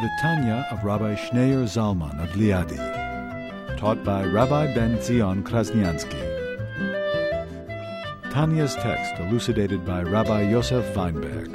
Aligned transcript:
The 0.00 0.10
Tanya 0.20 0.64
of 0.70 0.84
Rabbi 0.84 1.16
Schneur 1.16 1.64
Zalman 1.64 2.22
of 2.22 2.30
Liadi, 2.36 2.78
taught 3.76 4.04
by 4.04 4.24
Rabbi 4.24 4.72
Ben 4.72 5.02
Zion 5.02 5.42
Krasniansky. 5.42 6.22
Tanya's 8.30 8.76
text 8.76 9.18
elucidated 9.18 9.84
by 9.84 10.04
Rabbi 10.04 10.42
Yosef 10.42 10.94
Weinberg. 10.94 11.50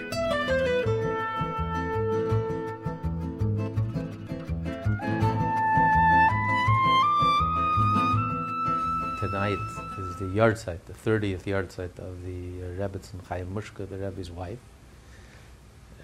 Tonight 9.22 9.58
is 10.00 10.16
the 10.18 10.26
yahrzeit, 10.36 10.80
the 10.84 10.94
30th 10.94 11.44
yahrzeit 11.44 11.98
of 11.98 12.26
the 12.26 12.60
Rebbetzin 12.78 13.24
Chaya 13.24 13.46
Mushka, 13.48 13.88
the 13.88 13.98
Rebbe's 13.98 14.32
wife. 14.32 14.60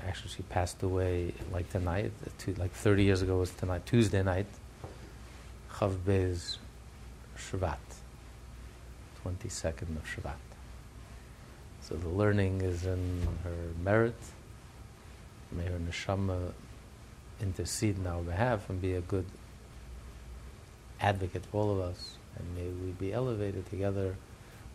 Actually, 0.08 0.30
she 0.30 0.44
passed 0.44 0.82
away 0.82 1.34
like 1.52 1.70
tonight, 1.70 2.12
two, 2.38 2.54
like 2.56 2.72
30 2.72 3.04
years 3.04 3.22
ago 3.22 3.38
was 3.38 3.52
tonight, 3.52 3.86
Tuesday 3.86 4.24
night, 4.24 4.48
Chaf 5.78 5.92
Beis 6.06 6.58
Shevat, 7.38 7.78
22nd 9.26 9.98
of 9.98 10.06
Shevat. 10.06 10.36
So 11.82 11.96
the 11.96 12.10
learning 12.10 12.62
is 12.62 12.86
in 12.86 13.28
her 13.44 13.74
merit. 13.84 14.16
May 15.52 15.66
her 15.66 15.80
neshama 15.80 16.54
intercede 17.42 17.98
on 18.00 18.08
our 18.08 18.22
behalf 18.22 18.70
and 18.70 18.82
be 18.82 18.94
a 18.94 19.02
good 19.02 19.26
advocate 21.02 21.46
for 21.46 21.62
all 21.62 21.72
of 21.72 21.80
us. 21.80 22.16
And 22.38 22.56
may 22.56 22.70
we 22.86 22.92
be 22.92 23.12
elevated 23.12 23.70
together 23.70 24.16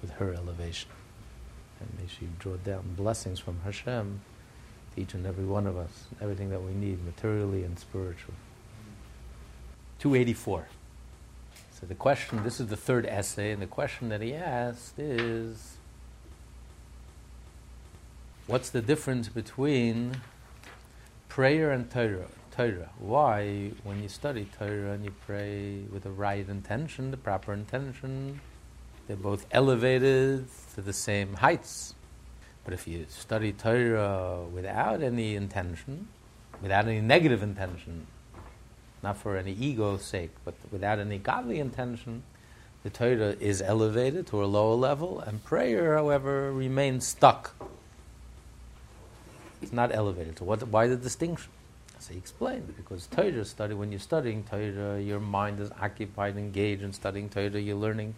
with 0.03 0.11
her 0.13 0.35
elevation. 0.35 0.91
And 1.81 1.89
may 1.99 2.09
she 2.09 2.29
draw 2.39 2.57
down 2.57 2.95
blessings 2.97 3.39
from 3.39 3.61
Hashem 3.65 4.21
each 4.97 5.15
and 5.15 5.27
every 5.27 5.45
one 5.45 5.67
of 5.67 5.77
us, 5.77 6.05
everything 6.21 6.51
that 6.51 6.63
we 6.63 6.73
need 6.73 7.05
materially 7.05 7.65
and 7.65 7.79
spiritually. 7.79 8.37
284. 9.99 10.69
So 11.73 11.87
the 11.87 11.95
question, 11.95 12.43
this 12.45 12.61
is 12.61 12.69
the 12.69 12.77
third 12.77 13.07
essay, 13.07 13.51
and 13.51 13.61
the 13.61 13.67
question 13.67 14.09
that 14.11 14.21
he 14.21 14.35
asked 14.35 14.99
is 14.99 15.77
what's 18.47 18.71
the 18.71 18.83
difference 18.83 19.29
between 19.29 20.21
prayer 21.29 21.71
and 21.71 21.91
Torah? 21.91 22.29
Torah. 22.57 22.91
Why, 22.99 23.73
when 23.83 24.01
you 24.03 24.09
study 24.09 24.47
Torah 24.59 24.93
and 24.93 25.05
you 25.05 25.13
pray 25.27 25.81
with 25.93 26.05
the 26.05 26.11
right 26.11 26.49
intention, 26.49 27.11
the 27.11 27.17
proper 27.17 27.53
intention, 27.53 28.41
they're 29.09 29.17
both 29.17 29.47
elevated 29.51 30.47
to 30.75 30.81
the 30.81 30.93
same 30.93 31.35
heights. 31.35 31.95
But 32.65 32.75
if 32.75 32.89
you 32.89 33.07
study 33.09 33.53
Torah 33.53 34.41
without 34.53 35.03
any 35.03 35.37
intention, 35.37 36.09
without 36.63 36.87
any 36.87 37.01
negative 37.01 37.43
intention, 37.43 38.07
not 39.03 39.19
for 39.19 39.37
any 39.37 39.53
ego's 39.53 40.03
sake, 40.03 40.31
but 40.45 40.55
without 40.71 40.99
any 40.99 41.19
godly 41.19 41.59
intention, 41.59 42.23
the 42.83 42.91
Torah 42.91 43.37
is 43.41 43.61
elevated 43.63 44.27
to 44.29 44.43
a 44.43 44.47
lower 44.47 44.75
level, 44.75 45.21
and 45.21 45.45
prayer, 45.45 45.95
however, 45.95 46.53
remains 46.53 47.07
stuck. 47.07 47.55
It's 49.63 49.73
not 49.73 49.95
elevated. 49.95 50.39
So, 50.39 50.45
what, 50.45 50.67
why 50.69 50.87
the 50.87 50.97
distinction? 50.97 51.51
So 51.99 52.13
he 52.13 52.19
explained 52.19 52.75
because 52.77 53.07
Torah 53.07 53.47
study, 53.47 53.73
when 53.73 53.91
you're 53.91 53.99
studying 53.99 54.45
Torah, 54.45 55.01
your 55.01 55.21
mind 55.21 55.61
is 55.61 55.71
occupied, 55.81 56.37
engaged 56.37 56.83
in 56.83 56.93
studying 56.93 57.31
Torah, 57.31 57.59
you're 57.59 57.77
learning 57.77 58.15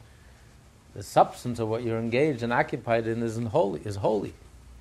the 0.97 1.03
substance 1.03 1.59
of 1.59 1.69
what 1.69 1.83
you're 1.83 1.99
engaged 1.99 2.43
and 2.43 2.53
occupied 2.55 3.07
in 3.07 3.23
is 3.23 3.37
in 3.37 3.45
holy 3.45 3.83
is 3.85 3.97
holy. 3.97 4.33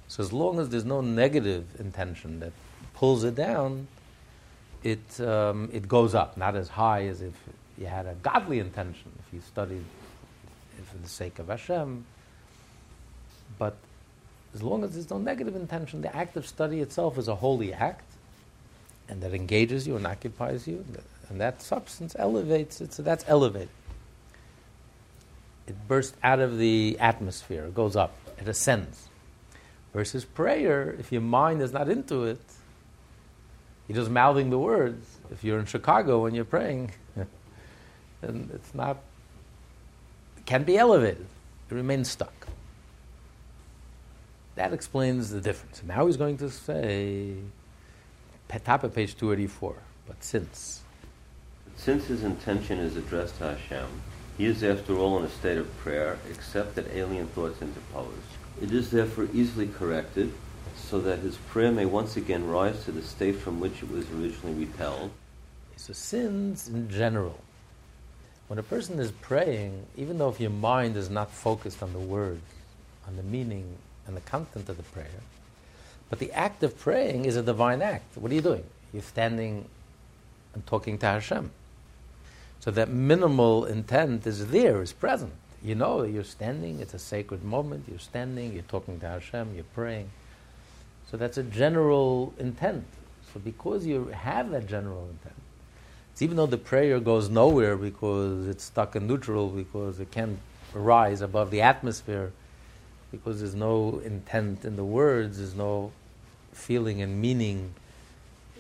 So 0.08 0.24
as 0.24 0.32
long 0.32 0.60
as 0.60 0.70
there's 0.70 0.86
no 0.86 1.02
negative 1.02 1.66
intention 1.78 2.40
that 2.40 2.54
pulls 2.94 3.26
it 3.26 3.36
down, 3.36 3.88
it 4.82 5.20
um, 5.20 5.70
it 5.74 5.90
goes 5.90 6.16
up, 6.16 6.38
not 6.38 6.56
as 6.56 6.70
high 6.70 7.08
as 7.08 7.22
if 7.22 7.34
you 7.78 7.88
had 7.88 8.06
a 8.06 8.14
godly 8.24 8.60
intention, 8.60 9.12
if 9.28 9.34
you 9.34 9.42
studied 9.42 9.84
for 10.90 10.98
the 11.00 11.10
sake 11.10 11.38
of 11.40 11.50
Hashem. 11.50 12.06
But 13.60 13.76
as 14.54 14.64
long 14.64 14.86
as 14.86 14.94
there's 14.94 15.10
no 15.10 15.18
negative 15.18 15.56
intention, 15.56 16.02
the 16.02 16.16
act 16.16 16.38
of 16.38 16.48
study 16.48 16.80
itself 16.80 17.18
is 17.18 17.28
a 17.28 17.36
holy 17.36 17.74
act, 17.74 18.10
and 19.10 19.22
that 19.22 19.34
engages 19.34 19.86
you 19.86 19.98
and 19.98 20.08
occupies 20.08 20.66
you, 20.66 20.86
and 21.30 21.42
that 21.42 21.62
substance 21.62 22.16
elevates 22.18 22.80
it. 22.80 22.94
So 22.94 23.04
that's 23.04 23.26
elevated. 23.28 23.68
It 25.68 25.88
bursts 25.88 26.16
out 26.24 26.40
of 26.40 26.58
the 26.58 26.98
atmosphere, 27.00 27.66
it 27.66 27.76
goes 27.76 27.96
up, 27.96 28.16
it 28.40 28.48
ascends. 28.48 29.10
Versus 29.94 30.26
prayer, 30.26 30.96
if 31.00 31.12
your 31.12 31.22
mind 31.22 31.62
is 31.62 31.72
not 31.72 31.90
into 31.90 32.26
it, 32.26 32.42
you're 33.88 33.96
just 33.96 34.12
mouthing 34.12 34.50
the 34.50 34.60
words. 34.60 35.18
If 35.32 35.44
you're 35.44 35.60
in 35.60 35.66
Chicago 35.66 36.26
and 36.26 36.36
you're 36.36 36.46
praying, 36.46 36.92
then 38.22 38.50
it's 38.54 38.74
not, 38.74 38.98
it 40.38 40.46
can 40.46 40.64
be 40.64 40.78
elevated. 40.78 41.26
It 41.70 41.74
remains 41.74 42.10
stuck. 42.10 42.48
That 44.56 44.74
explains 44.74 45.30
the 45.30 45.42
difference. 45.42 45.82
Now 45.86 46.06
he's 46.08 46.18
going 46.18 46.38
to 46.38 46.50
say, 46.50 47.36
top 48.64 48.84
of 48.84 48.96
page 48.96 49.18
284, 49.18 49.76
but 50.08 50.24
since. 50.24 50.82
Since 51.76 52.06
his 52.06 52.24
intention 52.24 52.80
is 52.80 52.96
addressed 52.96 53.38
to 53.40 53.56
Hashem, 53.56 53.88
he 54.38 54.46
is 54.46 54.64
after 54.64 54.96
all 54.98 55.18
in 55.20 55.26
a 55.26 55.30
state 55.30 55.58
of 55.58 55.78
prayer, 55.78 56.18
except 56.30 56.76
that 56.76 56.88
alien 56.94 57.28
thoughts 57.28 57.62
interpose. 57.62 58.14
It 58.62 58.72
is 58.72 58.92
therefore 58.92 59.28
easily 59.34 59.68
corrected, 59.68 60.34
so 60.76 61.00
that 61.02 61.20
his 61.20 61.38
prayer 61.38 61.72
may 61.72 61.86
once 61.86 62.18
again 62.18 62.48
rise 62.48 62.84
to 62.86 62.92
the 62.92 63.02
state 63.02 63.38
from 63.38 63.60
which 63.60 63.82
it 63.82 63.90
was 63.90 64.10
originally 64.12 64.66
repelled. 64.66 65.12
So 65.78 65.94
sins 65.94 66.68
in 66.68 66.90
general. 66.90 67.40
When 68.48 68.60
a 68.60 68.64
person 68.64 69.00
is 69.00 69.12
praying, 69.12 69.86
even 69.98 70.18
though 70.18 70.30
if 70.30 70.40
your 70.40 70.52
mind 70.52 70.96
is 70.96 71.10
not 71.10 71.32
focused 71.32 71.82
on 71.82 71.94
the 71.94 72.00
words, 72.00 72.44
on 73.08 73.18
the 73.18 73.24
meaning 73.24 73.78
and 74.06 74.16
the 74.16 74.22
content 74.22 74.70
of 74.70 74.78
the 74.78 74.84
prayer, 74.84 75.22
but 76.10 76.20
the 76.20 76.32
act 76.32 76.62
of 76.62 76.78
praying 76.78 77.26
is 77.26 77.36
a 77.36 77.42
divine 77.42 77.82
act. 77.82 78.16
What 78.16 78.32
are 78.32 78.36
you 78.36 78.42
doing? 78.42 78.64
You're 78.94 79.02
standing 79.02 79.66
and 80.54 80.66
talking 80.68 80.98
to 81.00 81.06
Hashem. 81.06 81.52
So 82.66 82.72
that 82.72 82.90
minimal 82.90 83.66
intent 83.66 84.26
is 84.26 84.48
there, 84.48 84.82
is 84.82 84.92
present. 84.92 85.32
You 85.64 85.76
know 85.76 86.02
you're 86.02 86.24
standing, 86.24 86.80
it's 86.80 86.96
a 86.96 87.00
sacred 87.00 87.44
moment, 87.44 87.86
you're 87.88 88.00
standing, 88.00 88.54
you're 88.54 88.64
talking 88.64 89.00
to 89.02 89.08
Hashem, 89.08 89.54
you're 89.54 89.64
praying. 89.76 90.10
So 91.12 91.16
that's 91.16 91.38
a 91.38 91.44
general 91.44 92.34
intent. 92.40 92.84
So 93.32 93.40
because 93.40 93.86
you 93.86 94.08
have 94.08 94.50
that 94.50 94.66
general 94.66 95.08
intent, 95.12 95.36
even 96.20 96.38
though 96.38 96.48
the 96.48 96.58
prayer 96.58 97.00
goes 97.00 97.30
nowhere 97.30 97.78
because 97.78 98.48
it's 98.48 98.64
stuck 98.64 98.96
in 98.96 99.06
neutral, 99.06 99.50
because 99.50 100.00
it 100.00 100.10
can't 100.10 100.40
rise 100.74 101.22
above 101.22 101.52
the 101.52 101.62
atmosphere, 101.62 102.32
because 103.12 103.42
there's 103.42 103.54
no 103.54 104.02
intent 104.04 104.66
in 104.66 104.76
the 104.76 104.84
words, 104.84 105.38
there's 105.38 105.54
no 105.54 105.92
feeling 106.52 107.00
and 107.00 107.22
meaning 107.22 107.76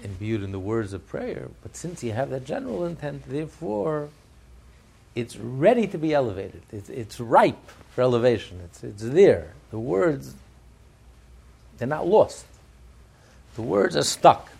imbued 0.06 0.44
in 0.44 0.52
the 0.52 0.60
words 0.60 0.94
of 0.94 1.06
prayer. 1.08 1.50
But 1.62 1.76
since 1.76 2.04
you 2.04 2.14
have 2.14 2.30
that 2.30 2.46
general 2.46 2.86
intent, 2.86 3.24
therefore, 3.28 4.10
it's 5.16 5.36
ready 5.36 5.88
to 5.88 5.98
be 5.98 6.14
elevated. 6.14 6.62
It's, 6.72 6.90
it's 6.90 7.20
ripe 7.20 7.70
for 7.94 8.02
elevation. 8.02 8.62
It's, 8.64 8.84
it's 8.84 9.04
there. 9.04 9.54
The 9.72 9.80
words, 9.80 10.36
they're 11.78 11.88
not 11.88 12.08
lost. 12.08 12.46
The 13.56 13.62
words 13.62 13.96
are 13.96 14.04
stuck. 14.04 14.52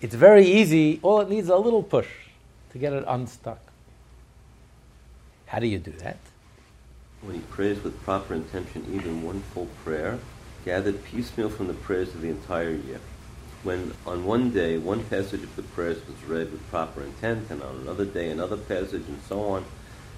It's 0.00 0.14
very 0.14 0.44
easy. 0.44 1.00
All 1.02 1.20
it 1.20 1.30
needs 1.30 1.44
is 1.44 1.50
a 1.50 1.56
little 1.56 1.82
push 1.82 2.08
to 2.72 2.78
get 2.78 2.92
it 2.92 3.04
unstuck. 3.08 3.60
How 5.46 5.58
do 5.58 5.66
you 5.66 5.78
do 5.78 5.92
that? 5.92 6.18
When 7.22 7.36
he 7.36 7.40
prays 7.40 7.82
with 7.82 8.00
proper 8.02 8.34
intention, 8.34 8.86
even 8.92 9.22
one 9.22 9.40
full 9.54 9.68
prayer, 9.84 10.18
gathered 10.64 11.02
piecemeal 11.04 11.48
from 11.48 11.68
the 11.68 11.74
prayers 11.74 12.08
of 12.08 12.20
the 12.20 12.28
entire 12.28 12.70
year. 12.70 13.00
When 13.66 13.94
on 14.06 14.24
one 14.24 14.52
day 14.52 14.78
one 14.78 15.02
passage 15.06 15.42
of 15.42 15.56
the 15.56 15.64
prayers 15.64 15.98
was 16.06 16.22
read 16.28 16.52
with 16.52 16.70
proper 16.70 17.02
intent, 17.02 17.50
and 17.50 17.64
on 17.64 17.74
another 17.78 18.04
day 18.04 18.30
another 18.30 18.56
passage, 18.56 19.02
and 19.08 19.20
so 19.28 19.40
on, 19.40 19.64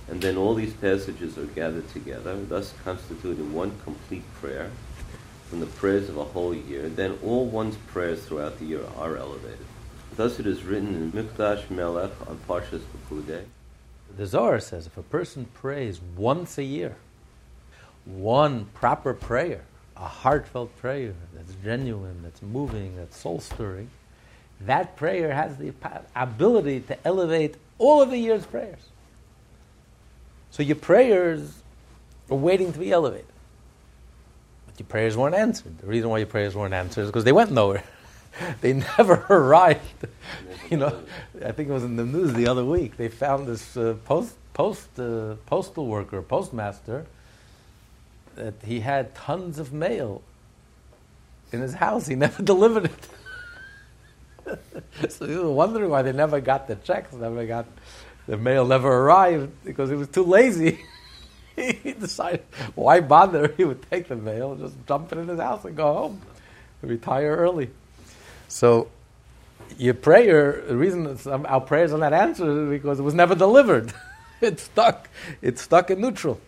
and 0.07 0.21
then 0.21 0.37
all 0.37 0.55
these 0.55 0.75
passages 0.75 1.39
are 1.39 1.47
gathered 1.47 1.89
together, 1.89 2.39
thus 2.45 2.75
constituting 2.85 3.55
one 3.55 3.73
complete 3.85 4.23
prayer 4.35 4.71
from 5.49 5.61
the 5.61 5.67
prayers 5.67 6.11
of 6.11 6.19
a 6.19 6.25
whole 6.25 6.55
year, 6.55 6.91
then 6.91 7.19
all 7.25 7.47
one's 7.47 7.77
prayers 7.87 8.23
throughout 8.23 8.59
the 8.59 8.67
year 8.67 8.85
are 8.99 9.17
elevated. 9.17 9.65
Thus 10.15 10.39
it 10.39 10.47
is 10.47 10.65
written 10.65 10.95
in 10.95 11.11
Mikdash 11.13 11.71
Melech 11.71 12.13
on 12.29 12.39
Parshas 12.47 12.83
Pekudei. 12.83 13.45
The 14.15 14.27
Zohar 14.27 14.61
says 14.61 14.87
if 14.87 14.99
a 14.99 15.03
person 15.03 15.47
prays 15.55 16.03
once 16.19 16.59
a 16.59 16.65
year, 16.65 16.97
one 18.05 18.67
proper 18.75 19.15
prayer, 19.15 19.65
a 19.99 20.07
heartfelt 20.07 20.77
prayer 20.79 21.13
that's 21.35 21.53
genuine, 21.65 22.23
that's 22.23 22.41
moving, 22.43 22.97
that's 22.97 23.17
soul 23.17 23.41
stirring, 23.41 23.91
that 24.63 24.97
prayer 24.97 25.33
has 25.33 25.57
the 25.57 25.73
ability 26.15 26.81
to 26.81 27.07
elevate 27.07 27.57
all 27.79 28.03
of 28.03 28.11
the 28.11 28.19
year's 28.19 28.47
prayers. 28.47 28.81
So 30.51 30.63
your 30.63 30.77
prayers 30.77 31.63
are 32.31 32.37
waiting 32.37 32.73
to 32.73 32.79
be 32.79 32.93
elevated. 32.93 33.27
But 34.67 34.79
your 34.81 34.87
prayers 34.87 35.17
weren't 35.17 35.35
answered. 35.35 35.79
The 35.79 35.87
reason 35.87 36.11
why 36.11 36.19
your 36.19 36.27
prayers 36.27 36.55
weren't 36.55 36.75
answered 36.75 37.03
is 37.03 37.09
because 37.09 37.25
they 37.25 37.33
went 37.33 37.51
nowhere. 37.51 37.85
they 38.61 38.73
never 38.73 39.27
arrived. 39.31 40.07
you 40.71 40.77
know, 40.77 41.01
I 41.45 41.53
think 41.53 41.69
it 41.69 41.73
was 41.73 41.85
in 41.85 41.97
the 41.97 42.05
news 42.05 42.33
the 42.35 42.49
other 42.49 42.65
week. 42.65 42.97
They 42.97 43.09
found 43.09 43.47
this 43.47 43.77
uh, 43.77 43.97
post, 44.05 44.37
post, 44.55 44.99
uh, 44.99 45.35
postal 45.47 45.87
worker, 45.87 46.23
postmaster, 46.23 47.07
that 48.39 48.55
he 48.65 48.81
had 48.81 49.15
tons 49.15 49.59
of 49.59 49.73
mail 49.73 50.23
in 51.53 51.61
his 51.61 51.75
house. 51.75 52.07
He 52.07 52.15
never 52.27 52.43
delivered 52.43 52.87
it. 52.87 53.09
so 55.11 55.27
he 55.27 55.35
was 55.35 55.45
wondering 55.45 55.91
why 55.91 56.03
they 56.03 56.13
never 56.13 56.41
got 56.41 56.69
the 56.69 56.77
checks, 56.77 57.13
never 57.13 57.45
got 57.47 57.67
the 58.27 58.37
mail, 58.37 58.65
never 58.65 58.89
arrived 58.89 59.51
because 59.65 59.91
he 59.91 59.97
was 59.97 60.09
too 60.09 60.23
lazy. 60.23 60.79
he 61.57 61.93
decided, 61.93 62.45
why 62.75 63.01
bother? 63.01 63.53
He 63.57 63.65
would 63.65 63.83
take 63.91 64.09
the 64.09 64.17
mail, 64.17 64.55
just 64.55 64.87
dump 64.87 65.13
it 65.13 65.19
in 65.19 65.29
his 65.29 65.41
house, 65.41 65.65
and 65.65 65.77
go 65.77 65.93
home, 65.93 66.23
retire 66.83 67.37
early. 67.37 67.71
So 68.47 68.89
your 69.77 69.95
prayer, 69.95 70.63
the 70.67 70.77
reason 70.77 71.19
our 71.27 71.61
prayers 71.61 71.93
are 71.93 71.99
not 71.99 72.13
answered 72.13 72.65
is 72.65 72.71
because 72.71 73.01
it 73.01 73.03
was 73.03 73.15
never 73.15 73.35
delivered. 73.35 73.93
it's 74.41 74.63
stuck. 74.63 75.09
It's 75.43 75.61
stuck 75.61 75.91
in 75.91 76.01
neutral. 76.01 76.41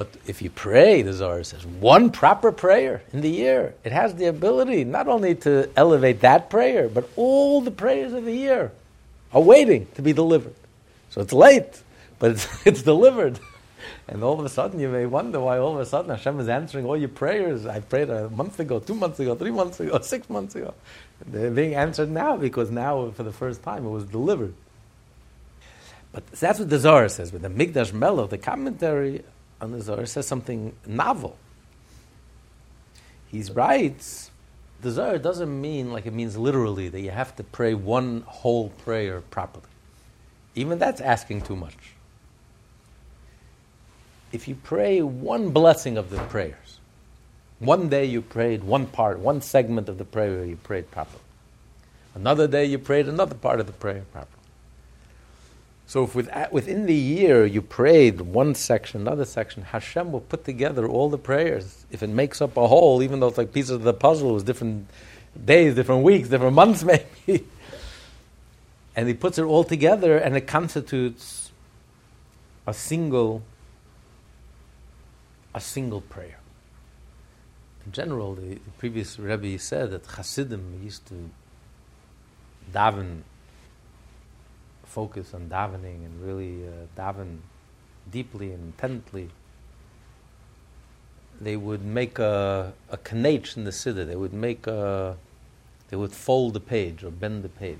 But 0.00 0.08
if 0.26 0.40
you 0.40 0.48
pray, 0.48 1.02
the 1.02 1.12
Zohar 1.12 1.44
says, 1.44 1.66
one 1.66 2.10
proper 2.10 2.52
prayer 2.52 3.02
in 3.12 3.20
the 3.20 3.28
year, 3.28 3.74
it 3.84 3.92
has 3.92 4.14
the 4.14 4.24
ability 4.24 4.84
not 4.84 5.08
only 5.08 5.34
to 5.34 5.68
elevate 5.76 6.20
that 6.22 6.48
prayer, 6.48 6.88
but 6.88 7.10
all 7.16 7.60
the 7.60 7.70
prayers 7.70 8.14
of 8.14 8.24
the 8.24 8.34
year 8.34 8.72
are 9.34 9.42
waiting 9.42 9.88
to 9.96 10.00
be 10.00 10.14
delivered. 10.14 10.54
So 11.10 11.20
it's 11.20 11.34
late, 11.34 11.82
but 12.18 12.30
it's, 12.30 12.48
it's 12.66 12.80
delivered. 12.80 13.40
And 14.08 14.24
all 14.24 14.40
of 14.40 14.46
a 14.46 14.48
sudden, 14.48 14.80
you 14.80 14.88
may 14.88 15.04
wonder 15.04 15.38
why 15.38 15.58
all 15.58 15.74
of 15.74 15.80
a 15.80 15.84
sudden 15.84 16.10
Hashem 16.10 16.40
is 16.40 16.48
answering 16.48 16.86
all 16.86 16.96
your 16.96 17.10
prayers. 17.10 17.66
I 17.66 17.80
prayed 17.80 18.08
a 18.08 18.30
month 18.30 18.58
ago, 18.58 18.80
two 18.80 18.94
months 18.94 19.20
ago, 19.20 19.34
three 19.34 19.50
months 19.50 19.80
ago, 19.80 19.98
six 20.02 20.30
months 20.30 20.54
ago. 20.54 20.72
They're 21.26 21.50
being 21.50 21.74
answered 21.74 22.10
now 22.10 22.38
because 22.38 22.70
now, 22.70 23.10
for 23.10 23.22
the 23.22 23.34
first 23.34 23.62
time, 23.62 23.84
it 23.84 23.90
was 23.90 24.06
delivered. 24.06 24.54
But 26.10 26.26
that's 26.28 26.58
what 26.58 26.70
the 26.70 26.78
Zohar 26.78 27.10
says. 27.10 27.32
But 27.32 27.42
the 27.42 27.50
Mikdash 27.50 27.92
Melech, 27.92 28.30
the 28.30 28.38
commentary 28.38 29.24
on 29.60 29.72
the 29.72 29.80
Zohar, 29.80 30.06
says 30.06 30.26
something 30.26 30.74
novel. 30.86 31.36
He 33.26 33.42
writes, 33.42 34.30
the 34.80 34.90
Zohar 34.90 35.18
doesn't 35.18 35.60
mean 35.60 35.92
like 35.92 36.06
it 36.06 36.12
means 36.12 36.36
literally 36.36 36.88
that 36.88 37.00
you 37.00 37.10
have 37.10 37.36
to 37.36 37.44
pray 37.44 37.74
one 37.74 38.22
whole 38.26 38.70
prayer 38.70 39.20
properly. 39.20 39.66
Even 40.54 40.78
that's 40.78 41.00
asking 41.00 41.42
too 41.42 41.56
much 41.56 41.76
if 44.32 44.46
you 44.46 44.54
pray 44.54 45.02
one 45.02 45.50
blessing 45.50 45.96
of 45.96 46.10
the 46.10 46.18
prayers, 46.24 46.78
one 47.58 47.88
day 47.88 48.04
you 48.04 48.22
prayed 48.22 48.62
one 48.62 48.86
part, 48.86 49.18
one 49.18 49.40
segment 49.40 49.88
of 49.88 49.98
the 49.98 50.04
prayer 50.04 50.44
you 50.44 50.56
prayed 50.56 50.90
properly. 50.90 51.22
Another 52.14 52.46
day 52.46 52.64
you 52.64 52.78
prayed 52.78 53.08
another 53.08 53.34
part 53.34 53.60
of 53.60 53.66
the 53.66 53.72
prayer 53.72 54.04
properly. 54.12 54.39
So 55.90 56.04
if 56.04 56.14
with, 56.14 56.30
within 56.52 56.86
the 56.86 56.94
year 56.94 57.44
you 57.44 57.60
prayed 57.60 58.20
one 58.20 58.54
section, 58.54 59.00
another 59.00 59.24
section, 59.24 59.64
Hashem 59.64 60.12
will 60.12 60.20
put 60.20 60.44
together 60.44 60.86
all 60.86 61.10
the 61.10 61.18
prayers. 61.18 61.84
If 61.90 62.04
it 62.04 62.10
makes 62.10 62.40
up 62.40 62.56
a 62.56 62.68
whole, 62.68 63.02
even 63.02 63.18
though 63.18 63.26
it's 63.26 63.36
like 63.36 63.52
pieces 63.52 63.72
of 63.72 63.82
the 63.82 63.92
puzzle, 63.92 64.36
it's 64.36 64.44
different 64.44 64.86
days, 65.44 65.74
different 65.74 66.04
weeks, 66.04 66.28
different 66.28 66.54
months 66.54 66.84
maybe. 67.26 67.44
and 68.94 69.08
he 69.08 69.14
puts 69.14 69.36
it 69.36 69.42
all 69.42 69.64
together 69.64 70.16
and 70.16 70.36
it 70.36 70.46
constitutes 70.46 71.50
a 72.68 72.72
single 72.72 73.42
a 75.52 75.60
single 75.60 76.02
prayer. 76.02 76.38
In 77.84 77.90
general, 77.90 78.36
the, 78.36 78.54
the 78.54 78.70
previous 78.78 79.18
Rebbe 79.18 79.58
said 79.58 79.90
that 79.90 80.06
Hasidim 80.06 80.82
used 80.84 81.04
to 81.06 81.30
daven, 82.72 83.22
focus 84.90 85.34
on 85.34 85.48
davening 85.48 86.04
and 86.04 86.22
really 86.22 86.66
uh, 86.66 86.86
daven 87.00 87.38
deeply 88.10 88.52
and 88.52 88.62
intently. 88.64 89.30
They 91.40 91.56
would 91.56 91.84
make 91.84 92.18
a, 92.18 92.72
a 92.90 92.96
kneitch 92.96 93.56
in 93.56 93.64
the 93.64 93.70
siddur. 93.70 94.06
They 94.06 94.16
would 94.16 94.34
make 94.34 94.66
a, 94.66 95.16
they 95.88 95.96
would 95.96 96.12
fold 96.12 96.54
the 96.54 96.60
page 96.60 97.02
or 97.02 97.10
bend 97.10 97.42
the 97.42 97.48
page. 97.48 97.78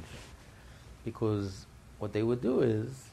Because 1.04 1.66
what 1.98 2.12
they 2.12 2.22
would 2.22 2.40
do 2.40 2.60
is 2.60 3.10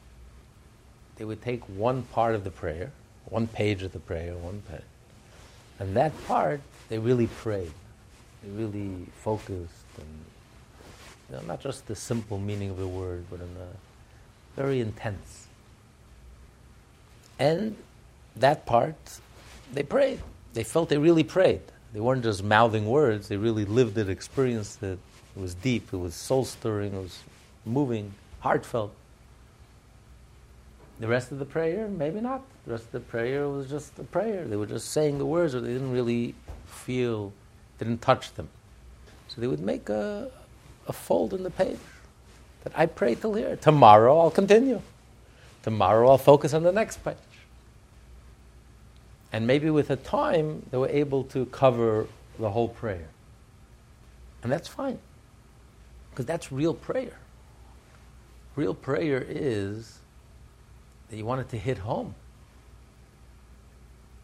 they 1.18 1.26
would 1.26 1.42
take 1.42 1.64
one 1.66 2.04
part 2.04 2.36
of 2.36 2.44
the 2.44 2.52
prayer 2.52 2.92
one 3.30 3.48
page 3.48 3.84
of 3.84 3.92
the 3.92 4.00
prayer, 4.00 4.34
one 4.36 4.62
page. 4.70 4.82
And 5.80 5.96
that 5.96 6.12
part, 6.26 6.62
they 6.90 6.98
really 6.98 7.28
prayed. 7.28 7.72
They 8.44 8.50
really 8.50 9.06
focused 9.22 9.86
and 9.98 10.08
you 11.30 11.36
know, 11.36 11.42
not 11.42 11.60
just 11.60 11.88
the 11.88 11.96
simple 11.96 12.38
meaning 12.38 12.70
of 12.70 12.78
the 12.78 12.88
word, 12.88 13.26
but 13.30 13.40
in 13.40 13.50
a 13.60 13.87
very 14.58 14.82
intense. 14.82 15.48
And 17.40 17.78
that 18.36 18.66
part, 18.66 18.96
they 19.72 19.84
prayed. 19.84 20.20
They 20.54 20.64
felt 20.64 20.90
they 20.90 20.98
really 20.98 21.24
prayed. 21.24 21.62
They 21.94 22.00
weren't 22.00 22.24
just 22.24 22.44
mouthing 22.44 22.88
words, 22.88 23.28
they 23.30 23.38
really 23.38 23.64
lived 23.64 23.98
it, 23.98 24.10
experienced 24.10 24.84
it. 24.84 25.00
It 25.36 25.42
was 25.42 25.54
deep, 25.54 25.94
it 25.94 25.98
was 25.98 26.16
soul 26.16 26.44
stirring, 26.44 26.94
it 26.94 27.02
was 27.02 27.20
moving, 27.66 28.14
heartfelt. 28.40 28.94
The 31.00 31.08
rest 31.08 31.32
of 31.32 31.38
the 31.38 31.46
prayer, 31.46 31.88
maybe 31.88 32.20
not. 32.20 32.42
The 32.66 32.72
rest 32.72 32.86
of 32.86 32.92
the 32.92 33.00
prayer 33.02 33.48
was 33.48 33.70
just 33.70 33.98
a 34.00 34.04
prayer. 34.04 34.46
They 34.46 34.56
were 34.56 34.66
just 34.66 34.90
saying 34.92 35.20
the 35.20 35.26
words, 35.26 35.54
or 35.54 35.62
they 35.62 35.74
didn't 35.74 35.92
really 35.92 36.34
feel, 36.66 37.32
didn't 37.78 38.02
touch 38.02 38.34
them. 38.34 38.50
So 39.28 39.40
they 39.40 39.48
would 39.48 39.60
make 39.60 39.90
a, 39.90 40.32
a 40.88 40.94
fold 40.94 41.36
in 41.36 41.44
the 41.44 41.52
page 41.52 41.78
that 42.64 42.74
I 42.76 42.86
pray 42.86 43.16
till 43.16 43.34
here. 43.34 43.56
Tomorrow 43.56 44.20
I'll 44.20 44.32
continue. 44.32 44.82
Tomorrow 45.64 46.10
I'll 46.10 46.18
focus 46.18 46.54
on 46.54 46.64
the 46.64 46.72
next 46.72 47.04
page. 47.04 47.16
And 49.32 49.46
maybe 49.46 49.70
with 49.70 49.90
a 49.90 49.96
time, 49.96 50.66
they 50.72 50.78
were 50.78 50.90
able 50.90 51.24
to 51.26 51.46
cover 51.48 52.08
the 52.40 52.50
whole 52.50 52.70
prayer. 52.70 53.08
And 54.44 54.52
that's 54.52 54.68
fine. 54.68 55.00
Because 56.12 56.26
that's 56.26 56.52
real 56.52 56.74
prayer. 56.74 57.18
Real 58.56 58.74
prayer 58.74 59.24
is 59.28 60.00
that 61.10 61.18
you 61.18 61.26
wanted 61.26 61.50
to 61.50 61.58
hit 61.58 61.80
home. 61.80 62.16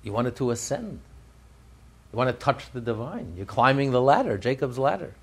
You 0.01 0.12
wanted 0.12 0.36
to 0.38 0.51
ascend. 0.51 1.00
You 2.12 2.17
want 2.17 2.29
to 2.29 2.34
touch 2.34 2.72
the 2.72 2.81
divine. 2.81 3.34
You're 3.36 3.46
climbing 3.46 3.91
the 3.91 4.01
ladder, 4.01 4.38
Jacob's 4.38 4.77
ladder. 4.77 5.13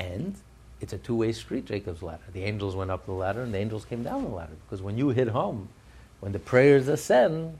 And 0.00 0.34
it's 0.80 0.94
a 0.94 0.98
two 0.98 1.14
way 1.14 1.32
street, 1.32 1.66
Jacob's 1.66 2.02
ladder. 2.02 2.22
The 2.32 2.44
angels 2.44 2.74
went 2.74 2.90
up 2.90 3.04
the 3.04 3.12
ladder 3.12 3.42
and 3.42 3.52
the 3.52 3.58
angels 3.58 3.84
came 3.84 4.02
down 4.02 4.24
the 4.24 4.30
ladder. 4.30 4.56
Because 4.64 4.82
when 4.82 4.96
you 4.96 5.10
hit 5.10 5.28
home, 5.28 5.68
when 6.20 6.32
the 6.32 6.38
prayers 6.38 6.88
ascend, 6.88 7.58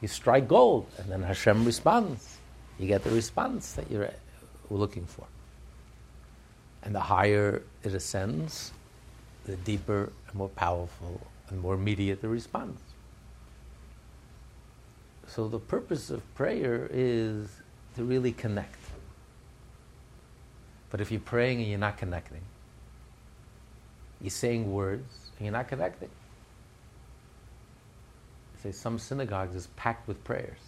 you 0.00 0.08
strike 0.08 0.46
gold, 0.46 0.86
and 0.98 1.10
then 1.10 1.22
Hashem 1.22 1.64
responds. 1.64 2.36
You 2.78 2.86
get 2.86 3.02
the 3.02 3.10
response 3.10 3.72
that 3.72 3.90
you're 3.90 4.06
uh, 4.06 4.12
looking 4.70 5.06
for. 5.06 5.26
And 6.82 6.94
the 6.94 7.00
higher 7.00 7.62
it 7.82 7.94
ascends, 7.94 8.72
the 9.44 9.56
deeper 9.56 10.12
and 10.26 10.34
more 10.34 10.50
powerful 10.50 11.20
and 11.48 11.60
more 11.60 11.74
immediate 11.74 12.20
the 12.20 12.28
response. 12.28 12.80
So 15.26 15.48
the 15.48 15.58
purpose 15.58 16.10
of 16.10 16.22
prayer 16.34 16.88
is 16.92 17.48
to 17.96 18.04
really 18.04 18.32
connect. 18.32 18.77
But 20.90 21.00
if 21.00 21.10
you're 21.10 21.20
praying 21.20 21.60
and 21.60 21.68
you're 21.68 21.78
not 21.78 21.98
connecting, 21.98 22.42
you're 24.20 24.30
saying 24.30 24.72
words 24.72 25.30
and 25.38 25.46
you're 25.46 25.52
not 25.52 25.68
connecting. 25.68 26.10
say 28.62 28.72
some 28.72 28.98
synagogues 28.98 29.54
is 29.56 29.68
packed 29.76 30.08
with 30.08 30.22
prayers, 30.24 30.58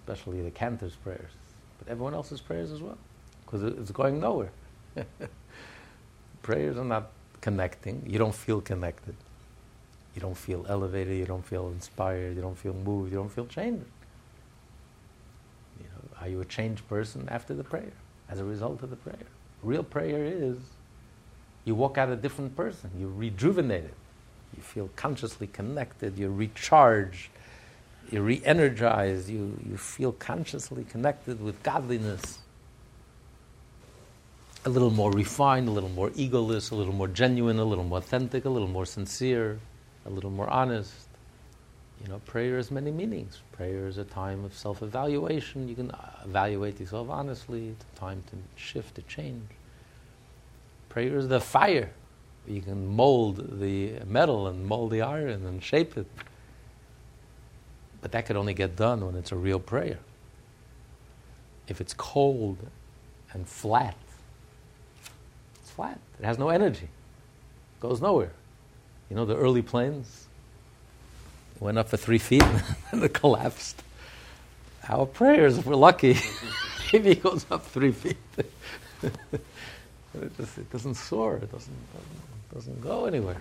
especially 0.00 0.42
the 0.42 0.50
cantor's 0.50 0.96
prayers, 0.96 1.32
but 1.78 1.88
everyone 1.88 2.14
else's 2.14 2.40
prayers 2.40 2.72
as 2.72 2.82
well, 2.82 2.98
because 3.44 3.62
it's 3.64 3.92
going 3.92 4.20
nowhere. 4.20 4.50
prayers 6.42 6.76
are 6.78 6.84
not 6.84 7.10
connecting. 7.40 8.04
You 8.08 8.18
don't 8.18 8.34
feel 8.34 8.60
connected. 8.60 9.16
You 10.14 10.20
don't 10.20 10.36
feel 10.36 10.66
elevated. 10.68 11.18
You 11.18 11.26
don't 11.26 11.44
feel 11.44 11.68
inspired. 11.68 12.36
You 12.36 12.42
don't 12.42 12.58
feel 12.58 12.74
moved. 12.74 13.12
You 13.12 13.18
don't 13.18 13.32
feel 13.32 13.46
changed. 13.46 13.86
You 15.80 15.86
know, 15.86 16.22
are 16.22 16.28
you 16.28 16.40
a 16.40 16.44
changed 16.44 16.88
person 16.88 17.28
after 17.30 17.54
the 17.54 17.64
prayer? 17.64 17.92
As 18.28 18.40
a 18.40 18.44
result 18.44 18.82
of 18.82 18.90
the 18.90 18.96
prayer. 18.96 19.26
Real 19.62 19.82
prayer 19.82 20.24
is 20.24 20.56
you 21.64 21.74
walk 21.74 21.98
out 21.98 22.08
a 22.10 22.16
different 22.16 22.56
person, 22.56 22.90
you're 22.98 23.08
rejuvenated, 23.08 23.94
you 24.56 24.62
feel 24.62 24.90
consciously 24.96 25.46
connected, 25.46 26.18
you're 26.18 26.30
recharged, 26.30 27.28
you're 28.10 28.22
re 28.22 28.42
energized, 28.44 29.28
you, 29.28 29.58
you 29.68 29.76
feel 29.76 30.12
consciously 30.12 30.84
connected 30.84 31.42
with 31.42 31.62
godliness. 31.62 32.38
A 34.66 34.70
little 34.70 34.90
more 34.90 35.10
refined, 35.12 35.68
a 35.68 35.70
little 35.70 35.90
more 35.90 36.10
egoless, 36.10 36.70
a 36.70 36.74
little 36.74 36.92
more 36.94 37.08
genuine, 37.08 37.58
a 37.58 37.64
little 37.64 37.84
more 37.84 37.98
authentic, 37.98 38.44
a 38.44 38.50
little 38.50 38.68
more 38.68 38.86
sincere, 38.86 39.58
a 40.06 40.10
little 40.10 40.30
more 40.30 40.48
honest. 40.48 40.92
You 42.04 42.10
know, 42.10 42.18
prayer 42.26 42.58
has 42.58 42.70
many 42.70 42.90
meanings. 42.90 43.40
Prayer 43.52 43.86
is 43.86 43.96
a 43.96 44.04
time 44.04 44.44
of 44.44 44.54
self 44.54 44.82
evaluation. 44.82 45.68
You 45.68 45.74
can 45.74 45.90
uh, 45.90 46.10
evaluate 46.24 46.78
yourself 46.78 47.08
honestly. 47.08 47.68
It's 47.68 47.84
a 47.96 47.98
time 47.98 48.22
to 48.30 48.36
shift, 48.62 48.96
to 48.96 49.02
change. 49.02 49.48
Prayer 50.90 51.16
is 51.16 51.28
the 51.28 51.40
fire. 51.40 51.90
You 52.46 52.60
can 52.60 52.86
mold 52.86 53.58
the 53.58 54.00
metal 54.06 54.48
and 54.48 54.66
mold 54.66 54.90
the 54.90 55.00
iron 55.00 55.46
and 55.46 55.62
shape 55.62 55.96
it. 55.96 56.06
But 58.02 58.12
that 58.12 58.26
could 58.26 58.36
only 58.36 58.52
get 58.52 58.76
done 58.76 59.06
when 59.06 59.14
it's 59.14 59.32
a 59.32 59.36
real 59.36 59.58
prayer. 59.58 59.98
If 61.68 61.80
it's 61.80 61.94
cold 61.94 62.58
and 63.32 63.48
flat, 63.48 63.96
it's 65.54 65.70
flat. 65.70 65.98
It 66.18 66.26
has 66.26 66.38
no 66.38 66.50
energy. 66.50 66.84
It 66.84 67.80
goes 67.80 68.02
nowhere. 68.02 68.32
You 69.08 69.16
know 69.16 69.24
the 69.24 69.36
early 69.36 69.62
planes? 69.62 70.26
Went 71.64 71.78
up 71.78 71.88
for 71.88 71.96
three 71.96 72.18
feet 72.18 72.44
and 72.92 73.02
it 73.02 73.14
collapsed. 73.14 73.82
Our 74.86 75.06
prayers, 75.06 75.56
if 75.56 75.64
we're 75.64 75.74
lucky, 75.74 76.18
maybe 76.92 77.12
it 77.12 77.22
goes 77.22 77.46
up 77.50 77.64
three 77.64 77.90
feet. 77.90 78.18
it, 79.02 80.36
just, 80.36 80.58
it 80.58 80.70
doesn't 80.70 80.94
soar, 80.94 81.36
it 81.36 81.50
doesn't, 81.50 81.74
doesn't, 81.94 82.54
doesn't 82.54 82.80
go 82.82 83.06
anywhere. 83.06 83.38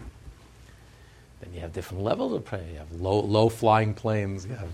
Then 1.41 1.53
you 1.53 1.59
have 1.59 1.73
different 1.73 2.01
levels 2.01 2.31
of 2.31 2.45
prayer. 2.45 2.65
You 2.71 2.77
have 2.77 2.93
low, 2.93 3.19
low 3.19 3.49
flying 3.49 3.93
planes, 3.93 4.45
you 4.45 4.55
have, 4.55 4.71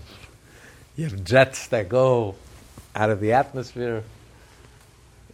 you 0.96 1.04
have 1.08 1.24
jets 1.24 1.66
that 1.68 1.88
go 1.88 2.36
out 2.94 3.10
of 3.10 3.18
the 3.18 3.32
atmosphere, 3.32 4.04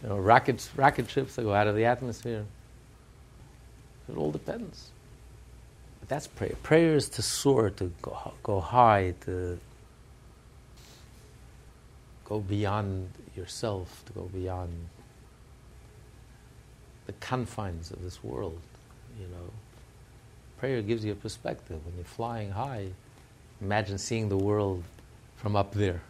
you 0.01 0.09
know, 0.09 0.17
rockets, 0.17 0.71
rocket 0.75 1.07
ships 1.07 1.35
that 1.35 1.43
go 1.43 1.53
out 1.53 1.67
of 1.67 1.75
the 1.75 1.85
atmosphere. 1.85 2.45
It 4.09 4.17
all 4.17 4.31
depends. 4.31 4.89
That's 6.07 6.27
prayer. 6.27 6.55
Prayer 6.63 6.95
is 6.95 7.09
to 7.09 7.21
soar, 7.21 7.69
to 7.71 7.91
go, 8.01 8.33
go 8.43 8.61
high, 8.61 9.13
to 9.21 9.59
go 12.23 12.39
beyond 12.39 13.09
yourself, 13.35 14.03
to 14.05 14.13
go 14.13 14.23
beyond 14.33 14.71
the 17.07 17.13
confines 17.13 17.91
of 17.91 18.01
this 18.03 18.23
world, 18.23 18.59
you 19.19 19.27
know. 19.27 19.51
Prayer 20.59 20.81
gives 20.81 21.05
you 21.05 21.11
a 21.11 21.15
perspective. 21.15 21.85
When 21.85 21.95
you're 21.95 22.05
flying 22.05 22.51
high, 22.51 22.87
imagine 23.61 23.97
seeing 23.97 24.29
the 24.29 24.37
world 24.37 24.83
from 25.35 25.55
up 25.55 25.73
there. 25.73 26.01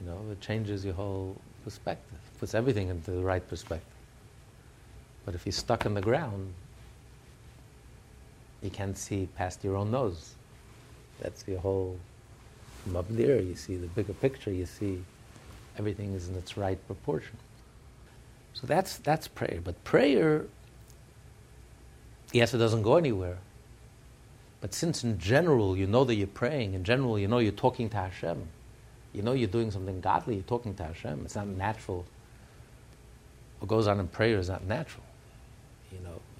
You 0.00 0.06
know, 0.06 0.18
it 0.30 0.40
changes 0.40 0.84
your 0.84 0.94
whole 0.94 1.36
perspective, 1.64 2.18
puts 2.38 2.54
everything 2.54 2.88
into 2.88 3.10
the 3.10 3.22
right 3.22 3.46
perspective. 3.46 3.88
But 5.24 5.34
if 5.34 5.46
you're 5.46 5.52
stuck 5.52 5.86
on 5.86 5.94
the 5.94 6.02
ground, 6.02 6.52
you 8.64 8.70
can't 8.70 8.96
see 8.96 9.28
past 9.36 9.62
your 9.62 9.76
own 9.76 9.90
nose. 9.90 10.34
That's 11.20 11.42
the 11.42 11.56
whole. 11.60 11.98
From 12.82 12.96
up 12.96 13.06
there, 13.08 13.40
you 13.40 13.54
see 13.54 13.76
the 13.76 13.86
bigger 13.88 14.14
picture. 14.14 14.52
You 14.52 14.66
see 14.66 15.02
everything 15.78 16.14
is 16.14 16.28
in 16.28 16.34
its 16.36 16.56
right 16.56 16.84
proportion. 16.86 17.36
So 18.54 18.66
that's 18.66 18.96
that's 18.98 19.28
prayer. 19.28 19.60
But 19.62 19.82
prayer, 19.84 20.46
yes, 22.32 22.54
it 22.54 22.58
doesn't 22.58 22.82
go 22.82 22.96
anywhere. 22.96 23.38
But 24.60 24.72
since 24.72 25.04
in 25.04 25.18
general 25.18 25.76
you 25.76 25.86
know 25.86 26.04
that 26.04 26.14
you're 26.14 26.26
praying, 26.26 26.74
in 26.74 26.84
general 26.84 27.18
you 27.18 27.28
know 27.28 27.38
you're 27.38 27.52
talking 27.52 27.90
to 27.90 27.96
Hashem, 27.96 28.48
you 29.12 29.22
know 29.22 29.32
you're 29.32 29.48
doing 29.48 29.70
something 29.70 30.00
godly, 30.00 30.36
you're 30.36 30.44
talking 30.44 30.74
to 30.76 30.84
Hashem. 30.84 31.22
It's 31.24 31.36
not 31.36 31.48
natural. 31.48 32.06
What 33.58 33.68
goes 33.68 33.86
on 33.86 34.00
in 34.00 34.08
prayer 34.08 34.38
is 34.38 34.48
not 34.48 34.64
natural. 34.64 35.03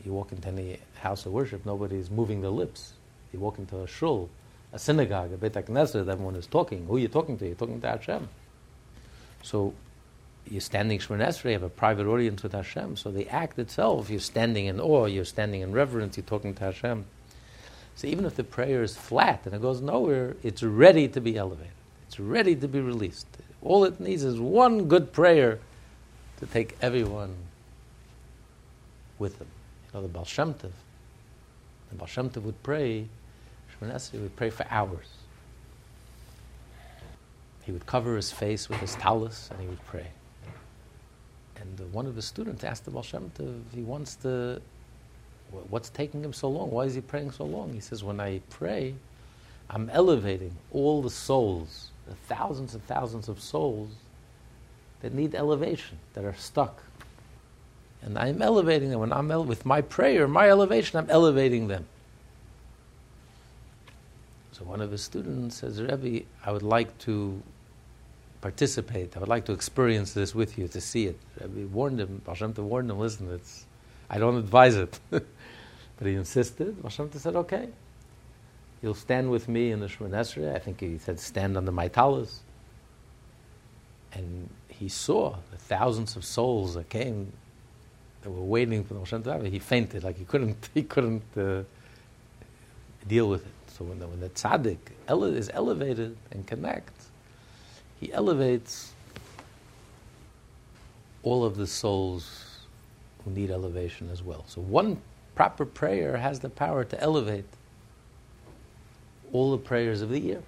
You 0.05 0.13
walk 0.13 0.33
into 0.33 0.49
any 0.49 0.79
house 0.97 1.27
of 1.27 1.33
worship, 1.33 1.65
nobody's 1.65 2.11
moving 2.11 2.41
their 2.41 2.51
lips. 2.51 2.93
You 3.33 3.41
walk 3.41 3.59
into 3.59 3.81
a 3.81 3.87
shul, 3.87 4.29
a 4.73 4.79
synagogue, 4.79 5.33
a 5.33 5.37
Beit 5.37 5.55
HaKnesset, 5.55 6.09
everyone 6.09 6.37
is 6.37 6.47
talking. 6.47 6.87
Who 6.87 6.97
are 6.97 6.99
you 6.99 7.09
talking 7.09 7.39
to? 7.39 7.47
You're 7.47 7.55
talking 7.55 7.81
to 7.81 7.89
Hashem. 7.89 8.29
So 9.43 9.75
you're 10.51 10.61
standing 10.61 10.99
Shemon 10.99 11.45
you 11.45 11.51
have 11.53 11.63
a 11.63 11.69
private 11.69 12.07
audience 12.07 12.43
with 12.43 12.53
Hashem. 12.53 12.97
So 12.97 13.11
the 13.11 13.29
act 13.29 13.59
itself, 13.59 14.11
you're 14.11 14.21
standing 14.21 14.67
in 14.67 14.81
awe, 14.81 15.07
you're 15.07 15.25
standing 15.25 15.63
in 15.63 15.73
reverence, 15.73 16.17
you're 16.17 16.27
talking 16.27 16.55
to 16.55 16.65
Hashem. 16.65 17.05
So 17.97 18.07
even 18.07 18.25
if 18.25 18.35
the 18.35 18.45
prayer 18.45 18.83
is 18.83 18.97
flat 18.97 19.43
and 19.45 19.55
it 19.55 19.63
goes 19.63 19.81
nowhere, 19.81 20.37
it's 20.43 20.63
ready 20.63 21.09
to 21.09 21.21
be 21.21 21.37
elevated. 21.37 21.73
It's 22.09 22.21
ready 22.21 22.57
to 22.57 22.69
be 22.69 22.81
released. 22.81 23.27
All 23.63 23.85
it 23.85 24.01
needs 24.01 24.25
is 24.25 24.39
one 24.39 24.89
good 24.89 25.13
prayer 25.13 25.61
to 26.41 26.47
take 26.47 26.77
everyone 26.83 27.35
with 29.19 29.39
them. 29.39 29.49
Know, 29.95 30.03
the 30.03 30.09
Baal 30.09 30.25
Shem 30.25 30.55
Tov, 30.55 30.73
the 31.91 31.95
Baal 31.95 32.09
Shem 32.09 32.29
Tov 32.29 32.43
would 32.43 32.61
pray, 32.65 33.07
Shemon 33.81 34.13
would 34.21 34.35
pray 34.35 34.51
for 34.51 34.67
hours. 34.69 35.07
He 37.63 37.71
would 37.71 37.87
cover 37.87 38.17
his 38.17 38.33
face 38.33 38.69
with 38.69 38.81
his 38.81 38.97
tallis 38.97 39.49
and 39.53 39.61
he 39.61 39.69
would 39.69 39.85
pray. 39.87 40.09
And 41.57 41.93
one 41.93 42.07
of 42.07 42.17
his 42.17 42.25
students 42.25 42.65
asked 42.65 42.85
the 42.85 42.91
Baal 42.91 43.05
Shem 43.05 43.31
Tov, 43.39 43.61
he 43.73 43.83
wants 43.83 44.17
to, 44.17 44.61
what's 45.71 45.91
taking 45.91 46.25
him 46.25 46.33
so 46.33 46.49
long? 46.49 46.73
Why 46.73 46.87
is 46.87 46.97
he 46.97 47.01
praying 47.01 47.31
so 47.31 47.45
long? 47.45 47.73
He 47.73 47.81
says, 47.81 48.03
when 48.03 48.19
I 48.19 48.41
pray, 48.51 48.95
I'm 49.71 49.89
elevating 49.91 50.57
all 50.73 51.03
the 51.03 51.11
souls, 51.11 51.91
the 52.09 52.17
thousands 52.35 52.75
and 52.75 52.85
thousands 52.87 53.29
of 53.29 53.41
souls 53.41 53.91
that 55.03 55.15
need 55.15 55.37
elevation, 55.37 55.99
that 56.15 56.25
are 56.25 56.35
stuck 56.35 56.83
and 58.05 58.19
I'm 58.19 58.43
elevating 58.43 58.91
them. 58.91 59.01
When 59.01 59.13
I'm 59.13 59.31
ele- 59.31 59.45
with 59.45 59.65
my 59.65 59.81
prayer, 59.81 60.29
my 60.29 60.49
elevation, 60.49 60.99
I'm 60.99 61.11
elevating 61.11 61.69
them. 61.69 61.87
So 64.53 64.65
one 64.65 64.81
of 64.81 64.91
his 64.91 65.03
students 65.03 65.57
says, 65.57 65.81
Rebbe, 65.81 66.25
I 66.45 66.53
would 66.53 66.63
like 66.63 66.97
to 66.99 67.43
participate. 68.41 69.17
I 69.17 69.21
would 69.21 69.29
like 69.29 69.47
to 69.47 69.53
experience 69.53 70.13
this 70.13 70.35
with 70.35 70.59
you, 70.59 70.69
to 70.69 70.81
see 70.81 71.07
it. 71.07 71.19
Rebbe 71.41 71.67
warned 71.69 71.99
him, 71.99 72.21
Hashem 72.27 72.53
to 72.55 72.63
warn 72.63 72.91
him, 72.91 72.99
listen, 72.99 73.33
it's, 73.33 73.67
I 74.11 74.19
don't 74.19 74.37
advise 74.37 74.77
it. 74.77 75.01
but 75.11 75.25
he 76.01 76.15
insisted. 76.15 76.77
Hashem 76.83 77.11
said, 77.13 77.35
okay. 77.37 77.69
You'll 78.83 78.95
stand 78.95 79.31
with 79.31 79.49
me 79.49 79.73
in 79.73 79.81
the 79.81 79.87
Shemoneh 79.87 80.11
Esrei. 80.11 80.55
I 80.55 80.59
think 80.59 80.81
he 80.81 80.99
said, 80.99 81.19
stand 81.19 81.57
under 81.57 81.73
my 81.73 81.89
tallis. 81.89 82.41
And 84.13 84.51
he 84.69 84.91
saw 84.91 85.37
the 85.51 85.57
thousands 85.57 86.17
of 86.17 86.25
souls 86.25 86.75
that 86.75 86.91
came 86.91 87.33
that 88.25 88.31
were 88.31 88.41
waiting 88.41 88.83
for 88.83 88.95
the 88.95 89.01
Moshe 89.01 89.23
Rabbeinu, 89.23 89.51
he 89.51 89.59
fainted, 89.59 90.03
like 90.03 90.19
he 90.19 90.25
couldn't, 90.25 90.69
he 90.75 90.83
couldn't 90.83 91.23
uh, 91.37 91.63
deal 93.07 93.29
with 93.29 93.47
it. 93.47 93.53
So 93.69 93.85
when 93.85 93.99
the, 93.99 94.09
when 94.09 94.21
the 94.21 94.31
tzaddik 94.31 94.79
ele- 95.09 95.25
is 95.25 95.51
elevated 95.53 96.17
and 96.33 96.47
connects, 96.47 97.11
he 98.01 98.13
elevates 98.13 98.93
all 101.23 101.45
of 101.45 101.57
the 101.57 101.67
souls 101.67 102.61
who 103.25 103.31
need 103.31 103.51
elevation 103.51 104.11
as 104.11 104.23
well. 104.23 104.45
So 104.49 104.61
one 104.61 105.01
proper 105.35 105.65
prayer 105.65 106.17
has 106.17 106.41
the 106.41 106.49
power 106.49 106.85
to 106.85 107.01
elevate 107.01 107.47
all 109.33 109.51
the 109.51 109.59
prayers 109.59 110.01
of 110.01 110.11
the 110.11 110.21
year. 110.21 110.43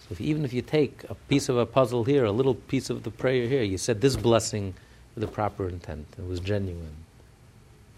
So 0.00 0.08
if, 0.12 0.20
even 0.20 0.44
if 0.44 0.52
you 0.52 0.62
take 0.62 1.04
a 1.08 1.14
piece 1.14 1.48
of 1.48 1.56
a 1.56 1.66
puzzle 1.66 2.04
here, 2.04 2.24
a 2.24 2.32
little 2.32 2.54
piece 2.54 2.90
of 2.90 3.02
the 3.02 3.10
prayer 3.10 3.46
here, 3.46 3.62
you 3.62 3.78
said 3.78 4.00
this 4.00 4.16
blessing 4.16 4.74
with 5.14 5.24
a 5.24 5.28
proper 5.28 5.68
intent. 5.68 6.06
It 6.18 6.26
was 6.26 6.40
genuine. 6.40 6.96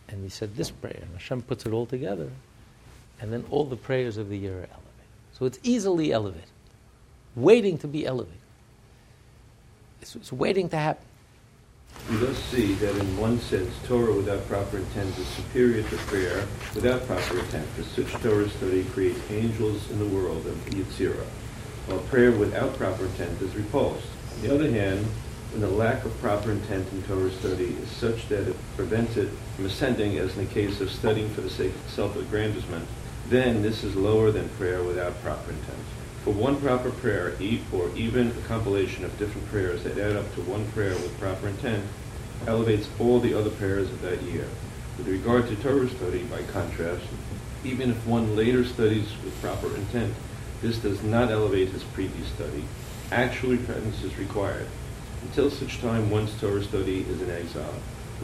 And 0.08 0.22
he 0.22 0.28
said 0.28 0.56
this 0.56 0.70
prayer, 0.70 0.98
and 1.00 1.12
Hashem 1.12 1.42
puts 1.42 1.66
it 1.66 1.72
all 1.72 1.86
together, 1.86 2.30
and 3.20 3.32
then 3.32 3.44
all 3.50 3.64
the 3.64 3.76
prayers 3.76 4.16
of 4.16 4.28
the 4.28 4.38
year 4.38 4.52
are 4.52 4.68
elevated. 4.70 4.82
So 5.32 5.46
it's 5.46 5.58
easily 5.62 6.12
elevated, 6.12 6.48
waiting 7.34 7.78
to 7.78 7.88
be 7.88 8.06
elevated. 8.06 8.38
It's, 10.00 10.14
it's 10.14 10.32
waiting 10.32 10.68
to 10.68 10.76
happen. 10.76 11.04
We 12.10 12.16
thus 12.18 12.38
see 12.44 12.74
that 12.74 12.94
in 12.96 13.16
one 13.16 13.40
sense, 13.40 13.74
Torah 13.86 14.12
without 14.12 14.46
proper 14.46 14.76
intent 14.76 15.18
is 15.18 15.26
superior 15.28 15.82
to 15.82 15.96
prayer 15.96 16.46
without 16.74 17.04
proper 17.06 17.38
intent, 17.38 17.66
for 17.70 17.82
such 17.82 18.12
Torah 18.22 18.48
study 18.48 18.84
creates 18.84 19.18
angels 19.30 19.90
in 19.90 19.98
the 19.98 20.06
world 20.06 20.46
of 20.46 20.54
Yetzirah, 20.66 21.26
while 21.86 21.98
prayer 22.00 22.30
without 22.30 22.76
proper 22.76 23.06
intent 23.06 23.40
is 23.42 23.56
repulsed. 23.56 24.06
On 24.36 24.42
the 24.42 24.54
other 24.54 24.70
hand, 24.70 25.06
when 25.56 25.70
the 25.70 25.74
lack 25.74 26.04
of 26.04 26.20
proper 26.20 26.50
intent 26.50 26.86
in 26.92 27.02
Torah 27.04 27.30
study 27.30 27.78
is 27.80 27.88
such 27.88 28.28
that 28.28 28.46
it 28.46 28.54
prevents 28.76 29.16
it 29.16 29.30
from 29.54 29.64
ascending, 29.64 30.18
as 30.18 30.36
in 30.36 30.46
the 30.46 30.52
case 30.52 30.82
of 30.82 30.90
studying 30.90 31.30
for 31.30 31.40
the 31.40 31.48
sake 31.48 31.74
of 31.74 31.90
self-aggrandizement, 31.90 32.86
then 33.30 33.62
this 33.62 33.82
is 33.82 33.96
lower 33.96 34.30
than 34.30 34.50
prayer 34.50 34.82
without 34.82 35.18
proper 35.22 35.50
intent. 35.50 35.78
For 36.24 36.34
one 36.34 36.60
proper 36.60 36.90
prayer, 36.90 37.32
or 37.72 37.90
even 37.96 38.32
a 38.32 38.46
compilation 38.46 39.02
of 39.06 39.18
different 39.18 39.48
prayers 39.48 39.82
that 39.84 39.96
add 39.96 40.14
up 40.14 40.34
to 40.34 40.42
one 40.42 40.70
prayer 40.72 40.92
with 40.92 41.18
proper 41.18 41.48
intent, 41.48 41.86
elevates 42.46 42.90
all 43.00 43.18
the 43.18 43.32
other 43.32 43.48
prayers 43.48 43.88
of 43.88 44.02
that 44.02 44.20
year. 44.24 44.46
With 44.98 45.08
regard 45.08 45.48
to 45.48 45.56
Torah 45.56 45.88
study, 45.88 46.24
by 46.24 46.42
contrast, 46.52 47.06
even 47.64 47.92
if 47.92 48.06
one 48.06 48.36
later 48.36 48.62
studies 48.62 49.08
with 49.24 49.40
proper 49.40 49.74
intent, 49.74 50.14
this 50.60 50.76
does 50.80 51.02
not 51.02 51.30
elevate 51.30 51.70
his 51.70 51.82
previous 51.82 52.28
study. 52.28 52.64
Actual 53.10 53.52
repentance 53.52 54.02
is 54.02 54.18
required. 54.18 54.66
Until 55.26 55.50
such 55.50 55.80
time 55.80 56.08
one's 56.08 56.40
Torah 56.40 56.62
study 56.62 57.00
is 57.00 57.20
in 57.20 57.30
exile, 57.30 57.74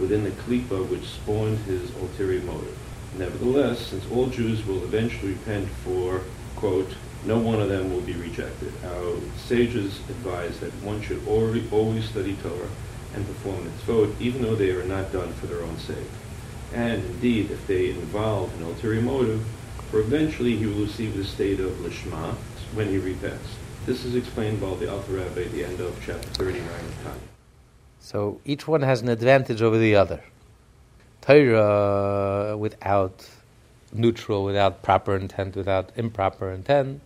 within 0.01 0.23
the 0.23 0.31
klipa 0.31 0.89
which 0.89 1.03
spawned 1.03 1.59
his 1.65 1.91
ulterior 1.97 2.41
motive. 2.43 2.79
Nevertheless, 3.19 3.89
since 3.89 4.09
all 4.09 4.29
Jews 4.29 4.65
will 4.65 4.85
eventually 4.85 5.33
repent 5.33 5.69
for, 5.69 6.23
quote, 6.55 6.95
no 7.27 7.41
one 7.41 7.61
of 7.61 7.69
them 7.69 7.93
will 7.93 8.03
be 8.03 8.15
rejected. 8.15 8.73
Our 8.85 9.17
sages 9.37 9.99
advise 10.09 10.61
that 10.61 10.73
one 10.85 11.03
should 11.03 11.27
already, 11.27 11.69
always 11.73 12.09
study 12.09 12.37
Torah 12.37 12.71
and 13.15 13.27
perform 13.27 13.67
its 13.67 13.83
mitzvot, 13.83 14.21
even 14.21 14.41
though 14.41 14.55
they 14.55 14.71
are 14.71 14.85
not 14.85 15.13
done 15.13 15.33
for 15.33 15.49
their 15.49 15.65
own 15.65 15.79
sake. 15.79 16.09
And 16.73 17.05
indeed, 17.05 17.51
if 17.51 17.67
they 17.67 17.91
involve 17.91 18.55
an 18.55 18.63
ulterior 18.63 19.03
motive, 19.03 19.45
for 19.91 19.99
eventually 19.99 20.57
he 20.57 20.67
will 20.67 20.87
receive 20.87 21.17
the 21.17 21.25
state 21.25 21.59
of 21.59 21.73
lishma 21.79 22.37
when 22.75 22.89
he 22.89 22.99
repents. 22.99 23.57
This 23.85 24.05
is 24.05 24.15
explained 24.15 24.61
by 24.61 24.73
the 24.77 24.87
Rebbe 25.09 25.45
at 25.45 25.51
the 25.51 25.65
end 25.65 25.81
of 25.81 26.01
chapter 26.07 26.29
39 26.29 26.65
of 26.69 27.03
Tanya. 27.03 27.21
So 27.99 28.41
each 28.45 28.69
one 28.69 28.83
has 28.83 29.03
an 29.03 29.09
advantage 29.09 29.61
over 29.61 29.77
the 29.77 29.97
other. 29.97 30.23
Torah 31.21 32.57
without 32.57 33.29
neutral, 33.93 34.45
without 34.45 34.83
proper 34.85 35.17
intent, 35.17 35.57
without 35.57 35.91
improper 35.97 36.53
intent, 36.53 37.01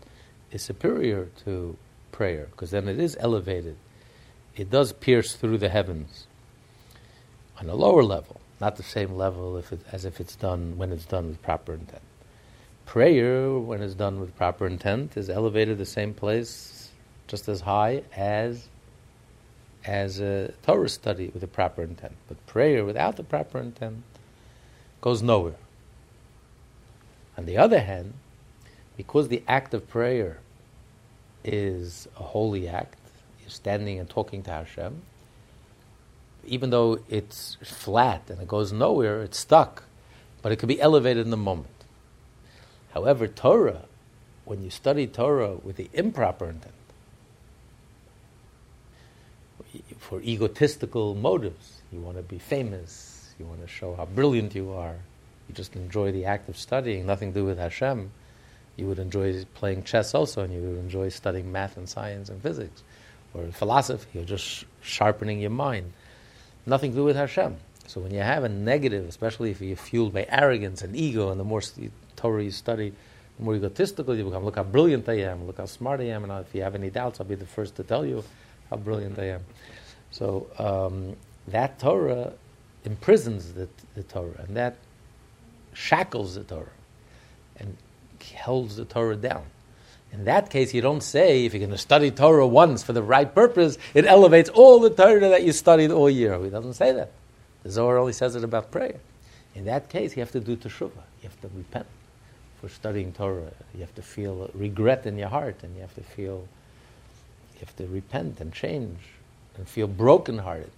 is 0.52 0.60
superior 0.60 1.30
to 1.46 1.78
prayer 2.12 2.48
because 2.50 2.72
then 2.72 2.88
it 2.88 3.00
is 3.00 3.16
elevated. 3.20 3.78
It 4.54 4.70
does 4.70 4.92
pierce 4.92 5.34
through 5.34 5.56
the 5.56 5.70
heavens 5.70 6.26
on 7.58 7.70
a 7.70 7.74
lower 7.74 8.02
level, 8.02 8.38
not 8.60 8.76
the 8.76 8.82
same 8.82 9.16
level 9.16 9.56
if 9.56 9.72
it, 9.72 9.80
as 9.92 10.04
if 10.04 10.20
it's 10.20 10.36
done 10.36 10.76
when 10.76 10.92
it's 10.92 11.06
done 11.06 11.28
with 11.28 11.42
proper 11.42 11.72
intent. 11.72 12.02
Prayer, 12.86 13.58
when 13.58 13.82
it's 13.82 13.94
done 13.94 14.20
with 14.20 14.36
proper 14.36 14.66
intent, 14.66 15.16
is 15.16 15.28
elevated 15.28 15.76
the 15.76 15.84
same 15.84 16.14
place, 16.14 16.90
just 17.26 17.48
as 17.48 17.60
high 17.60 18.02
as 18.16 18.68
as 19.84 20.20
a 20.20 20.52
Torah 20.62 20.88
study 20.88 21.30
with 21.32 21.42
a 21.42 21.46
proper 21.46 21.82
intent. 21.82 22.14
But 22.28 22.44
prayer 22.46 22.84
without 22.84 23.16
the 23.16 23.22
proper 23.22 23.58
intent 23.60 24.02
goes 25.00 25.22
nowhere. 25.22 25.58
On 27.36 27.44
the 27.46 27.56
other 27.56 27.80
hand, 27.80 28.14
because 28.96 29.28
the 29.28 29.42
act 29.46 29.74
of 29.74 29.88
prayer 29.88 30.38
is 31.44 32.08
a 32.18 32.22
holy 32.22 32.66
act, 32.66 32.98
you're 33.40 33.50
standing 33.50 33.98
and 33.98 34.08
talking 34.08 34.42
to 34.44 34.50
Hashem, 34.50 35.02
even 36.44 36.70
though 36.70 37.00
it's 37.08 37.56
flat 37.62 38.22
and 38.28 38.40
it 38.40 38.48
goes 38.48 38.72
nowhere, 38.72 39.22
it's 39.22 39.38
stuck, 39.38 39.84
but 40.42 40.50
it 40.50 40.56
can 40.56 40.68
be 40.68 40.80
elevated 40.80 41.24
in 41.24 41.30
the 41.30 41.36
moment. 41.36 41.75
However, 42.96 43.28
Torah, 43.28 43.84
when 44.46 44.64
you 44.64 44.70
study 44.70 45.06
Torah 45.06 45.56
with 45.62 45.76
the 45.76 45.90
improper 45.92 46.48
intent, 46.48 46.72
for 49.98 50.22
egotistical 50.22 51.14
motives, 51.14 51.82
you 51.92 52.00
want 52.00 52.16
to 52.16 52.22
be 52.22 52.38
famous, 52.38 53.34
you 53.38 53.44
want 53.44 53.60
to 53.60 53.68
show 53.68 53.94
how 53.96 54.06
brilliant 54.06 54.54
you 54.54 54.72
are, 54.72 54.96
you 55.46 55.54
just 55.54 55.76
enjoy 55.76 56.10
the 56.10 56.24
act 56.24 56.48
of 56.48 56.56
studying, 56.56 57.04
nothing 57.04 57.34
to 57.34 57.40
do 57.40 57.44
with 57.44 57.58
Hashem. 57.58 58.10
You 58.76 58.86
would 58.86 58.98
enjoy 58.98 59.44
playing 59.52 59.84
chess 59.84 60.14
also, 60.14 60.40
and 60.40 60.54
you 60.54 60.62
would 60.62 60.78
enjoy 60.78 61.10
studying 61.10 61.52
math 61.52 61.76
and 61.76 61.86
science 61.86 62.30
and 62.30 62.40
physics, 62.42 62.82
or 63.34 63.44
philosophy, 63.48 64.20
or 64.20 64.24
just 64.24 64.64
sharpening 64.80 65.38
your 65.38 65.50
mind. 65.50 65.92
Nothing 66.64 66.92
to 66.92 66.96
do 66.96 67.04
with 67.04 67.16
Hashem. 67.16 67.56
So 67.88 68.00
when 68.00 68.14
you 68.14 68.20
have 68.20 68.44
a 68.44 68.48
negative, 68.48 69.06
especially 69.06 69.50
if 69.50 69.60
you're 69.60 69.76
fueled 69.76 70.14
by 70.14 70.24
arrogance 70.30 70.80
and 70.80 70.96
ego, 70.96 71.30
and 71.30 71.38
the 71.38 71.44
more 71.44 71.60
Torah 72.16 72.42
you 72.42 72.50
study, 72.50 72.92
the 73.38 73.44
more 73.44 73.54
egotistical 73.54 74.16
you 74.16 74.24
become. 74.24 74.44
Look 74.44 74.56
how 74.56 74.64
brilliant 74.64 75.08
I 75.08 75.20
am. 75.20 75.46
Look 75.46 75.58
how 75.58 75.66
smart 75.66 76.00
I 76.00 76.04
am. 76.04 76.24
And 76.24 76.32
if 76.44 76.54
you 76.54 76.62
have 76.62 76.74
any 76.74 76.90
doubts, 76.90 77.20
I'll 77.20 77.26
be 77.26 77.34
the 77.34 77.46
first 77.46 77.76
to 77.76 77.82
tell 77.82 78.04
you 78.04 78.24
how 78.70 78.76
brilliant 78.76 79.18
I 79.18 79.26
am. 79.26 79.44
So 80.10 80.46
um, 80.58 81.16
that 81.48 81.78
Torah 81.78 82.32
imprisons 82.84 83.52
the, 83.52 83.68
the 83.94 84.02
Torah, 84.04 84.44
and 84.46 84.56
that 84.56 84.76
shackles 85.74 86.36
the 86.36 86.44
Torah 86.44 86.66
and 87.58 87.76
holds 88.42 88.76
the 88.76 88.84
Torah 88.84 89.16
down. 89.16 89.44
In 90.12 90.24
that 90.24 90.50
case, 90.50 90.72
you 90.72 90.80
don't 90.80 91.02
say, 91.02 91.44
if 91.44 91.52
you're 91.52 91.60
going 91.60 91.70
to 91.70 91.78
study 91.78 92.10
Torah 92.10 92.46
once 92.46 92.82
for 92.82 92.92
the 92.92 93.02
right 93.02 93.32
purpose, 93.34 93.76
it 93.92 94.06
elevates 94.06 94.48
all 94.48 94.80
the 94.80 94.88
Torah 94.88 95.28
that 95.28 95.42
you 95.42 95.52
studied 95.52 95.90
all 95.90 96.08
year. 96.08 96.42
He 96.42 96.48
doesn't 96.48 96.74
say 96.74 96.92
that. 96.92 97.10
The 97.64 97.70
Zohar 97.70 97.98
only 97.98 98.12
says 98.12 98.36
it 98.36 98.44
about 98.44 98.70
prayer. 98.70 99.00
In 99.54 99.64
that 99.64 99.88
case, 99.90 100.16
you 100.16 100.20
have 100.20 100.32
to 100.32 100.40
do 100.40 100.56
teshuvah. 100.56 100.90
You 101.22 101.28
have 101.28 101.40
to 101.42 101.48
repent 101.54 101.86
for 102.60 102.68
studying 102.68 103.12
Torah. 103.12 103.52
You 103.74 103.80
have 103.80 103.94
to 103.94 104.02
feel 104.02 104.50
regret 104.54 105.06
in 105.06 105.18
your 105.18 105.28
heart, 105.28 105.62
and 105.62 105.74
you 105.74 105.80
have 105.80 105.94
to 105.94 106.02
feel, 106.02 106.46
you 107.54 107.60
have 107.60 107.76
to 107.76 107.86
repent 107.86 108.40
and 108.40 108.52
change, 108.52 108.98
and 109.56 109.68
feel 109.68 109.86
brokenhearted 109.86 110.70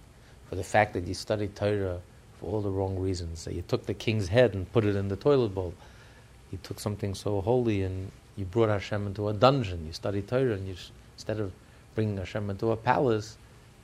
for 0.49 0.55
the 0.55 0.63
fact 0.63 0.93
that 0.93 1.05
you 1.07 1.13
studied 1.13 1.55
Torah 1.55 1.99
for 2.39 2.51
all 2.51 2.61
the 2.61 2.69
wrong 2.69 2.97
reasons. 2.97 3.39
So 3.39 3.51
you 3.51 3.63
took 3.67 3.85
the 3.85 3.93
king's 3.93 4.27
head 4.27 4.53
and 4.53 4.71
put 4.71 4.85
it 4.85 4.95
in 4.95 5.07
the 5.07 5.15
toilet 5.15 5.49
bowl. 5.49 5.73
You 6.51 6.57
took 6.63 6.79
something 6.79 7.13
so 7.13 7.41
holy 7.41 7.83
and 7.83 8.11
you 8.35 8.45
brought 8.45 8.69
Hashem 8.69 9.05
into 9.05 9.29
a 9.29 9.33
dungeon. 9.33 9.85
You 9.85 9.93
studied 9.93 10.27
Torah 10.27 10.53
and 10.53 10.67
you, 10.67 10.75
instead 11.15 11.39
of 11.39 11.51
bringing 11.93 12.17
Hashem 12.17 12.49
into 12.49 12.71
a 12.71 12.77
palace, 12.77 13.37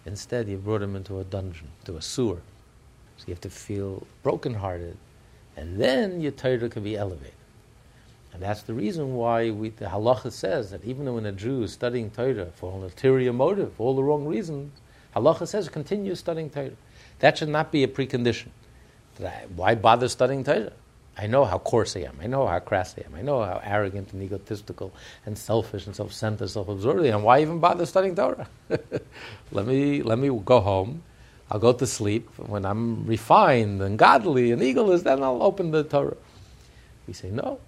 instead 0.06 0.48
you 0.48 0.58
brought 0.58 0.82
him 0.82 0.96
into 0.96 1.20
a 1.20 1.24
dungeon, 1.24 1.68
to 1.86 1.98
a 1.98 2.02
sewer. 2.02 2.42
So 3.18 3.26
you 3.28 3.34
have 3.34 3.42
to 3.42 3.50
feel 3.50 4.06
brokenhearted. 4.24 4.98
And 5.58 5.80
then 5.80 6.22
your 6.22 6.32
Torah 6.32 6.70
can 6.70 6.84
be 6.84 6.98
elevated. 6.98 7.34
And 8.36 8.44
that's 8.44 8.64
the 8.64 8.74
reason 8.74 9.16
why 9.16 9.50
we, 9.50 9.70
the 9.70 9.86
halacha 9.86 10.30
says 10.30 10.70
that 10.72 10.84
even 10.84 11.12
when 11.14 11.26
a 11.26 11.32
Jew 11.32 11.64
is 11.64 11.72
studying 11.72 12.12
Torah 12.12 12.48
for 12.54 12.78
an 12.78 12.84
ulterior 12.84 13.32
motive, 13.32 13.72
for 13.76 13.88
all 13.88 13.96
the 13.96 14.04
wrong 14.04 14.26
reasons, 14.26 14.78
halacha 15.16 15.48
says 15.48 15.70
continue 15.70 16.14
studying 16.16 16.50
Torah. 16.50 16.72
That 17.20 17.38
should 17.38 17.48
not 17.48 17.72
be 17.72 17.84
a 17.84 17.88
precondition. 17.88 18.48
I, 19.24 19.46
why 19.56 19.76
bother 19.76 20.10
studying 20.10 20.44
Torah? 20.44 20.74
I 21.18 21.28
know 21.28 21.46
how 21.46 21.60
coarse 21.60 21.96
I 21.96 22.02
am. 22.02 22.18
I 22.22 22.28
know 22.28 22.46
how 22.46 22.60
crass 22.60 22.94
I 22.98 23.06
am. 23.06 23.16
I 23.16 23.22
know 23.22 23.42
how 23.42 23.62
arrogant 23.64 24.12
and 24.12 24.22
egotistical 24.22 24.92
and 25.26 25.38
selfish 25.38 25.86
and 25.86 25.96
self-centered, 25.96 26.50
self-absorbed 26.50 27.06
I 27.06 27.16
am. 27.16 27.24
Why 27.24 27.42
even 27.42 27.60
bother 27.60 27.86
studying 27.86 28.16
Torah? 28.16 28.50
let 29.54 29.66
me 29.66 30.04
let 30.04 30.20
me 30.20 30.28
go 30.44 30.60
home. 30.60 31.04
I'll 31.50 31.60
go 31.60 31.72
to 31.72 31.88
sleep. 31.88 32.28
When 32.36 32.66
I'm 32.66 33.06
refined 33.06 33.82
and 33.82 33.98
godly 33.98 34.52
and 34.52 34.62
egoless, 34.62 35.04
then 35.04 35.24
I'll 35.24 35.42
open 35.42 35.72
the 35.72 35.86
Torah. 35.86 36.18
We 37.08 37.14
say 37.14 37.30
no. 37.30 37.62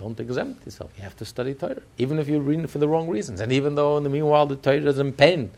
Don't 0.00 0.18
exempt 0.18 0.64
yourself. 0.64 0.90
You 0.96 1.02
have 1.02 1.16
to 1.18 1.26
study 1.26 1.52
Torah, 1.52 1.82
even 1.98 2.18
if 2.18 2.26
you're 2.26 2.40
reading 2.40 2.64
it 2.64 2.70
for 2.70 2.78
the 2.78 2.88
wrong 2.88 3.08
reasons, 3.08 3.38
and 3.38 3.52
even 3.52 3.74
though 3.74 3.98
in 3.98 4.02
the 4.02 4.08
meanwhile 4.08 4.46
the 4.46 4.56
Torah 4.56 4.78
is 4.78 4.98
in 4.98 5.12
pain 5.12 5.50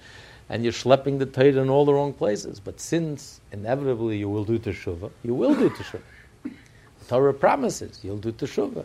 and 0.48 0.64
you're 0.64 0.72
schlepping 0.72 1.20
the 1.20 1.26
Torah 1.26 1.62
in 1.62 1.70
all 1.70 1.84
the 1.84 1.94
wrong 1.94 2.12
places. 2.12 2.58
But 2.58 2.80
since 2.80 3.40
inevitably 3.52 4.18
you 4.18 4.28
will 4.28 4.44
do 4.44 4.58
teshuvah, 4.58 5.12
you 5.22 5.34
will 5.34 5.54
do 5.54 5.70
teshuvah. 5.70 6.02
The 6.42 7.04
Torah 7.08 7.32
promises 7.32 8.00
you'll 8.02 8.18
do 8.18 8.32
teshuvah. 8.32 8.84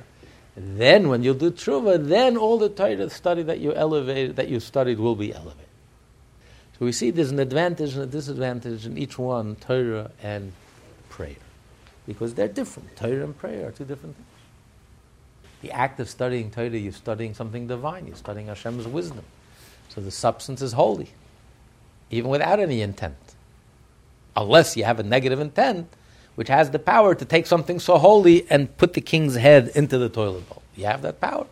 And 0.55 0.77
then 0.79 1.09
when 1.09 1.23
you'll 1.23 1.33
do 1.33 1.49
teshuvah, 1.49 2.07
then 2.07 2.37
all 2.37 2.59
the 2.59 2.69
Torah 2.69 3.09
study 3.09 3.41
that 3.41 3.59
you 3.59 3.73
elevated, 3.73 4.35
that 4.35 4.49
you 4.49 4.59
studied, 4.59 4.99
will 4.99 5.15
be 5.15 5.33
elevated. 5.33 5.65
So 6.77 6.85
we 6.85 6.91
see 6.91 7.09
there's 7.09 7.31
an 7.31 7.39
advantage 7.39 7.95
and 7.95 8.03
a 8.03 8.05
disadvantage 8.05 8.85
in 8.85 8.95
each 8.95 9.17
one, 9.17 9.55
Torah 9.55 10.11
and 10.21 10.53
prayer, 11.09 11.35
because 12.05 12.35
they're 12.35 12.47
different. 12.47 12.95
Torah 12.95 13.23
and 13.23 13.35
prayer 13.35 13.69
are 13.69 13.71
two 13.71 13.85
different 13.85 14.15
things. 14.15 14.26
The 15.61 15.71
act 15.71 15.99
of 15.99 16.09
studying 16.09 16.51
Torah, 16.51 16.69
you're 16.69 16.91
studying 16.91 17.33
something 17.33 17.67
divine. 17.67 18.07
You're 18.07 18.15
studying 18.15 18.47
Hashem's 18.47 18.87
wisdom. 18.87 19.23
So 19.89 20.01
the 20.01 20.11
substance 20.11 20.61
is 20.61 20.73
holy 20.73 21.09
even 22.09 22.29
without 22.29 22.59
any 22.59 22.81
intent. 22.81 23.15
Unless 24.35 24.77
you 24.77 24.83
have 24.83 24.99
a 24.99 25.03
negative 25.03 25.39
intent, 25.39 25.89
which 26.35 26.47
has 26.47 26.69
the 26.69 26.79
power 26.79 27.15
to 27.15 27.25
take 27.25 27.47
something 27.47 27.79
so 27.79 27.97
holy 27.97 28.49
and 28.49 28.75
put 28.77 28.93
the 28.93 29.01
king's 29.01 29.35
head 29.35 29.71
into 29.75 29.97
the 29.97 30.09
toilet 30.09 30.47
bowl. 30.47 30.61
You 30.75 30.85
have 30.85 31.01
that 31.01 31.19
power. 31.19 31.47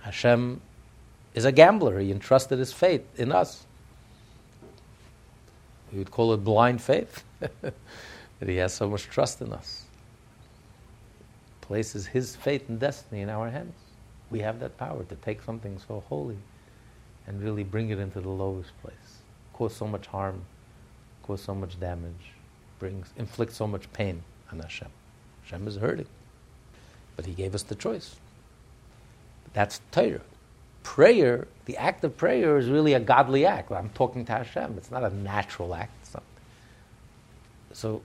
Hashem 0.00 0.60
is 1.34 1.44
a 1.44 1.52
gambler. 1.52 2.00
He 2.00 2.10
entrusted 2.10 2.58
his 2.58 2.72
faith 2.72 3.04
in 3.18 3.30
us. 3.30 3.64
We 5.92 5.98
would 5.98 6.10
call 6.10 6.32
it 6.34 6.38
blind 6.38 6.82
faith. 6.82 7.22
that 7.38 8.48
he 8.48 8.56
has 8.56 8.74
so 8.74 8.90
much 8.90 9.04
trust 9.04 9.40
in 9.40 9.52
us. 9.52 9.85
Places 11.66 12.06
his 12.06 12.36
fate 12.36 12.68
and 12.68 12.80
destiny 12.80 13.22
in 13.22 13.30
our 13.30 13.50
hands. 13.50 13.74
We 14.30 14.40
have 14.40 14.60
that 14.60 14.76
power 14.78 15.04
to 15.04 15.14
take 15.16 15.42
something 15.42 15.78
so 15.86 16.02
holy 16.08 16.38
and 17.26 17.42
really 17.42 17.64
bring 17.64 17.90
it 17.90 17.98
into 17.98 18.20
the 18.20 18.28
lowest 18.28 18.70
place 18.82 18.94
cause 19.56 19.74
so 19.74 19.86
much 19.86 20.06
harm, 20.06 20.42
cause 21.22 21.40
so 21.40 21.54
much 21.54 21.80
damage, 21.80 22.32
brings, 22.78 23.12
inflict 23.16 23.52
so 23.52 23.66
much 23.66 23.90
pain 23.92 24.22
on 24.52 24.60
Hashem. 24.60 24.88
Hashem 25.44 25.66
is 25.66 25.76
hurting. 25.76 26.06
But 27.16 27.26
He 27.26 27.32
gave 27.32 27.54
us 27.54 27.62
the 27.62 27.74
choice. 27.74 28.16
That's 29.54 29.80
Torah. 29.90 30.20
prayer, 30.82 31.48
the 31.64 31.76
act 31.78 32.04
of 32.04 32.16
prayer 32.16 32.58
is 32.58 32.68
really 32.68 32.92
a 32.92 33.00
godly 33.00 33.46
act. 33.46 33.72
I'm 33.72 33.90
talking 33.90 34.24
to 34.26 34.32
Hashem. 34.32 34.74
It's 34.76 34.90
not 34.90 35.02
a 35.04 35.14
natural 35.14 35.74
act. 35.74 36.06
So, 37.72 38.02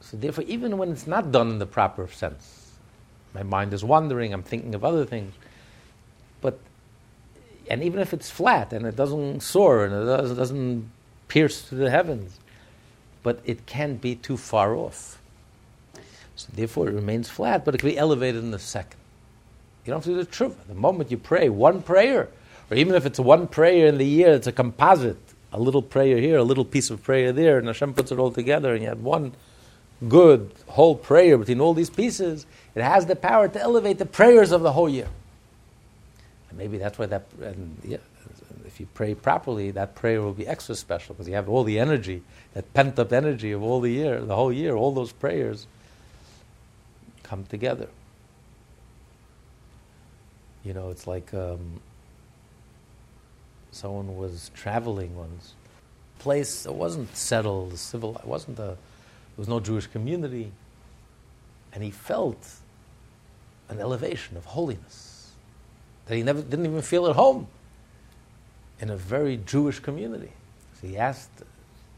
so 0.00 0.16
therefore, 0.16 0.44
even 0.44 0.78
when 0.78 0.90
it's 0.92 1.06
not 1.06 1.32
done 1.32 1.50
in 1.50 1.58
the 1.58 1.66
proper 1.66 2.06
sense, 2.08 2.55
my 3.36 3.42
mind 3.42 3.72
is 3.72 3.84
wandering, 3.84 4.32
I'm 4.32 4.42
thinking 4.42 4.74
of 4.74 4.84
other 4.84 5.04
things. 5.04 5.34
But, 6.40 6.58
and 7.70 7.82
even 7.82 8.00
if 8.00 8.12
it's 8.12 8.30
flat 8.30 8.72
and 8.72 8.86
it 8.86 8.96
doesn't 8.96 9.40
soar 9.40 9.84
and 9.84 9.94
it 9.94 10.34
doesn't, 10.34 10.90
pierce 11.28 11.68
to 11.68 11.74
the 11.74 11.90
heavens, 11.90 12.38
but 13.24 13.40
it 13.44 13.66
can't 13.66 14.00
be 14.00 14.14
too 14.14 14.36
far 14.36 14.76
off. 14.76 15.20
So 16.36 16.48
therefore, 16.54 16.88
it 16.88 16.94
remains 16.94 17.28
flat, 17.28 17.64
but 17.64 17.74
it 17.74 17.78
can 17.78 17.88
be 17.88 17.98
elevated 17.98 18.44
in 18.44 18.54
a 18.54 18.60
second. 18.60 19.00
You 19.84 19.90
don't 19.90 19.98
have 19.98 20.04
to 20.04 20.10
do 20.10 20.16
the 20.16 20.30
truth. 20.30 20.56
The 20.68 20.74
moment 20.74 21.10
you 21.10 21.18
pray 21.18 21.48
one 21.48 21.82
prayer, 21.82 22.28
or 22.70 22.76
even 22.76 22.94
if 22.94 23.06
it's 23.06 23.18
one 23.18 23.48
prayer 23.48 23.86
in 23.88 23.98
the 23.98 24.06
year, 24.06 24.30
it's 24.30 24.46
a 24.46 24.52
composite 24.52 25.18
a 25.52 25.60
little 25.60 25.82
prayer 25.82 26.18
here, 26.18 26.36
a 26.36 26.42
little 26.42 26.64
piece 26.64 26.90
of 26.90 27.02
prayer 27.02 27.32
there, 27.32 27.58
and 27.58 27.66
Hashem 27.66 27.94
puts 27.94 28.12
it 28.12 28.18
all 28.18 28.30
together, 28.30 28.74
and 28.74 28.82
you 28.82 28.88
have 28.88 29.00
one 29.00 29.32
good 30.08 30.52
whole 30.68 30.94
prayer 30.94 31.38
between 31.38 31.60
all 31.60 31.74
these 31.74 31.90
pieces, 31.90 32.46
it 32.74 32.82
has 32.82 33.06
the 33.06 33.16
power 33.16 33.48
to 33.48 33.60
elevate 33.60 33.98
the 33.98 34.06
prayers 34.06 34.52
of 34.52 34.62
the 34.62 34.72
whole 34.72 34.88
year. 34.88 35.08
And 36.48 36.58
maybe 36.58 36.78
that's 36.78 36.98
why 36.98 37.06
that, 37.06 37.26
and 37.40 37.78
yeah, 37.84 37.98
if 38.66 38.80
you 38.80 38.86
pray 38.92 39.14
properly, 39.14 39.70
that 39.70 39.94
prayer 39.94 40.20
will 40.20 40.34
be 40.34 40.46
extra 40.46 40.74
special 40.74 41.14
because 41.14 41.28
you 41.28 41.34
have 41.34 41.48
all 41.48 41.64
the 41.64 41.78
energy, 41.78 42.22
that 42.52 42.72
pent 42.74 42.98
up 42.98 43.12
energy 43.12 43.52
of 43.52 43.62
all 43.62 43.80
the 43.80 43.90
year, 43.90 44.20
the 44.20 44.36
whole 44.36 44.52
year, 44.52 44.74
all 44.74 44.92
those 44.92 45.12
prayers 45.12 45.66
come 47.22 47.44
together. 47.44 47.88
You 50.62 50.74
know, 50.74 50.90
it's 50.90 51.06
like 51.06 51.32
um, 51.32 51.80
someone 53.70 54.16
was 54.16 54.50
traveling 54.54 55.16
once, 55.16 55.54
place 56.18 56.64
that 56.64 56.72
wasn't 56.72 57.16
settled, 57.16 57.78
civil, 57.78 58.16
it 58.16 58.26
wasn't 58.26 58.58
a, 58.58 58.76
was 59.36 59.48
no 59.48 59.60
Jewish 59.60 59.86
community, 59.86 60.52
and 61.72 61.82
he 61.82 61.90
felt 61.90 62.48
an 63.68 63.80
elevation 63.80 64.36
of 64.36 64.44
holiness 64.44 65.32
that 66.06 66.16
he 66.16 66.22
never 66.22 66.40
didn't 66.40 66.66
even 66.66 66.82
feel 66.82 67.06
at 67.08 67.16
home 67.16 67.48
in 68.80 68.90
a 68.90 68.96
very 68.96 69.36
Jewish 69.38 69.80
community. 69.80 70.30
So 70.80 70.86
he 70.86 70.96
asked 70.96 71.30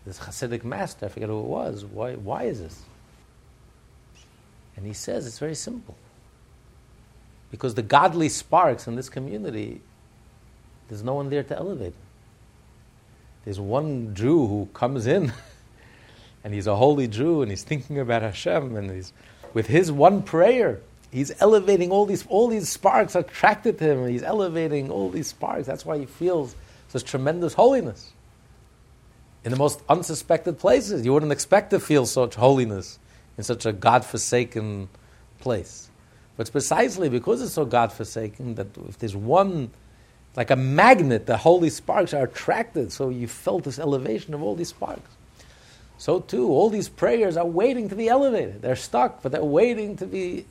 this 0.06 0.18
Hasidic 0.18 0.64
master, 0.64 1.06
I 1.06 1.08
forget 1.10 1.28
who 1.28 1.40
it 1.40 1.46
was, 1.46 1.84
why, 1.84 2.14
why 2.14 2.44
is 2.44 2.60
this? 2.60 2.82
And 4.76 4.86
he 4.86 4.92
says 4.92 5.26
it's 5.26 5.38
very 5.38 5.54
simple. 5.54 5.96
Because 7.50 7.74
the 7.74 7.82
godly 7.82 8.28
sparks 8.28 8.86
in 8.86 8.96
this 8.96 9.08
community 9.08 9.80
there's 10.88 11.02
no 11.02 11.14
one 11.14 11.28
there 11.28 11.42
to 11.42 11.56
elevate 11.56 11.88
him. 11.88 12.06
There's 13.44 13.60
one 13.60 14.14
Jew 14.14 14.46
who 14.46 14.68
comes 14.74 15.06
in, 15.06 15.32
and 16.44 16.54
he's 16.54 16.66
a 16.66 16.76
holy 16.76 17.08
Jew, 17.08 17.42
and 17.42 17.50
he's 17.50 17.62
thinking 17.62 17.98
about 17.98 18.22
Hashem, 18.22 18.76
and 18.76 18.90
he's 18.90 19.12
with 19.54 19.66
his 19.66 19.90
one 19.90 20.22
prayer, 20.22 20.80
he's 21.10 21.32
elevating 21.40 21.90
all 21.90 22.06
these 22.06 22.26
all 22.28 22.48
these 22.48 22.68
sparks 22.68 23.14
attracted 23.14 23.78
to 23.78 23.84
him, 23.84 23.98
and 24.00 24.10
he's 24.10 24.22
elevating 24.22 24.90
all 24.90 25.10
these 25.10 25.28
sparks. 25.28 25.66
That's 25.66 25.84
why 25.84 25.98
he 25.98 26.06
feels 26.06 26.54
such 26.88 27.04
tremendous 27.04 27.54
holiness 27.54 28.12
in 29.44 29.50
the 29.50 29.58
most 29.58 29.80
unsuspected 29.88 30.58
places. 30.58 31.04
You 31.04 31.12
wouldn't 31.12 31.32
expect 31.32 31.70
to 31.70 31.80
feel 31.80 32.06
such 32.06 32.34
holiness 32.34 32.98
in 33.36 33.44
such 33.44 33.66
a 33.66 33.72
God-forsaken 33.72 34.88
place. 35.38 35.90
But 36.36 36.42
it's 36.42 36.50
precisely 36.50 37.08
because 37.08 37.42
it's 37.42 37.52
so 37.52 37.64
God-forsaken 37.64 38.56
that 38.56 38.66
if 38.88 38.98
there's 38.98 39.16
one 39.16 39.70
like 40.36 40.50
a 40.50 40.56
magnet, 40.56 41.26
the 41.26 41.36
holy 41.36 41.70
sparks 41.70 42.14
are 42.14 42.24
attracted. 42.24 42.92
So 42.92 43.08
you 43.08 43.26
felt 43.26 43.64
this 43.64 43.78
elevation 43.78 44.34
of 44.34 44.42
all 44.42 44.54
these 44.54 44.68
sparks. 44.68 45.10
So 45.98 46.20
too, 46.20 46.48
all 46.48 46.70
these 46.70 46.88
prayers 46.88 47.36
are 47.36 47.44
waiting 47.44 47.88
to 47.88 47.96
be 47.96 48.08
elevated. 48.08 48.62
They're 48.62 48.76
stuck, 48.76 49.20
but 49.20 49.32
they're 49.32 49.44
waiting 49.44 49.96
to 49.96 50.06
be. 50.06 50.46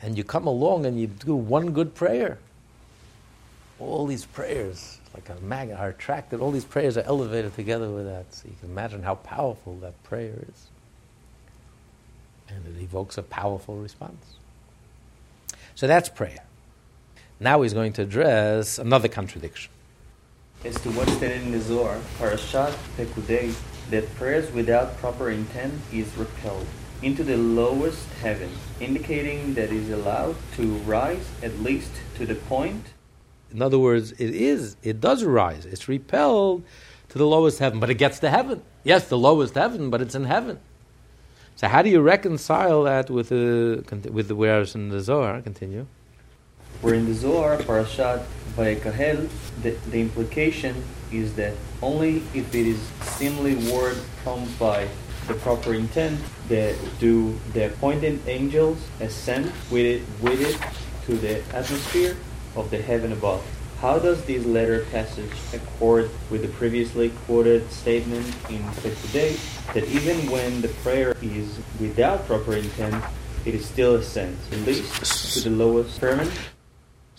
And 0.00 0.16
you 0.16 0.24
come 0.24 0.46
along 0.46 0.86
and 0.86 0.98
you 0.98 1.06
do 1.06 1.36
one 1.36 1.72
good 1.72 1.94
prayer. 1.94 2.38
All 3.78 4.06
these 4.06 4.24
prayers, 4.24 4.98
like 5.14 5.28
a 5.28 5.40
magnet, 5.42 5.78
are 5.78 5.88
attracted. 5.88 6.40
All 6.40 6.50
these 6.50 6.64
prayers 6.64 6.96
are 6.96 7.02
elevated 7.02 7.54
together 7.54 7.90
with 7.90 8.06
that. 8.06 8.32
So 8.34 8.48
you 8.48 8.54
can 8.60 8.70
imagine 8.70 9.02
how 9.02 9.16
powerful 9.16 9.76
that 9.76 10.02
prayer 10.04 10.32
is. 10.48 10.66
And 12.48 12.64
it 12.66 12.82
evokes 12.82 13.18
a 13.18 13.22
powerful 13.22 13.76
response. 13.76 14.36
So 15.74 15.86
that's 15.86 16.08
prayer. 16.08 16.44
Now 17.40 17.62
he's 17.62 17.74
going 17.74 17.92
to 17.94 18.02
address 18.02 18.78
another 18.78 19.08
contradiction. 19.08 19.70
As 20.64 20.80
to 20.80 20.90
what's 20.92 21.20
in 21.20 21.50
the 21.50 21.60
Zohar, 21.60 21.98
Parashat 22.18 22.74
Pekudei, 22.96 23.54
that 23.90 24.14
prayers 24.16 24.50
without 24.52 24.96
proper 24.98 25.30
intent 25.30 25.74
is 25.92 26.16
repelled 26.16 26.66
into 27.02 27.22
the 27.22 27.36
lowest 27.36 28.08
heaven, 28.14 28.50
indicating 28.80 29.54
that 29.54 29.64
it 29.64 29.72
is 29.72 29.90
allowed 29.90 30.36
to 30.56 30.74
rise 30.78 31.28
at 31.42 31.58
least 31.60 31.90
to 32.16 32.24
the 32.24 32.34
point. 32.34 32.86
In 33.52 33.60
other 33.60 33.78
words, 33.78 34.12
it 34.12 34.34
is, 34.34 34.76
it 34.82 35.00
does 35.00 35.22
rise. 35.22 35.66
It's 35.66 35.86
repelled 35.88 36.64
to 37.10 37.18
the 37.18 37.26
lowest 37.26 37.58
heaven, 37.58 37.78
but 37.78 37.90
it 37.90 37.94
gets 37.94 38.18
to 38.20 38.30
heaven. 38.30 38.62
Yes, 38.82 39.08
the 39.08 39.18
lowest 39.18 39.54
heaven, 39.54 39.90
but 39.90 40.00
it's 40.00 40.14
in 40.14 40.24
heaven. 40.24 40.58
So 41.56 41.68
how 41.68 41.82
do 41.82 41.90
you 41.90 42.00
reconcile 42.00 42.82
that 42.84 43.10
with 43.10 43.30
uh, 43.30 43.36
the 43.36 44.10
with 44.12 44.26
the 44.26 44.34
whereas 44.34 44.74
in 44.74 44.88
the 44.88 45.00
Zohar? 45.00 45.40
Continue 45.40 45.86
where 46.84 46.92
in 46.92 47.06
the 47.06 47.14
Zohar, 47.14 47.56
Parashat 47.56 48.22
Vayakhel, 48.56 49.30
the, 49.62 49.70
the 49.88 50.02
implication 50.02 50.84
is 51.10 51.34
that 51.36 51.54
only 51.80 52.18
if 52.34 52.54
it 52.54 52.66
is 52.66 52.78
seemingly 53.16 53.54
word 53.72 53.96
comes 54.22 54.52
by 54.56 54.86
the 55.26 55.32
proper 55.32 55.72
intent, 55.72 56.20
that 56.50 56.76
do 57.00 57.40
the 57.54 57.68
appointed 57.68 58.20
angels 58.28 58.76
ascend 59.00 59.50
with 59.70 59.86
it, 59.86 60.02
with 60.20 60.42
it 60.42 60.60
to 61.06 61.16
the 61.16 61.38
atmosphere 61.56 62.18
of 62.54 62.70
the 62.70 62.82
heaven 62.82 63.12
above. 63.12 63.42
How 63.80 63.98
does 63.98 64.22
this 64.26 64.44
letter 64.44 64.84
passage 64.92 65.32
accord 65.54 66.10
with 66.30 66.42
the 66.42 66.48
previously 66.48 67.12
quoted 67.24 67.70
statement 67.72 68.26
in 68.50 68.62
today 69.00 69.36
that 69.72 69.84
even 69.88 70.30
when 70.30 70.60
the 70.60 70.68
prayer 70.84 71.16
is 71.22 71.58
without 71.80 72.26
proper 72.26 72.56
intent, 72.56 73.02
it 73.46 73.54
is 73.54 73.64
still 73.64 73.94
ascends, 73.94 74.38
at 74.52 74.58
least 74.66 75.32
to 75.32 75.48
the 75.48 75.56
lowest 75.56 75.98
firmament? 75.98 76.30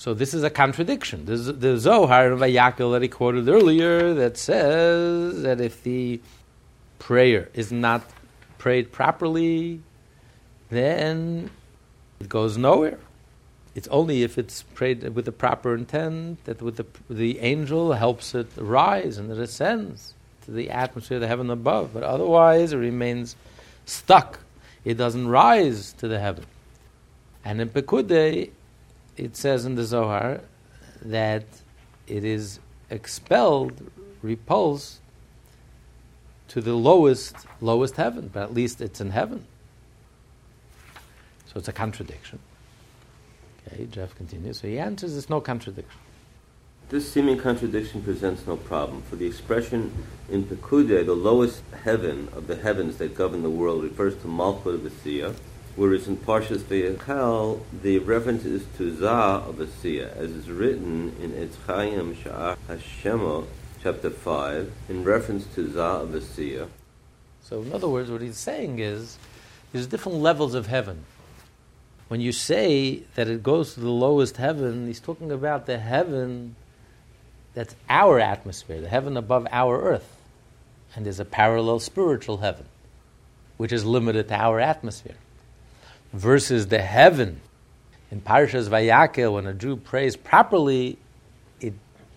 So 0.06 0.14
this 0.14 0.36
is 0.36 0.44
a 0.44 0.52
contradiction. 0.52 1.26
There's 1.26 1.48
the 1.48 1.80
Zohar 1.80 2.34
of 2.34 2.40
Vayakhel 2.40 2.92
that 2.92 3.02
he 3.02 3.08
quoted 3.08 3.50
earlier 3.50 4.14
that 4.14 4.38
says 4.38 5.42
that 5.42 5.60
if 5.60 5.82
the 5.82 6.22
prayer 7.00 7.50
is 7.56 7.72
not 7.72 8.04
prayed 8.60 8.92
properly, 8.92 9.82
then 10.70 11.50
it 12.20 12.30
goes 12.30 12.56
nowhere. 12.56 13.00
It's 13.74 13.88
only 13.88 14.22
if 14.22 14.38
it's 14.38 14.62
prayed 14.62 15.02
with 15.16 15.26
the 15.26 15.32
proper 15.32 15.74
intent 15.74 16.46
that 16.46 16.62
with 16.62 16.76
the, 16.76 16.86
the 17.10 17.40
angel 17.40 17.94
helps 17.94 18.36
it 18.36 18.50
rise 18.58 19.18
and 19.18 19.32
it 19.32 19.40
ascends 19.40 20.14
to 20.44 20.52
the 20.52 20.70
atmosphere 20.70 21.18
of 21.18 21.22
the 21.22 21.28
heaven 21.28 21.50
above. 21.50 21.96
But 21.96 22.04
otherwise, 22.04 22.74
it 22.74 22.78
remains 22.78 23.36
stuck. 23.88 24.38
It 24.84 24.98
doesn't 24.98 25.28
rise 25.28 25.94
to 25.94 26.08
the 26.08 26.20
heaven. 26.20 26.46
And 27.44 27.60
in 27.60 27.70
Pekudei, 27.70 28.52
it 29.18 29.36
says 29.36 29.66
in 29.66 29.76
the 29.76 29.84
Zohar 29.84 30.42
that 31.02 31.46
it 32.08 32.24
is 32.24 32.60
expelled, 32.90 33.92
repulsed 34.22 35.00
to 36.50 36.62
the 36.62 36.74
lowest 36.74 37.36
lowest 37.62 37.96
heaven, 37.96 38.30
but 38.32 38.44
at 38.44 38.54
least 38.54 38.82
it's 38.82 39.02
in 39.02 39.12
heaven. 39.12 39.46
So 41.46 41.60
it's 41.60 41.68
a 41.68 41.74
contradiction. 41.74 42.40
Okay, 43.68 43.86
Jeff 43.86 44.16
continues. 44.16 44.60
So 44.60 44.68
he 44.68 44.78
answers 44.78 45.14
there's 45.14 45.30
no 45.30 45.42
contradiction. 45.42 46.00
This 46.90 47.12
seeming 47.12 47.40
contradiction 47.40 48.04
presents 48.04 48.46
no 48.46 48.58
problem, 48.58 49.02
for 49.02 49.16
the 49.16 49.26
expression 49.26 49.92
in 50.30 50.44
Pekudei, 50.44 51.04
the 51.04 51.16
lowest 51.16 51.64
heaven 51.84 52.30
of 52.34 52.46
the 52.46 52.56
heavens 52.56 52.98
that 52.98 53.16
govern 53.16 53.42
the 53.42 53.50
world, 53.50 53.84
refers 53.84 54.14
to 54.18 54.28
Malchut 54.28 54.76
of 54.76 54.82
Asiya, 54.82 55.36
whereas 55.76 56.08
in 56.08 56.18
Parshas 56.18 56.60
Vayakhel, 56.60 57.60
the 57.82 58.00
reference 58.00 58.46
is 58.46 58.66
to 58.78 58.96
Zah 58.96 59.44
of 59.46 59.56
Asiya, 59.56 60.16
as 60.16 60.32
is 60.32 60.50
written 60.50 61.16
in 61.22 61.32
Etz 61.32 61.56
Chaim 61.68 62.16
Sha'ar 62.16 62.58
Hashemo, 62.70 63.46
chapter 63.84 64.10
5, 64.10 64.72
in 64.90 65.04
reference 65.04 65.46
to 65.48 65.70
Zah 65.72 66.02
of 66.02 66.10
Asiya. 66.10 66.70
So, 67.42 67.62
in 67.62 67.74
other 67.74 67.90
words, 67.90 68.10
what 68.10 68.22
he's 68.22 68.38
saying 68.38 68.80
is 68.80 69.18
there's 69.72 69.88
different 69.88 70.20
levels 70.20 70.56
of 70.56 70.68
heaven. 70.68 71.04
When 72.08 72.22
you 72.22 72.32
say 72.32 73.04
that 73.16 73.28
it 73.28 73.44
goes 73.44 73.74
to 73.74 73.80
the 73.82 73.90
lowest 73.90 74.38
heaven, 74.38 74.88
he's 74.88 75.00
talking 75.00 75.32
about 75.32 75.66
the 75.66 75.78
heaven 75.78 76.56
that's 77.54 77.76
our 77.90 78.20
atmosphere, 78.20 78.82
the 78.82 78.90
heaven 78.90 79.18
above 79.18 79.48
our 79.52 79.82
earth. 79.82 80.18
And 80.96 81.06
there's 81.06 81.20
a 81.20 81.26
parallel 81.26 81.80
spiritual 81.80 82.38
heaven, 82.38 82.66
which 83.58 83.74
is 83.74 83.84
limited 83.84 84.30
to 84.30 84.36
our 84.36 84.60
atmosphere 84.60 85.16
versus 86.16 86.68
the 86.68 86.80
heaven 86.80 87.42
in 88.10 88.22
Parshas 88.22 88.70
Vayakhel, 88.70 89.34
when 89.34 89.46
a 89.46 89.54
Jew 89.54 89.76
prays 89.76 90.16
properly, 90.16 90.98
it 91.60 91.74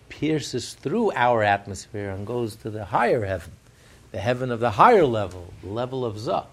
pierces 0.07 0.73
through 0.73 1.11
our 1.13 1.43
atmosphere 1.43 2.11
and 2.11 2.25
goes 2.25 2.55
to 2.57 2.69
the 2.69 2.85
higher 2.85 3.25
heaven, 3.25 3.51
the 4.11 4.19
heaven 4.19 4.51
of 4.51 4.61
the 4.61 4.71
higher 4.71 5.05
level, 5.05 5.53
the 5.61 5.69
level 5.69 6.05
of 6.05 6.17
Zah. 6.17 6.45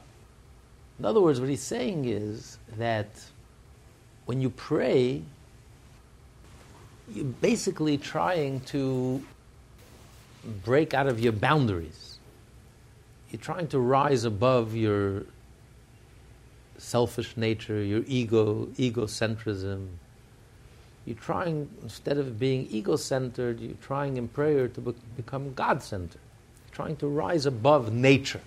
In 0.99 1.05
other 1.05 1.21
words, 1.21 1.39
what 1.39 1.49
he's 1.49 1.63
saying 1.63 2.07
is 2.07 2.59
that 2.79 3.09
when 4.25 4.41
you 4.41 4.51
pray, 4.51 5.23
you're 7.13 7.25
basically 7.25 7.97
trying 7.97 8.61
to 8.63 9.23
break 10.65 10.95
out 10.95 11.07
of 11.07 11.21
your 11.21 11.33
boundaries. 11.33 12.19
You're 13.31 13.41
trying 13.41 13.69
to 13.69 13.79
rise 13.79 14.25
above 14.25 14.75
your 14.75 15.27
selfish 16.79 17.37
nature, 17.37 17.83
your 17.83 18.03
ego, 18.07 18.67
egocentrism. 18.79 19.89
You're 21.05 21.17
trying, 21.17 21.69
instead 21.83 22.19
of 22.19 22.39
being 22.39 22.67
ego 22.71 22.97
centered, 22.97 23.61
you're 23.61 23.75
trying 23.83 24.17
in 24.17 24.29
prayer 24.29 24.69
to 24.69 24.81
be- 24.81 24.95
become 25.17 25.55
God 25.55 25.83
centered. 25.83 26.21
Trying 26.73 26.97
to 26.97 27.07
rise 27.07 27.47
above 27.47 27.93
nature. 27.93 28.41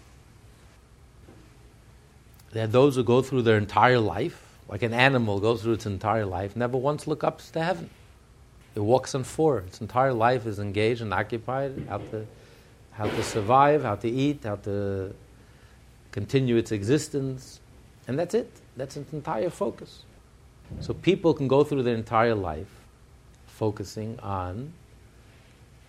There 2.51 2.63
are 2.63 2.67
those 2.67 2.95
who 2.95 3.03
go 3.03 3.21
through 3.21 3.43
their 3.43 3.57
entire 3.57 3.99
life, 3.99 4.41
like 4.67 4.83
an 4.83 4.93
animal 4.93 5.39
goes 5.39 5.61
through 5.61 5.73
its 5.73 5.85
entire 5.85 6.25
life, 6.25 6.55
never 6.55 6.77
once 6.77 7.07
look 7.07 7.23
up 7.23 7.41
to 7.53 7.63
heaven. 7.63 7.89
It 8.75 8.81
walks 8.81 9.15
on 9.15 9.23
four. 9.23 9.59
Its 9.59 9.81
entire 9.81 10.13
life 10.13 10.45
is 10.45 10.59
engaged 10.59 11.01
and 11.01 11.13
occupied 11.13 11.85
how 11.89 11.97
to, 11.97 12.25
how 12.91 13.05
to 13.07 13.23
survive, 13.23 13.83
how 13.83 13.95
to 13.95 14.09
eat, 14.09 14.43
how 14.43 14.55
to 14.57 15.13
continue 16.11 16.57
its 16.57 16.71
existence. 16.71 17.59
And 18.09 18.17
that's 18.17 18.33
it. 18.33 18.51
That's 18.75 18.97
its 18.97 19.13
entire 19.13 19.51
focus. 19.51 19.99
So 20.79 20.95
people 20.95 21.31
can 21.35 21.47
go 21.47 21.63
through 21.63 21.83
their 21.83 21.93
entire 21.93 22.33
life 22.33 22.71
focusing 23.45 24.19
on, 24.21 24.73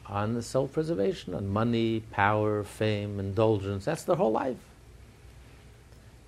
on 0.04 0.34
the 0.34 0.42
self 0.42 0.74
preservation, 0.74 1.34
on 1.34 1.48
money, 1.48 2.02
power, 2.10 2.62
fame, 2.62 3.18
indulgence. 3.18 3.86
That's 3.86 4.02
their 4.02 4.16
whole 4.16 4.32
life. 4.32 4.58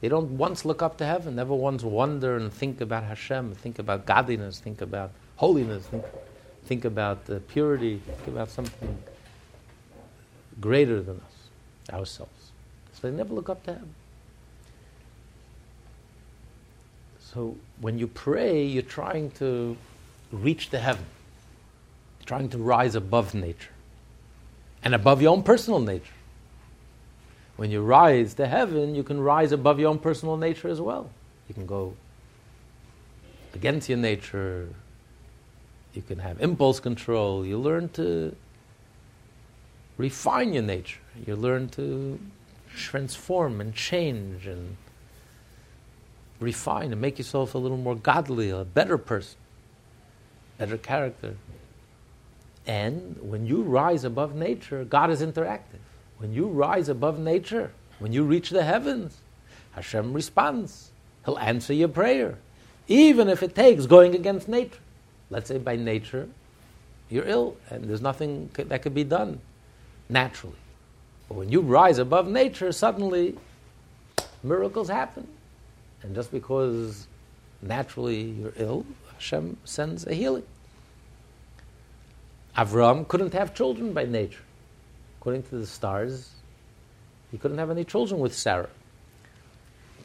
They 0.01 0.09
don't 0.09 0.39
once 0.39 0.65
look 0.65 0.81
up 0.81 0.97
to 0.97 1.05
heaven, 1.05 1.37
never 1.37 1.55
once 1.55 1.83
wonder 1.83 2.39
and 2.39 2.51
think 2.51 2.81
about 2.81 3.05
Hashem, 3.05 3.55
think 3.57 3.79
about 3.79 4.07
godliness, 4.07 4.61
think 4.61 4.81
about 4.81 5.11
holiness, 5.37 5.85
think, 5.89 6.05
think 6.65 6.87
about 6.87 7.29
uh, 7.29 7.39
purity, 7.49 8.01
think 8.07 8.29
about 8.29 8.49
something 8.49 8.97
greater 10.59 11.03
than 11.03 11.17
us, 11.17 11.95
ourselves. 11.95 12.53
So 12.95 13.11
they 13.11 13.15
never 13.15 13.35
look 13.35 13.51
up 13.51 13.63
to 13.65 13.75
heaven. 13.75 13.95
So 17.33 17.57
when 17.81 17.99
you 17.99 18.07
pray, 18.07 18.65
you're 18.65 18.83
trying 18.83 19.31
to 19.33 19.77
reach 20.31 20.71
the 20.71 20.79
heaven, 20.79 21.07
you're 22.19 22.27
trying 22.27 22.51
to 22.51 22.59
rise 22.59 22.95
above 22.95 23.35
nature 23.35 23.71
and 24.85 24.95
above 24.95 25.23
your 25.23 25.33
own 25.33 25.43
personal 25.43 25.81
nature. 25.81 26.13
When 27.57 27.71
you 27.71 27.83
rise 27.83 28.35
to 28.35 28.47
heaven, 28.47 28.95
you 28.95 29.03
can 29.03 29.21
rise 29.21 29.53
above 29.53 29.79
your 29.79 29.91
own 29.91 29.99
personal 29.99 30.37
nature 30.37 30.69
as 30.69 30.81
well. 30.81 31.11
You 31.49 31.55
can 31.55 31.67
go 31.67 31.95
against 33.55 33.89
your 33.89 33.99
nature. 33.99 34.69
You 35.95 36.03
can 36.03 36.19
have 36.19 36.41
impulse 36.41 36.81
control. 36.81 37.47
You 37.47 37.59
learn 37.59 37.89
to 37.91 38.35
refine 39.97 40.53
your 40.53 40.63
nature. 40.63 41.01
You 41.27 41.37
learn 41.37 41.69
to 41.71 42.19
transform 42.75 43.61
and 43.61 43.75
change 43.75 44.47
and 44.47 44.77
refine 46.43 46.93
and 46.93 47.01
make 47.01 47.19
yourself 47.19 47.55
a 47.55 47.59
little 47.59 47.77
more 47.77 47.95
godly, 47.95 48.51
a 48.51 48.65
better 48.65 48.99
person, 48.99 49.39
better 50.59 50.77
character. 50.77 51.37
And 52.67 53.17
when 53.21 53.47
you 53.47 53.63
rise 53.63 54.05
above 54.05 54.35
nature, 54.35 54.85
God 54.85 55.11
is 55.11 55.23
interactive. 55.23 55.81
When 56.19 56.33
you 56.33 56.47
rise 56.47 56.89
above 56.89 57.19
nature, 57.19 57.73
when 57.99 58.13
you 58.13 58.25
reach 58.25 58.51
the 58.51 58.63
heavens, 58.63 59.17
Hashem 59.73 60.13
responds. 60.13 60.91
He'll 61.25 61.39
answer 61.39 61.73
your 61.73 61.89
prayer, 61.89 62.39
even 62.89 63.29
if 63.29 63.43
it 63.43 63.55
takes 63.55 63.87
going 63.87 64.15
against 64.15 64.49
nature. 64.49 64.79
Let's 65.31 65.49
say 65.49 65.59
by 65.59 65.77
nature, 65.77 66.29
you're 67.09 67.27
ill 67.27 67.57
and 67.71 67.85
there's 67.85 68.03
nothing 68.03 68.51
that 68.55 68.83
could 68.83 68.95
be 68.95 69.05
done 69.05 69.41
naturally. 70.09 70.57
But 71.29 71.39
when 71.39 71.49
you 71.51 71.61
rise 71.61 71.99
above 71.99 72.29
nature, 72.29 72.73
suddenly 72.73 73.37
miracles 74.43 74.89
happen. 74.89 75.27
And 76.03 76.15
just 76.15 76.33
because 76.33 77.07
naturally 77.61 78.23
you're 78.23 78.53
ill, 78.57 78.87
Hashem 79.15 79.57
sends 79.65 80.07
a 80.07 80.15
healing. 80.15 80.45
Avram 82.57 83.07
couldn't 83.09 83.33
have 83.33 83.55
children 83.55 83.93
by 83.93 84.05
nature 84.05 84.43
according 85.23 85.45
to 85.45 85.55
the 85.55 85.67
stars, 85.69 86.31
he 87.31 87.39
couldn't 87.39 87.59
have 87.59 87.71
any 87.71 87.85
children 87.85 88.19
with 88.19 88.35
Sarah. 88.35 88.69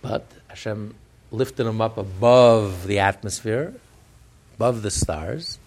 But 0.03 0.29
Hashem 0.47 0.93
lifted 1.31 1.65
him 1.65 1.81
up 1.81 1.97
above 1.97 2.85
the 2.85 2.99
atmosphere, 2.99 3.73
above 4.57 4.83
the 4.83 4.91
stars. 4.91 5.57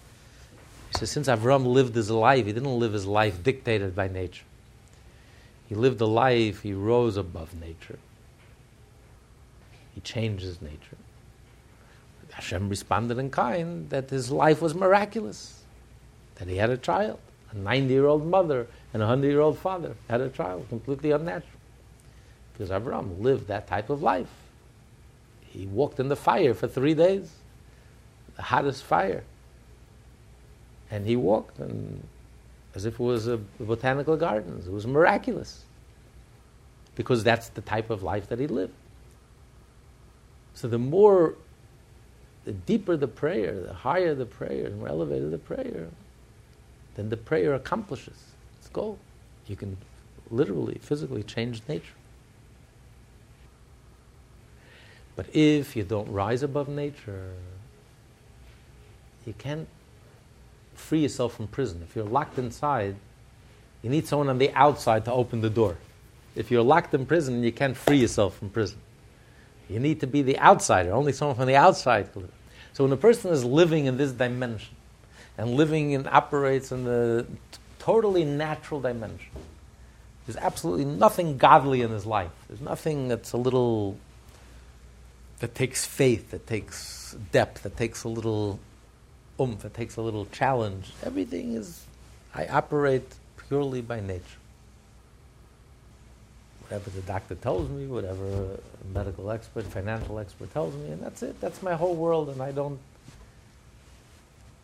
He 0.93 0.99
says, 0.99 1.11
since 1.11 1.27
Avram 1.27 1.65
lived 1.65 1.95
his 1.95 2.09
life, 2.09 2.45
he 2.45 2.53
didn't 2.53 2.79
live 2.79 2.93
his 2.93 3.05
life 3.05 3.43
dictated 3.43 3.93
by 3.93 4.07
nature. 4.07 4.45
He 5.67 5.75
lived 5.75 5.99
a 5.99 6.05
life, 6.05 6.61
he 6.61 6.73
rose 6.73 7.17
above 7.17 7.53
nature. 7.53 7.99
Changed 10.03 10.43
his 10.43 10.61
nature. 10.61 10.97
Hashem 12.31 12.69
responded 12.69 13.17
in 13.17 13.29
kind 13.29 13.89
that 13.89 14.09
his 14.09 14.31
life 14.31 14.61
was 14.61 14.73
miraculous, 14.73 15.61
that 16.35 16.47
he 16.47 16.57
had 16.57 16.69
a 16.69 16.77
child, 16.77 17.19
a 17.51 17.57
90 17.57 17.93
year 17.93 18.05
old 18.05 18.25
mother 18.25 18.67
and 18.93 19.03
a 19.03 19.05
hundred 19.05 19.29
year 19.29 19.41
old 19.41 19.57
father 19.57 19.95
had 20.09 20.21
a 20.21 20.29
child, 20.29 20.67
completely 20.69 21.11
unnatural. 21.11 21.59
Because 22.53 22.71
Abraham 22.71 23.21
lived 23.21 23.47
that 23.47 23.67
type 23.67 23.89
of 23.89 24.01
life. 24.01 24.29
He 25.41 25.65
walked 25.67 25.99
in 25.99 26.09
the 26.09 26.15
fire 26.15 26.53
for 26.53 26.67
three 26.67 26.93
days, 26.93 27.31
the 28.35 28.41
hottest 28.41 28.83
fire. 28.83 29.23
And 30.89 31.05
he 31.05 31.15
walked 31.15 31.59
and 31.59 32.03
as 32.75 32.85
if 32.85 32.93
it 32.95 32.99
was 32.99 33.27
a 33.27 33.37
botanical 33.59 34.15
gardens. 34.15 34.67
It 34.67 34.71
was 34.71 34.87
miraculous. 34.87 35.63
Because 36.95 37.23
that's 37.23 37.49
the 37.49 37.61
type 37.61 37.89
of 37.89 38.03
life 38.03 38.27
that 38.29 38.39
he 38.39 38.47
lived. 38.47 38.73
So 40.53 40.67
the 40.67 40.77
more, 40.77 41.35
the 42.45 42.51
deeper 42.51 42.97
the 42.97 43.07
prayer, 43.07 43.61
the 43.61 43.73
higher 43.73 44.13
the 44.13 44.25
prayer, 44.25 44.69
the 44.69 44.75
more 44.75 44.89
elevated 44.89 45.31
the 45.31 45.37
prayer, 45.37 45.87
then 46.95 47.09
the 47.09 47.17
prayer 47.17 47.53
accomplishes 47.53 48.17
its 48.59 48.69
goal. 48.69 48.97
You 49.47 49.55
can 49.55 49.77
literally, 50.29 50.79
physically 50.81 51.23
change 51.23 51.61
nature. 51.67 51.93
But 55.15 55.27
if 55.35 55.75
you 55.75 55.83
don't 55.83 56.11
rise 56.11 56.41
above 56.41 56.67
nature, 56.67 57.33
you 59.25 59.33
can't 59.37 59.67
free 60.73 60.99
yourself 60.99 61.35
from 61.35 61.47
prison. 61.47 61.81
If 61.83 61.95
you're 61.95 62.05
locked 62.05 62.39
inside, 62.39 62.95
you 63.81 63.89
need 63.89 64.07
someone 64.07 64.29
on 64.29 64.37
the 64.37 64.51
outside 64.53 65.05
to 65.05 65.11
open 65.11 65.41
the 65.41 65.49
door. 65.49 65.77
If 66.35 66.49
you're 66.49 66.63
locked 66.63 66.93
in 66.93 67.05
prison, 67.05 67.43
you 67.43 67.51
can't 67.51 67.75
free 67.75 67.97
yourself 67.97 68.37
from 68.37 68.49
prison. 68.49 68.79
You 69.71 69.79
need 69.79 70.01
to 70.01 70.07
be 70.07 70.21
the 70.21 70.37
outsider. 70.39 70.91
Only 70.91 71.13
someone 71.13 71.37
from 71.37 71.47
the 71.47 71.55
outside 71.55 72.11
can 72.13 72.23
live. 72.23 72.31
So 72.73 72.83
when 72.83 72.93
a 72.93 72.97
person 72.97 73.31
is 73.31 73.43
living 73.43 73.85
in 73.85 73.97
this 73.97 74.11
dimension 74.11 74.75
and 75.37 75.55
living 75.55 75.95
and 75.95 76.07
operates 76.07 76.71
in 76.71 76.83
the 76.83 77.25
totally 77.81 78.23
natural 78.23 78.79
dimension. 78.79 79.31
There's 80.25 80.37
absolutely 80.37 80.85
nothing 80.85 81.37
godly 81.37 81.81
in 81.81 81.89
his 81.89 82.05
life. 82.05 82.31
There's 82.47 82.61
nothing 82.61 83.07
that's 83.07 83.31
a 83.33 83.37
little, 83.37 83.97
that 85.39 85.55
takes 85.55 85.83
faith, 85.83 86.29
that 86.29 86.45
takes 86.45 87.15
depth, 87.31 87.63
that 87.63 87.75
takes 87.75 88.03
a 88.03 88.07
little 88.07 88.59
oomph, 89.39 89.63
that 89.63 89.73
takes 89.73 89.95
a 89.95 90.01
little 90.01 90.27
challenge. 90.27 90.93
Everything 91.03 91.55
is, 91.55 91.83
I 92.35 92.45
operate 92.45 93.15
purely 93.47 93.81
by 93.81 93.99
nature. 93.99 94.40
Whatever 96.71 96.89
the 96.91 97.01
doctor 97.01 97.35
tells 97.35 97.69
me, 97.69 97.85
whatever 97.85 98.57
medical 98.93 99.29
expert, 99.29 99.65
financial 99.65 100.19
expert 100.19 100.53
tells 100.53 100.73
me, 100.73 100.91
and 100.91 101.03
that's 101.03 101.21
it. 101.21 101.37
That's 101.41 101.61
my 101.61 101.73
whole 101.73 101.95
world, 101.95 102.29
and 102.29 102.41
I 102.41 102.53
don't 102.53 102.79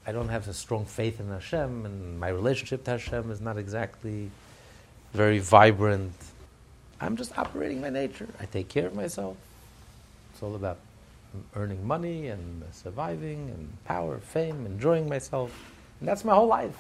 I 0.06 0.14
don't 0.14 0.30
have 0.30 0.48
a 0.48 0.54
strong 0.54 0.86
faith 0.86 1.20
in 1.20 1.28
Hashem, 1.28 1.86
and 1.86 2.18
my 2.18 2.30
relationship 2.30 2.86
to 2.86 2.92
Hashem 2.92 3.30
is 3.30 3.42
not 3.42 3.58
exactly 3.58 4.32
very 5.12 5.40
vibrant. 5.40 6.14
I'm 7.02 7.18
just 7.18 7.38
operating 7.38 7.82
my 7.82 7.90
nature. 7.90 8.30
I 8.40 8.46
take 8.46 8.70
care 8.70 8.88
of 8.88 8.96
myself. 8.96 9.36
It's 10.32 10.42
all 10.42 10.56
about 10.56 10.78
earning 11.58 11.86
money 11.86 12.30
and 12.30 12.64
surviving 12.72 13.50
and 13.50 13.84
power, 13.84 14.20
fame, 14.20 14.66
enjoying 14.66 15.10
myself. 15.10 15.52
And 16.00 16.08
that's 16.08 16.24
my 16.24 16.34
whole 16.34 16.48
life. 16.48 16.78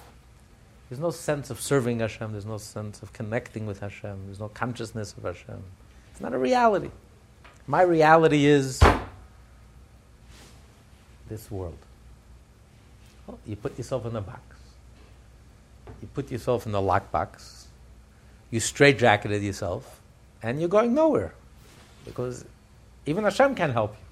There's 0.89 0.99
no 0.99 1.11
sense 1.11 1.49
of 1.49 1.59
serving 1.59 1.99
Hashem. 1.99 2.31
There's 2.31 2.45
no 2.45 2.57
sense 2.57 3.01
of 3.01 3.11
connecting 3.13 3.65
with 3.65 3.79
Hashem. 3.81 4.25
There's 4.25 4.39
no 4.39 4.47
consciousness 4.47 5.13
of 5.17 5.23
Hashem. 5.23 5.61
It's 6.11 6.21
not 6.21 6.33
a 6.33 6.37
reality. 6.37 6.91
My 7.65 7.81
reality 7.81 8.45
is 8.45 8.81
this 11.29 11.51
world. 11.51 11.77
Well, 13.25 13.37
you 13.45 13.57
put 13.57 13.77
yourself 13.77 14.05
in 14.05 14.15
a 14.15 14.21
box. 14.21 14.41
You 16.01 16.07
put 16.13 16.31
yourself 16.31 16.65
in 16.65 16.75
a 16.75 16.81
lockbox, 16.81 17.63
you 18.51 18.59
straitjacketed 18.59 19.41
yourself, 19.41 19.99
and 20.43 20.59
you're 20.59 20.69
going 20.69 20.93
nowhere. 20.93 21.33
Because 22.05 22.45
even 23.05 23.23
Hashem 23.23 23.55
can't 23.55 23.73
help 23.73 23.91
you. 23.91 24.05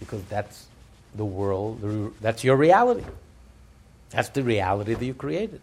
Because 0.00 0.22
that's 0.24 0.66
the 1.14 1.24
world, 1.24 2.14
that's 2.20 2.42
your 2.42 2.56
reality. 2.56 3.04
That's 4.12 4.28
the 4.28 4.42
reality 4.42 4.94
that 4.94 5.04
you 5.04 5.14
created. 5.14 5.60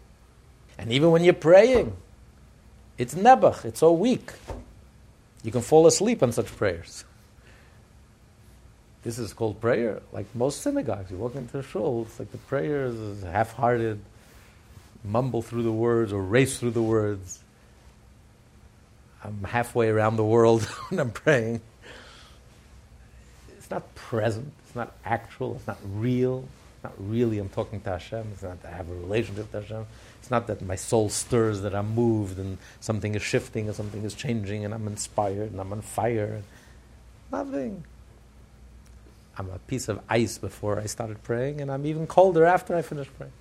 And 0.78 0.92
even 0.92 1.10
when 1.10 1.24
you're 1.24 1.34
praying, 1.34 1.96
it's 2.98 3.14
nebuch, 3.14 3.64
it's 3.64 3.80
so 3.80 3.92
weak. 3.92 4.32
You 5.42 5.50
can 5.50 5.62
fall 5.62 5.86
asleep 5.86 6.22
on 6.22 6.32
such 6.32 6.54
prayers. 6.56 7.04
This 9.02 9.18
is 9.18 9.32
called 9.32 9.60
prayer. 9.60 10.02
Like 10.12 10.26
most 10.34 10.60
synagogues, 10.60 11.10
you 11.10 11.16
walk 11.16 11.34
into 11.34 11.58
a 11.58 11.62
shul, 11.62 12.06
it's 12.08 12.18
like 12.18 12.30
the 12.32 12.38
prayer 12.38 12.86
is 12.86 13.22
half-hearted, 13.22 14.00
mumble 15.04 15.42
through 15.42 15.62
the 15.62 15.72
words 15.72 16.12
or 16.12 16.22
race 16.22 16.58
through 16.58 16.72
the 16.72 16.82
words. 16.82 17.42
I'm 19.22 19.44
halfway 19.44 19.88
around 19.88 20.16
the 20.16 20.24
world 20.24 20.64
when 20.88 21.00
I'm 21.00 21.10
praying. 21.10 21.60
It's 23.56 23.70
not 23.70 23.94
present. 23.94 24.52
It's 24.66 24.74
not 24.74 24.92
actual. 25.04 25.56
It's 25.56 25.66
not 25.66 25.78
real. 25.94 26.44
Not 26.82 26.94
really 26.98 27.38
I'm 27.38 27.50
talking 27.50 27.80
to 27.82 27.90
Hashem. 27.90 28.28
It's 28.32 28.42
not 28.42 28.62
that 28.62 28.72
I 28.72 28.76
have 28.76 28.90
a 28.90 28.94
relationship 28.94 29.50
to 29.52 29.60
Hashem. 29.60 29.86
It's 30.20 30.30
not 30.30 30.46
that 30.46 30.62
my 30.62 30.76
soul 30.76 31.10
stirs, 31.10 31.60
that 31.62 31.74
I'm 31.74 31.94
moved, 31.94 32.38
and 32.38 32.58
something 32.80 33.14
is 33.14 33.22
shifting, 33.22 33.66
and 33.66 33.76
something 33.76 34.02
is 34.02 34.14
changing, 34.14 34.64
and 34.64 34.72
I'm 34.72 34.86
inspired, 34.86 35.52
and 35.52 35.60
I'm 35.60 35.72
on 35.72 35.82
fire. 35.82 36.42
Nothing. 37.30 37.84
I'm 39.36 39.50
a 39.50 39.58
piece 39.58 39.88
of 39.88 40.00
ice 40.08 40.38
before 40.38 40.78
I 40.78 40.86
started 40.86 41.22
praying, 41.22 41.60
and 41.60 41.70
I'm 41.70 41.86
even 41.86 42.06
colder 42.06 42.44
after 42.44 42.74
I 42.74 42.82
finish 42.82 43.08
praying. 43.16 43.32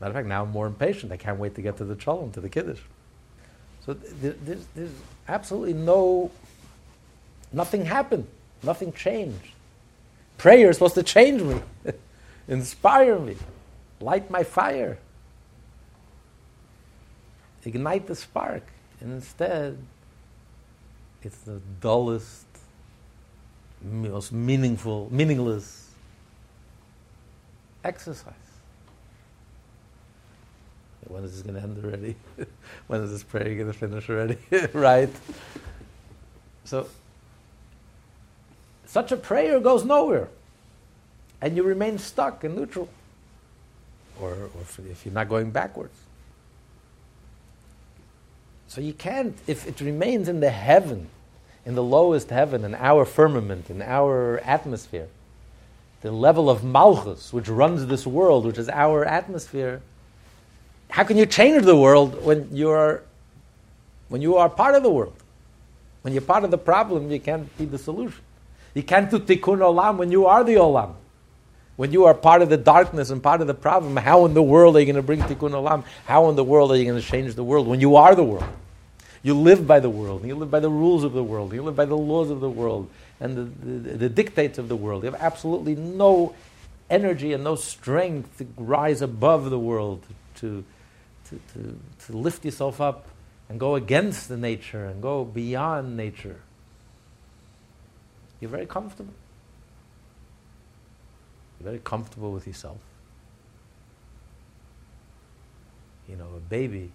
Matter 0.00 0.10
of 0.10 0.14
fact, 0.16 0.28
now 0.28 0.42
I'm 0.42 0.50
more 0.50 0.66
impatient. 0.66 1.12
I 1.12 1.16
can't 1.16 1.38
wait 1.38 1.54
to 1.54 1.62
get 1.62 1.78
to 1.78 1.84
the 1.84 1.98
Shalom, 1.98 2.32
to 2.32 2.40
the 2.40 2.48
Kiddush. 2.48 2.80
So 3.84 3.94
there's, 3.94 4.66
there's 4.74 4.90
absolutely 5.28 5.72
no, 5.72 6.30
nothing 7.52 7.84
happened. 7.84 8.26
Nothing 8.62 8.92
changed. 8.92 9.52
Prayer 10.38 10.70
is 10.70 10.76
supposed 10.76 10.96
to 10.96 11.02
change 11.02 11.40
me, 11.40 11.60
inspire 12.48 13.18
me, 13.18 13.36
light 14.00 14.30
my 14.30 14.42
fire, 14.42 14.98
ignite 17.64 18.06
the 18.06 18.14
spark. 18.14 18.62
And 19.00 19.12
instead, 19.12 19.76
it's 21.22 21.38
the 21.38 21.60
dullest, 21.80 22.46
most 23.82 24.32
meaningful, 24.32 25.08
meaningless 25.10 25.90
exercise. 27.84 28.32
When 31.08 31.22
is 31.22 31.32
this 31.32 31.42
going 31.42 31.54
to 31.54 31.62
end 31.62 31.84
already? 31.84 32.16
when 32.88 33.00
is 33.02 33.10
this 33.10 33.22
prayer 33.22 33.54
going 33.54 33.66
to 33.66 33.72
finish 33.72 34.10
already? 34.10 34.38
right? 34.72 35.10
So, 36.64 36.88
such 38.86 39.12
a 39.12 39.16
prayer 39.16 39.60
goes 39.60 39.84
nowhere. 39.84 40.28
And 41.40 41.56
you 41.56 41.62
remain 41.62 41.98
stuck 41.98 42.44
in 42.44 42.54
neutral. 42.54 42.88
Or, 44.20 44.30
or 44.30 44.62
if 44.62 45.04
you're 45.04 45.14
not 45.14 45.28
going 45.28 45.50
backwards. 45.50 45.94
So 48.68 48.80
you 48.80 48.92
can't, 48.92 49.36
if 49.46 49.66
it 49.66 49.80
remains 49.80 50.28
in 50.28 50.40
the 50.40 50.50
heaven, 50.50 51.08
in 51.64 51.74
the 51.74 51.82
lowest 51.82 52.30
heaven, 52.30 52.64
in 52.64 52.74
our 52.74 53.04
firmament, 53.04 53.70
in 53.70 53.82
our 53.82 54.38
atmosphere, 54.38 55.08
the 56.02 56.12
level 56.12 56.48
of 56.48 56.62
malchus, 56.62 57.32
which 57.32 57.48
runs 57.48 57.86
this 57.86 58.06
world, 58.06 58.44
which 58.44 58.58
is 58.58 58.68
our 58.68 59.04
atmosphere, 59.04 59.82
how 60.90 61.04
can 61.04 61.16
you 61.16 61.26
change 61.26 61.64
the 61.64 61.76
world 61.76 62.22
when 62.24 62.48
you 62.54 62.70
are, 62.70 63.02
when 64.08 64.22
you 64.22 64.36
are 64.36 64.48
part 64.48 64.74
of 64.74 64.82
the 64.82 64.90
world? 64.90 65.16
When 66.02 66.12
you're 66.12 66.22
part 66.22 66.44
of 66.44 66.50
the 66.50 66.58
problem, 66.58 67.10
you 67.10 67.18
can't 67.18 67.56
be 67.58 67.64
the 67.64 67.78
solution. 67.78 68.22
You 68.74 68.82
can't 68.82 69.10
do 69.10 69.18
tikkun 69.18 69.58
olam 69.58 69.96
when 69.96 70.12
you 70.12 70.26
are 70.26 70.44
the 70.44 70.54
olam. 70.54 70.94
When 71.76 71.92
you 71.92 72.06
are 72.06 72.14
part 72.14 72.40
of 72.40 72.48
the 72.48 72.56
darkness 72.56 73.10
and 73.10 73.22
part 73.22 73.42
of 73.42 73.46
the 73.46 73.54
problem, 73.54 73.96
how 73.96 74.24
in 74.24 74.32
the 74.32 74.42
world 74.42 74.76
are 74.76 74.80
you 74.80 74.86
going 74.86 74.96
to 74.96 75.02
bring 75.02 75.20
tikkun 75.20 75.50
olam? 75.50 75.84
How 76.06 76.30
in 76.30 76.36
the 76.36 76.44
world 76.44 76.72
are 76.72 76.76
you 76.76 76.84
going 76.84 77.00
to 77.00 77.06
change 77.06 77.34
the 77.34 77.44
world 77.44 77.66
when 77.66 77.80
you 77.80 77.96
are 77.96 78.14
the 78.14 78.24
world? 78.24 78.48
You 79.22 79.34
live 79.34 79.66
by 79.66 79.80
the 79.80 79.90
world. 79.90 80.24
You 80.24 80.36
live 80.36 80.50
by 80.50 80.60
the 80.60 80.70
rules 80.70 81.04
of 81.04 81.12
the 81.12 81.22
world. 81.22 81.52
You 81.52 81.62
live 81.62 81.76
by 81.76 81.84
the 81.84 81.96
laws 81.96 82.30
of 82.30 82.40
the 82.40 82.48
world 82.48 82.88
and 83.20 83.36
the, 83.36 83.66
the, 83.66 83.96
the 83.96 84.08
dictates 84.08 84.56
of 84.56 84.68
the 84.68 84.76
world. 84.76 85.04
You 85.04 85.10
have 85.10 85.20
absolutely 85.20 85.74
no 85.74 86.34
energy 86.88 87.32
and 87.32 87.44
no 87.44 87.56
strength 87.56 88.38
to 88.38 88.46
rise 88.56 89.02
above 89.02 89.50
the 89.50 89.58
world, 89.58 90.02
to, 90.36 90.64
to, 91.28 91.40
to, 91.52 91.78
to 92.06 92.16
lift 92.16 92.44
yourself 92.44 92.80
up 92.80 93.08
and 93.48 93.60
go 93.60 93.74
against 93.74 94.28
the 94.28 94.36
nature 94.36 94.84
and 94.86 95.02
go 95.02 95.24
beyond 95.24 95.96
nature. 95.96 96.40
You're 98.40 98.50
very 98.50 98.66
comfortable. 98.66 99.12
Very 101.60 101.78
comfortable 101.78 102.32
with 102.32 102.46
yourself. 102.46 102.78
You 106.08 106.16
know, 106.16 106.28
a 106.36 106.40
baby 106.40 106.92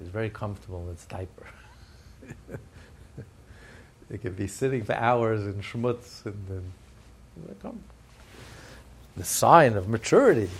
is 0.00 0.08
very 0.08 0.30
comfortable 0.30 0.84
in 0.84 0.92
its 0.92 1.06
diaper. 1.06 1.46
it 4.10 4.20
can 4.20 4.34
be 4.34 4.46
sitting 4.46 4.84
for 4.84 4.94
hours 4.94 5.44
in 5.46 5.54
schmutz 5.54 6.24
and 6.24 6.46
then 6.48 6.72
the 9.16 9.24
sign 9.24 9.74
of 9.76 9.88
maturity. 9.88 10.50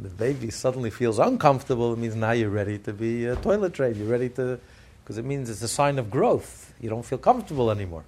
The 0.00 0.08
baby 0.08 0.50
suddenly 0.50 0.90
feels 0.90 1.18
uncomfortable. 1.18 1.92
It 1.92 1.98
means 1.98 2.14
now 2.14 2.30
you're 2.30 2.50
ready 2.50 2.78
to 2.78 2.92
be 2.92 3.26
a 3.26 3.36
toilet 3.36 3.74
trained. 3.74 3.96
You're 3.96 4.06
ready 4.06 4.28
to, 4.30 4.60
because 5.02 5.18
it 5.18 5.24
means 5.24 5.50
it's 5.50 5.62
a 5.62 5.68
sign 5.68 5.98
of 5.98 6.10
growth. 6.10 6.72
You 6.80 6.88
don't 6.88 7.04
feel 7.04 7.18
comfortable 7.18 7.70
anymore. 7.70 8.04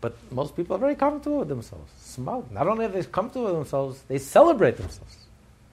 But 0.00 0.16
most 0.30 0.54
people 0.54 0.76
are 0.76 0.78
very 0.78 0.94
comfortable 0.94 1.38
with 1.38 1.48
themselves. 1.48 1.90
Smug. 2.00 2.50
Not 2.52 2.68
only 2.68 2.84
are 2.84 2.88
they 2.88 3.02
comfortable 3.02 3.46
with 3.46 3.54
themselves, 3.54 4.02
they 4.06 4.18
celebrate 4.18 4.76
themselves. 4.76 5.16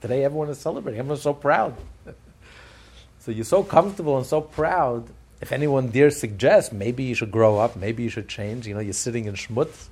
Today, 0.01 0.23
everyone 0.23 0.49
is 0.49 0.57
celebrating. 0.57 0.99
Everyone's 0.99 1.21
so 1.21 1.33
proud. 1.33 1.75
so 3.19 3.31
you're 3.31 3.45
so 3.45 3.63
comfortable 3.63 4.17
and 4.17 4.25
so 4.25 4.41
proud. 4.41 5.07
If 5.41 5.51
anyone 5.51 5.89
dares 5.89 6.19
suggest, 6.19 6.73
maybe 6.73 7.03
you 7.03 7.13
should 7.13 7.31
grow 7.31 7.57
up, 7.57 7.75
maybe 7.75 8.03
you 8.03 8.09
should 8.09 8.27
change. 8.27 8.65
You 8.67 8.73
know, 8.73 8.79
you're 8.79 8.93
sitting 8.93 9.25
in 9.25 9.35
schmutz. 9.35 9.89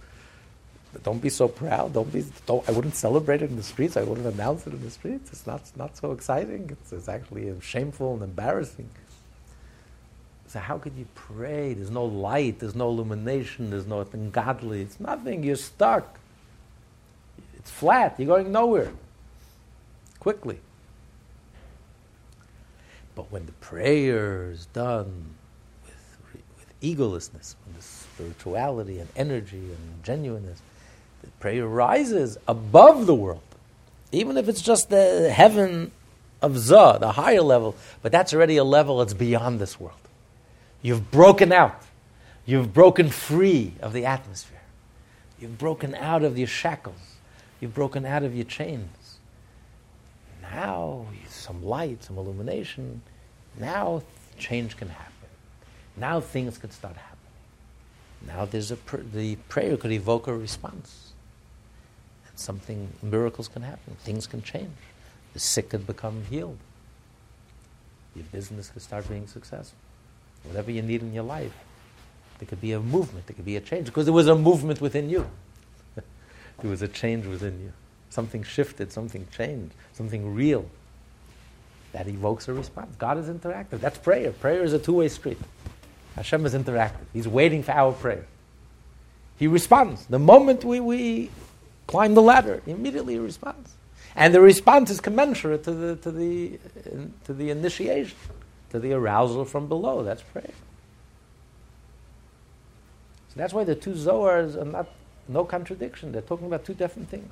Don't 1.03 1.21
be 1.21 1.29
so 1.29 1.47
proud. 1.47 1.93
Don't 1.93 2.11
be. 2.11 2.23
Don't, 2.45 2.67
I 2.69 2.71
wouldn't 2.71 2.95
celebrate 2.95 3.41
it 3.41 3.49
in 3.49 3.55
the 3.55 3.63
streets. 3.63 3.97
I 3.97 4.03
wouldn't 4.03 4.27
announce 4.27 4.67
it 4.67 4.73
in 4.73 4.81
the 4.83 4.91
streets. 4.91 5.31
It's 5.31 5.47
not 5.47 5.61
not 5.75 5.97
so 5.97 6.11
exciting. 6.11 6.69
It's, 6.69 6.93
it's 6.93 7.09
actually 7.09 7.51
shameful 7.61 8.13
and 8.13 8.21
embarrassing. 8.21 8.89
So 10.53 10.59
how 10.59 10.77
could 10.77 10.93
you 10.95 11.07
pray? 11.15 11.73
There's 11.73 11.89
no 11.89 12.05
light, 12.05 12.59
there's 12.59 12.75
no 12.75 12.89
illumination, 12.89 13.71
there's 13.71 13.87
nothing 13.87 14.29
godly. 14.29 14.83
It's 14.83 14.99
nothing. 14.99 15.43
You're 15.43 15.55
stuck. 15.55 16.19
It's 17.57 17.71
flat. 17.71 18.13
You're 18.19 18.27
going 18.27 18.51
nowhere. 18.51 18.91
Quickly. 20.19 20.59
But 23.15 23.31
when 23.31 23.47
the 23.47 23.51
prayer 23.53 24.51
is 24.51 24.67
done 24.67 25.33
with, 25.85 26.43
with 26.59 26.81
egolessness, 26.81 27.55
with 27.73 27.81
spirituality 27.81 28.99
and 28.99 29.09
energy 29.15 29.57
and 29.57 30.03
genuineness, 30.03 30.61
the 31.23 31.31
prayer 31.39 31.67
rises 31.67 32.37
above 32.47 33.07
the 33.07 33.15
world. 33.15 33.41
Even 34.11 34.37
if 34.37 34.47
it's 34.47 34.61
just 34.61 34.91
the 34.91 35.31
heaven 35.31 35.91
of 36.43 36.59
Zah, 36.59 36.99
the 36.99 37.13
higher 37.13 37.41
level, 37.41 37.75
but 38.03 38.11
that's 38.11 38.35
already 38.35 38.57
a 38.57 38.63
level 38.63 38.99
that's 38.99 39.15
beyond 39.15 39.59
this 39.59 39.79
world. 39.79 39.97
You've 40.83 41.09
broken 41.09 41.51
out. 41.51 41.81
You've 42.45 42.73
broken 42.73 43.09
free 43.09 43.73
of 43.81 43.93
the 43.93 44.05
atmosphere. 44.05 44.61
You've 45.39 45.57
broken 45.57 45.95
out 45.95 46.23
of 46.23 46.37
your 46.37 46.47
shackles. 46.47 47.15
You've 47.59 47.73
broken 47.73 48.05
out 48.05 48.23
of 48.23 48.35
your 48.35 48.43
chains. 48.43 49.17
Now, 50.41 51.07
some 51.29 51.65
light, 51.65 52.03
some 52.03 52.17
illumination. 52.17 53.01
Now, 53.57 54.03
change 54.37 54.75
can 54.75 54.89
happen. 54.89 55.13
Now, 55.95 56.19
things 56.19 56.57
can 56.57 56.69
start 56.71 56.97
happening. 56.97 57.17
Now, 58.27 58.45
there's 58.45 58.71
a 58.71 58.75
pr- 58.75 58.97
the 58.97 59.37
prayer 59.47 59.77
could 59.77 59.91
evoke 59.91 60.27
a 60.27 60.35
response. 60.35 61.13
And 62.27 62.37
something, 62.37 62.89
miracles 63.01 63.47
can 63.47 63.61
happen. 63.61 63.95
Things 63.99 64.27
can 64.27 64.41
change. 64.41 64.75
The 65.31 65.39
sick 65.39 65.69
can 65.69 65.83
become 65.83 66.25
healed. 66.29 66.57
Your 68.15 68.25
business 68.25 68.69
can 68.69 68.81
start 68.81 69.07
being 69.07 69.27
successful 69.27 69.77
whatever 70.43 70.71
you 70.71 70.81
need 70.81 71.01
in 71.01 71.13
your 71.13 71.23
life. 71.23 71.53
There 72.39 72.47
could 72.47 72.61
be 72.61 72.73
a 72.73 72.79
movement, 72.79 73.27
there 73.27 73.35
could 73.35 73.45
be 73.45 73.55
a 73.55 73.61
change, 73.61 73.85
because 73.85 74.05
there 74.05 74.13
was 74.13 74.27
a 74.27 74.35
movement 74.35 74.81
within 74.81 75.09
you. 75.09 75.29
there 75.95 76.69
was 76.69 76.81
a 76.81 76.87
change 76.87 77.25
within 77.25 77.59
you. 77.61 77.73
Something 78.09 78.43
shifted, 78.43 78.91
something 78.91 79.27
changed, 79.35 79.73
something 79.93 80.35
real. 80.35 80.65
That 81.93 82.07
evokes 82.07 82.47
a 82.47 82.53
response. 82.53 82.95
God 82.97 83.17
is 83.17 83.27
interactive. 83.27 83.79
That's 83.79 83.97
prayer. 83.97 84.31
Prayer 84.31 84.63
is 84.63 84.73
a 84.73 84.79
two 84.79 84.93
way 84.93 85.09
street. 85.09 85.37
Hashem 86.15 86.45
is 86.45 86.53
interactive. 86.53 87.05
He's 87.13 87.27
waiting 87.27 87.63
for 87.63 87.71
our 87.71 87.91
prayer. 87.91 88.25
He 89.37 89.47
responds. 89.47 90.05
The 90.05 90.19
moment 90.19 90.63
we, 90.63 90.79
we 90.79 91.29
climb 91.87 92.13
the 92.13 92.21
ladder, 92.21 92.61
immediately 92.65 93.13
he 93.13 93.19
responds. 93.19 93.73
And 94.15 94.33
the 94.33 94.41
response 94.41 94.89
is 94.91 95.01
commensurate 95.01 95.63
to 95.63 95.71
the, 95.71 95.95
to 95.97 96.11
the, 96.11 96.59
uh, 96.85 96.89
to 97.25 97.33
the 97.33 97.49
initiation, 97.49 98.15
to 98.73 98.79
the 98.79 98.91
arousal 98.91 99.45
from 99.45 99.67
below. 99.67 100.03
That's 100.03 100.23
prayer. 100.23 100.49
So 103.29 103.35
that's 103.35 103.53
why 103.53 103.63
the 103.63 103.75
two 103.75 103.93
Zohars 103.93 104.59
are 104.59 104.65
not, 104.65 104.89
no 105.27 105.45
contradiction. 105.45 106.11
They're 106.11 106.21
talking 106.21 106.47
about 106.47 106.65
two 106.65 106.73
different 106.73 107.09
things. 107.09 107.31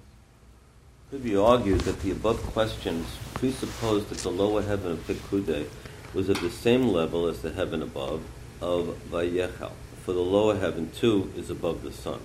Could 1.10 1.24
be 1.24 1.36
argued 1.36 1.82
that 1.82 2.00
the 2.02 2.12
above 2.12 2.42
questions 2.54 3.06
presuppose 3.34 4.06
that 4.06 4.20
the 4.20 4.30
lower 4.30 4.62
heaven 4.62 4.94
of 4.94 5.08
Pekude 5.08 5.68
was 6.14 6.30
at 6.30 6.38
the 6.38 6.50
same 6.50 6.88
level 6.88 7.28
as 7.28 7.42
the 7.42 7.52
heaven 7.52 7.82
above 7.82 8.22
of 8.62 8.96
Vayakhel, 9.10 9.72
for 10.06 10.14
the 10.14 10.22
lower 10.22 10.58
heaven 10.58 10.92
too 10.92 11.32
is 11.36 11.50
above 11.50 11.84
the 11.84 11.92
sun. 11.92 12.20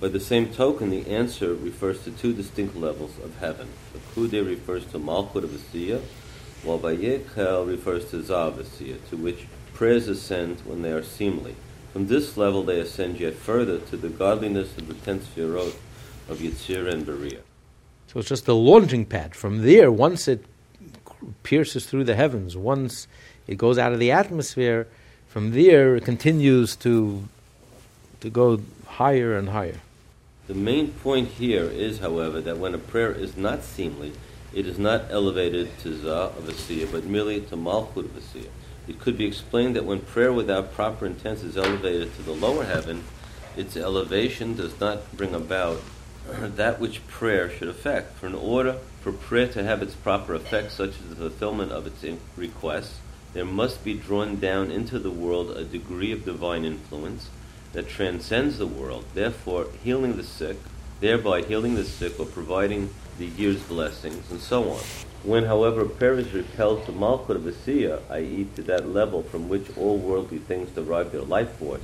By 0.00 0.08
the 0.08 0.20
same 0.20 0.52
token, 0.52 0.90
the 0.90 1.06
answer 1.08 1.54
refers 1.54 2.04
to 2.04 2.10
two 2.10 2.32
distinct 2.32 2.76
levels 2.76 3.18
of 3.22 3.36
heaven. 3.38 3.68
Pekude 3.92 4.46
refers 4.46 4.86
to 4.86 4.98
Malchut 4.98 5.44
of 5.44 5.50
Asiya, 5.50 6.00
while 6.62 6.78
Vayakhel 6.78 7.66
refers 7.66 8.10
to 8.10 8.22
Zah 8.22 8.48
of 8.48 8.56
Asiya, 8.56 8.98
to 9.10 9.16
which 9.16 9.46
prayers 9.72 10.08
ascend 10.08 10.60
when 10.64 10.82
they 10.82 10.92
are 10.92 11.02
seemly. 11.02 11.54
From 11.92 12.06
this 12.06 12.36
level, 12.36 12.62
they 12.62 12.80
ascend 12.80 13.18
yet 13.18 13.34
further 13.34 13.78
to 13.78 13.96
the 13.96 14.08
godliness 14.08 14.76
of 14.76 14.86
the 14.88 14.94
ten 14.94 15.20
sefirot 15.20 15.74
of 16.28 16.38
Yetzirah 16.38 16.92
and 16.92 17.06
Beriah. 17.06 17.42
So 18.08 18.20
it's 18.20 18.28
just 18.28 18.46
a 18.48 18.54
launching 18.54 19.06
pad. 19.06 19.34
From 19.34 19.62
there, 19.62 19.90
once 19.90 20.28
it 20.28 20.44
pierces 21.42 21.86
through 21.86 22.04
the 22.04 22.14
heavens, 22.14 22.56
once 22.56 23.08
it 23.46 23.56
goes 23.56 23.78
out 23.78 23.92
of 23.92 23.98
the 23.98 24.10
atmosphere, 24.10 24.86
from 25.28 25.52
there 25.52 25.96
it 25.96 26.04
continues 26.04 26.76
to, 26.76 27.24
to 28.20 28.30
go 28.30 28.60
higher 28.86 29.36
and 29.36 29.48
higher. 29.48 29.80
The 30.46 30.54
main 30.54 30.92
point 30.92 31.28
here 31.28 31.64
is, 31.64 32.00
however, 32.00 32.40
that 32.40 32.58
when 32.58 32.74
a 32.74 32.78
prayer 32.78 33.12
is 33.12 33.36
not 33.36 33.62
seemly, 33.62 34.12
it 34.52 34.66
is 34.66 34.78
not 34.78 35.04
elevated 35.10 35.78
to 35.80 35.96
Zah 36.00 36.26
of 36.26 36.44
Asiya, 36.44 36.90
but 36.90 37.04
merely 37.04 37.40
to 37.40 37.56
Malchut 37.56 38.04
of 38.04 38.16
Asiya. 38.16 38.48
It 38.88 38.98
could 38.98 39.16
be 39.16 39.26
explained 39.26 39.76
that 39.76 39.84
when 39.84 40.00
prayer 40.00 40.32
without 40.32 40.74
proper 40.74 41.06
intent 41.06 41.44
is 41.44 41.56
elevated 41.56 42.14
to 42.16 42.22
the 42.22 42.32
lower 42.32 42.64
heaven, 42.64 43.04
its 43.56 43.76
elevation 43.76 44.56
does 44.56 44.78
not 44.80 45.16
bring 45.16 45.34
about 45.34 45.80
that 46.40 46.80
which 46.80 47.06
prayer 47.06 47.50
should 47.50 47.68
affect. 47.68 48.18
For 48.18 48.26
in 48.26 48.34
order 48.34 48.78
for 49.00 49.12
prayer 49.12 49.46
to 49.48 49.62
have 49.62 49.82
its 49.82 49.94
proper 49.94 50.34
effect, 50.34 50.72
such 50.72 50.90
as 50.90 51.08
the 51.08 51.16
fulfillment 51.16 51.72
of 51.72 51.86
its 51.86 52.04
requests, 52.36 52.98
there 53.32 53.44
must 53.44 53.84
be 53.84 53.94
drawn 53.94 54.40
down 54.40 54.70
into 54.72 54.98
the 54.98 55.10
world 55.10 55.56
a 55.56 55.64
degree 55.64 56.10
of 56.10 56.24
divine 56.24 56.64
influence 56.64 57.28
that 57.72 57.88
transcends 57.88 58.58
the 58.58 58.66
world, 58.66 59.04
therefore 59.14 59.68
healing 59.84 60.16
the 60.16 60.24
sick, 60.24 60.56
thereby 60.98 61.42
healing 61.42 61.76
the 61.76 61.84
sick 61.84 62.18
or 62.18 62.26
providing 62.26 62.90
the 63.20 63.26
year's 63.26 63.62
blessings, 63.64 64.30
and 64.30 64.40
so 64.40 64.70
on. 64.70 64.80
When, 65.22 65.44
however, 65.44 65.84
prayer 65.84 66.18
is 66.18 66.32
repelled 66.32 66.86
to 66.86 66.92
Malchut 66.92 67.36
of 67.36 67.42
Asiya, 67.42 68.00
i.e., 68.10 68.48
to 68.56 68.62
that 68.62 68.88
level 68.88 69.22
from 69.22 69.50
which 69.50 69.76
all 69.76 69.98
worldly 69.98 70.38
things 70.38 70.70
derive 70.70 71.12
their 71.12 71.20
life 71.20 71.50
force, 71.58 71.82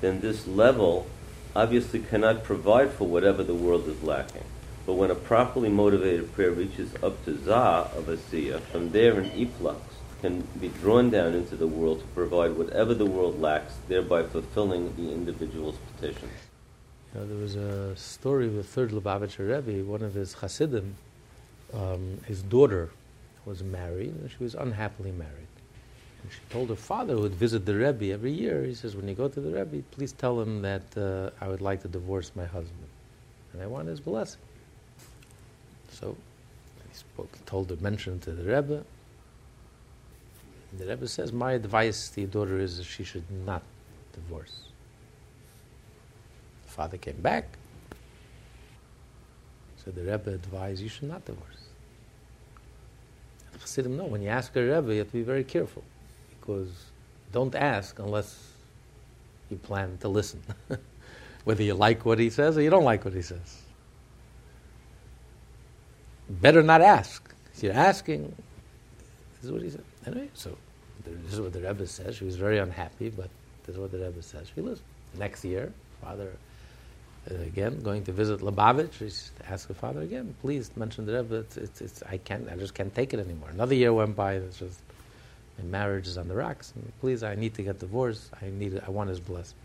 then 0.00 0.20
this 0.20 0.46
level 0.46 1.06
obviously 1.54 2.00
cannot 2.00 2.42
provide 2.42 2.90
for 2.90 3.06
whatever 3.06 3.44
the 3.44 3.54
world 3.54 3.86
is 3.86 4.02
lacking. 4.02 4.44
But 4.86 4.94
when 4.94 5.10
a 5.10 5.14
properly 5.14 5.68
motivated 5.68 6.32
prayer 6.32 6.50
reaches 6.50 6.94
up 7.02 7.22
to 7.26 7.38
Zah 7.44 7.90
of 7.94 8.06
Asiya, 8.06 8.62
from 8.62 8.92
there 8.92 9.20
an 9.20 9.30
efflux 9.32 9.80
can 10.22 10.40
be 10.58 10.68
drawn 10.68 11.10
down 11.10 11.34
into 11.34 11.54
the 11.54 11.66
world 11.66 12.00
to 12.00 12.06
provide 12.14 12.56
whatever 12.56 12.94
the 12.94 13.04
world 13.04 13.38
lacks, 13.38 13.74
thereby 13.88 14.22
fulfilling 14.22 14.96
the 14.96 15.12
individual's 15.12 15.76
petition. 15.94 16.30
Know, 17.14 17.26
there 17.26 17.36
was 17.36 17.56
a 17.56 17.94
story 17.96 18.46
of 18.46 18.54
the 18.54 18.62
third 18.62 18.90
Lubavitcher 18.90 19.46
Rebbe, 19.46 19.84
one 19.84 20.02
of 20.02 20.14
his 20.14 20.32
Hasidim, 20.32 20.94
um, 21.74 22.18
his 22.26 22.42
daughter 22.42 22.90
was 23.44 23.62
married, 23.62 24.14
and 24.14 24.30
she 24.30 24.42
was 24.42 24.54
unhappily 24.54 25.12
married. 25.12 25.46
And 26.22 26.32
she 26.32 26.40
told 26.48 26.70
her 26.70 26.76
father, 26.76 27.14
who 27.14 27.22
would 27.22 27.34
visit 27.34 27.66
the 27.66 27.74
Rebbe 27.74 28.12
every 28.12 28.32
year, 28.32 28.62
he 28.64 28.74
says, 28.74 28.96
when 28.96 29.08
you 29.08 29.14
go 29.14 29.28
to 29.28 29.40
the 29.40 29.50
Rebbe, 29.50 29.82
please 29.90 30.12
tell 30.12 30.40
him 30.40 30.62
that 30.62 30.82
uh, 30.96 31.30
I 31.44 31.48
would 31.48 31.60
like 31.60 31.82
to 31.82 31.88
divorce 31.88 32.32
my 32.34 32.46
husband. 32.46 32.88
And 33.52 33.60
I 33.60 33.66
want 33.66 33.88
his 33.88 34.00
blessing. 34.00 34.40
So 35.90 36.16
he 36.88 36.96
spoke, 36.96 37.44
told 37.44 37.68
her, 37.70 37.76
mentioned 37.76 38.22
to 38.22 38.30
the 38.30 38.44
Rebbe. 38.44 38.84
And 40.70 40.80
the 40.80 40.86
Rebbe 40.86 41.08
says, 41.08 41.32
my 41.32 41.52
advice 41.52 42.08
to 42.10 42.22
your 42.22 42.30
daughter 42.30 42.58
is 42.58 42.78
that 42.78 42.84
she 42.84 43.04
should 43.04 43.30
not 43.44 43.62
divorce. 44.14 44.71
The 46.72 46.76
father 46.76 46.96
came 46.96 47.20
back. 47.20 47.58
So 49.84 49.90
the 49.90 50.00
Rebbe 50.00 50.30
advised, 50.30 50.80
you 50.80 50.88
should 50.88 51.10
not 51.10 51.22
divorce. 51.26 51.66
And 53.52 53.60
Chassidim 53.60 53.94
know, 53.94 54.04
when 54.04 54.22
you 54.22 54.30
ask 54.30 54.56
a 54.56 54.62
Rebbe, 54.62 54.90
you 54.90 55.00
have 55.00 55.08
to 55.08 55.12
be 55.12 55.22
very 55.22 55.44
careful 55.44 55.84
because 56.40 56.70
don't 57.30 57.54
ask 57.54 57.98
unless 57.98 58.52
you 59.50 59.58
plan 59.58 59.98
to 60.00 60.08
listen. 60.08 60.42
Whether 61.44 61.62
you 61.62 61.74
like 61.74 62.06
what 62.06 62.18
he 62.18 62.30
says 62.30 62.56
or 62.56 62.62
you 62.62 62.70
don't 62.70 62.84
like 62.84 63.04
what 63.04 63.12
he 63.12 63.22
says. 63.22 63.60
Better 66.30 66.62
not 66.62 66.80
ask. 66.80 67.34
If 67.52 67.64
you're 67.64 67.74
asking, 67.74 68.34
this 69.34 69.44
is 69.44 69.52
what 69.52 69.60
he 69.60 69.68
said. 69.68 69.84
Anyway, 70.06 70.30
so 70.32 70.56
this 71.04 71.34
is 71.34 71.40
what 71.42 71.52
the 71.52 71.60
Rebbe 71.60 71.86
says. 71.86 72.16
She 72.16 72.24
was 72.24 72.36
very 72.36 72.58
unhappy, 72.58 73.10
but 73.10 73.28
this 73.66 73.74
is 73.74 73.78
what 73.78 73.90
the 73.90 73.98
Rebbe 73.98 74.22
says. 74.22 74.50
She 74.54 74.62
listened. 74.62 74.86
Next 75.18 75.44
year, 75.44 75.70
father 76.00 76.32
uh, 77.30 77.34
again 77.34 77.80
going 77.82 78.04
to 78.04 78.12
visit 78.12 78.40
Lubavitch. 78.40 78.94
She's 78.94 79.30
ask 79.48 79.68
her 79.68 79.74
father 79.74 80.00
again, 80.02 80.34
please 80.40 80.70
mention 80.76 81.06
the 81.06 81.14
Rebbe. 81.14 81.36
It's, 81.36 81.56
it's, 81.56 81.80
it's, 81.80 82.02
I 82.02 82.16
can't, 82.18 82.48
I 82.50 82.56
just 82.56 82.74
can't 82.74 82.94
take 82.94 83.14
it 83.14 83.20
anymore. 83.20 83.50
Another 83.50 83.74
year 83.74 83.92
went 83.92 84.16
by. 84.16 84.34
It's 84.34 84.58
just 84.58 84.80
my 85.58 85.64
marriage 85.64 86.06
is 86.06 86.18
on 86.18 86.28
the 86.28 86.34
rocks. 86.34 86.72
And 86.74 86.92
please, 87.00 87.22
I 87.22 87.34
need 87.34 87.54
to 87.54 87.62
get 87.62 87.78
divorced. 87.78 88.30
I 88.40 88.50
need, 88.50 88.80
I 88.86 88.90
want 88.90 89.08
His 89.10 89.20
blessing. 89.20 89.56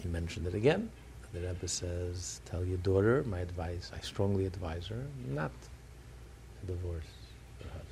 He 0.00 0.08
mentioned 0.08 0.46
it 0.46 0.54
again. 0.54 0.90
The 1.32 1.40
Rebbe 1.40 1.68
says, 1.68 2.40
"Tell 2.44 2.64
your 2.64 2.78
daughter 2.78 3.22
my 3.26 3.38
advice. 3.38 3.90
I 3.96 4.00
strongly 4.00 4.46
advise 4.46 4.86
her 4.88 5.02
not 5.28 5.50
to 6.60 6.66
divorce 6.66 7.04
her 7.62 7.70
husband." 7.70 7.86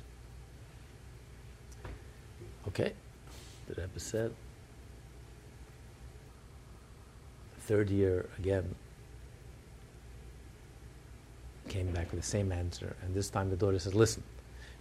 Okay, 2.67 2.93
the 3.67 3.81
Rebbe 3.81 3.99
said. 3.99 4.31
Third 7.71 7.89
year 7.89 8.25
again 8.37 8.75
came 11.69 11.89
back 11.93 12.11
with 12.11 12.19
the 12.19 12.27
same 12.27 12.51
answer, 12.51 12.97
and 13.01 13.15
this 13.15 13.29
time 13.29 13.49
the 13.49 13.55
daughter 13.55 13.79
says, 13.79 13.95
"Listen, 13.95 14.23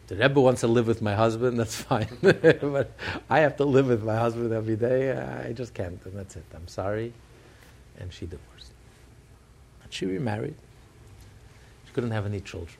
the 0.08 0.16
Rebbe 0.16 0.40
wants 0.40 0.62
to 0.62 0.66
live 0.66 0.88
with 0.88 1.00
my 1.00 1.14
husband, 1.14 1.56
that's 1.56 1.76
fine. 1.90 2.08
but 2.20 2.90
I 3.30 3.38
have 3.38 3.56
to 3.58 3.64
live 3.64 3.86
with 3.86 4.02
my 4.02 4.16
husband 4.16 4.52
every 4.52 4.74
day. 4.74 5.12
I 5.12 5.52
just 5.52 5.72
can't, 5.72 6.04
and 6.04 6.18
that's 6.18 6.34
it. 6.34 6.42
I'm 6.52 6.66
sorry. 6.66 7.12
And 8.00 8.12
she 8.12 8.26
divorced. 8.26 8.72
And 9.84 9.92
she 9.92 10.06
remarried. 10.06 10.56
She 11.86 11.92
couldn't 11.92 12.10
have 12.10 12.26
any 12.26 12.40
children. 12.40 12.76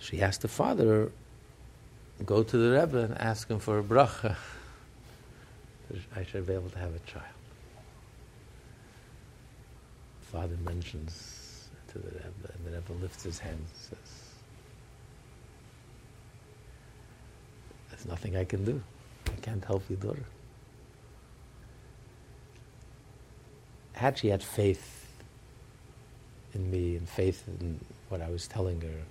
She 0.00 0.20
asked 0.22 0.42
the 0.42 0.48
father, 0.48 1.12
go 2.26 2.42
to 2.42 2.56
the 2.56 2.80
Rebbe 2.80 2.98
and 2.98 3.16
ask 3.16 3.48
him 3.48 3.60
for 3.60 3.78
a 3.78 3.84
bracha. 3.84 4.34
I 6.16 6.24
should 6.24 6.48
be 6.48 6.54
able 6.54 6.70
to 6.70 6.78
have 6.80 6.96
a 6.96 7.10
child. 7.10 7.43
The 10.34 10.40
father 10.40 10.56
mentions 10.64 11.68
to 11.92 11.98
the 12.00 12.10
Rebbe, 12.10 12.52
and 12.54 12.66
the 12.66 12.72
Rebbe 12.72 12.92
lifts 13.00 13.22
his 13.22 13.38
hands 13.38 13.70
and 13.70 13.98
says, 13.98 14.14
There's 17.88 18.06
nothing 18.06 18.36
I 18.36 18.42
can 18.42 18.64
do. 18.64 18.82
I 19.28 19.40
can't 19.42 19.64
help 19.64 19.88
your 19.88 19.98
daughter. 19.98 20.24
Had 23.92 24.18
she 24.18 24.26
had 24.26 24.42
faith 24.42 25.06
in 26.52 26.68
me 26.68 26.96
and 26.96 27.08
faith 27.08 27.44
in 27.46 27.78
what 28.08 28.20
I 28.20 28.28
was 28.28 28.48
telling 28.48 28.80
her, 28.80 29.02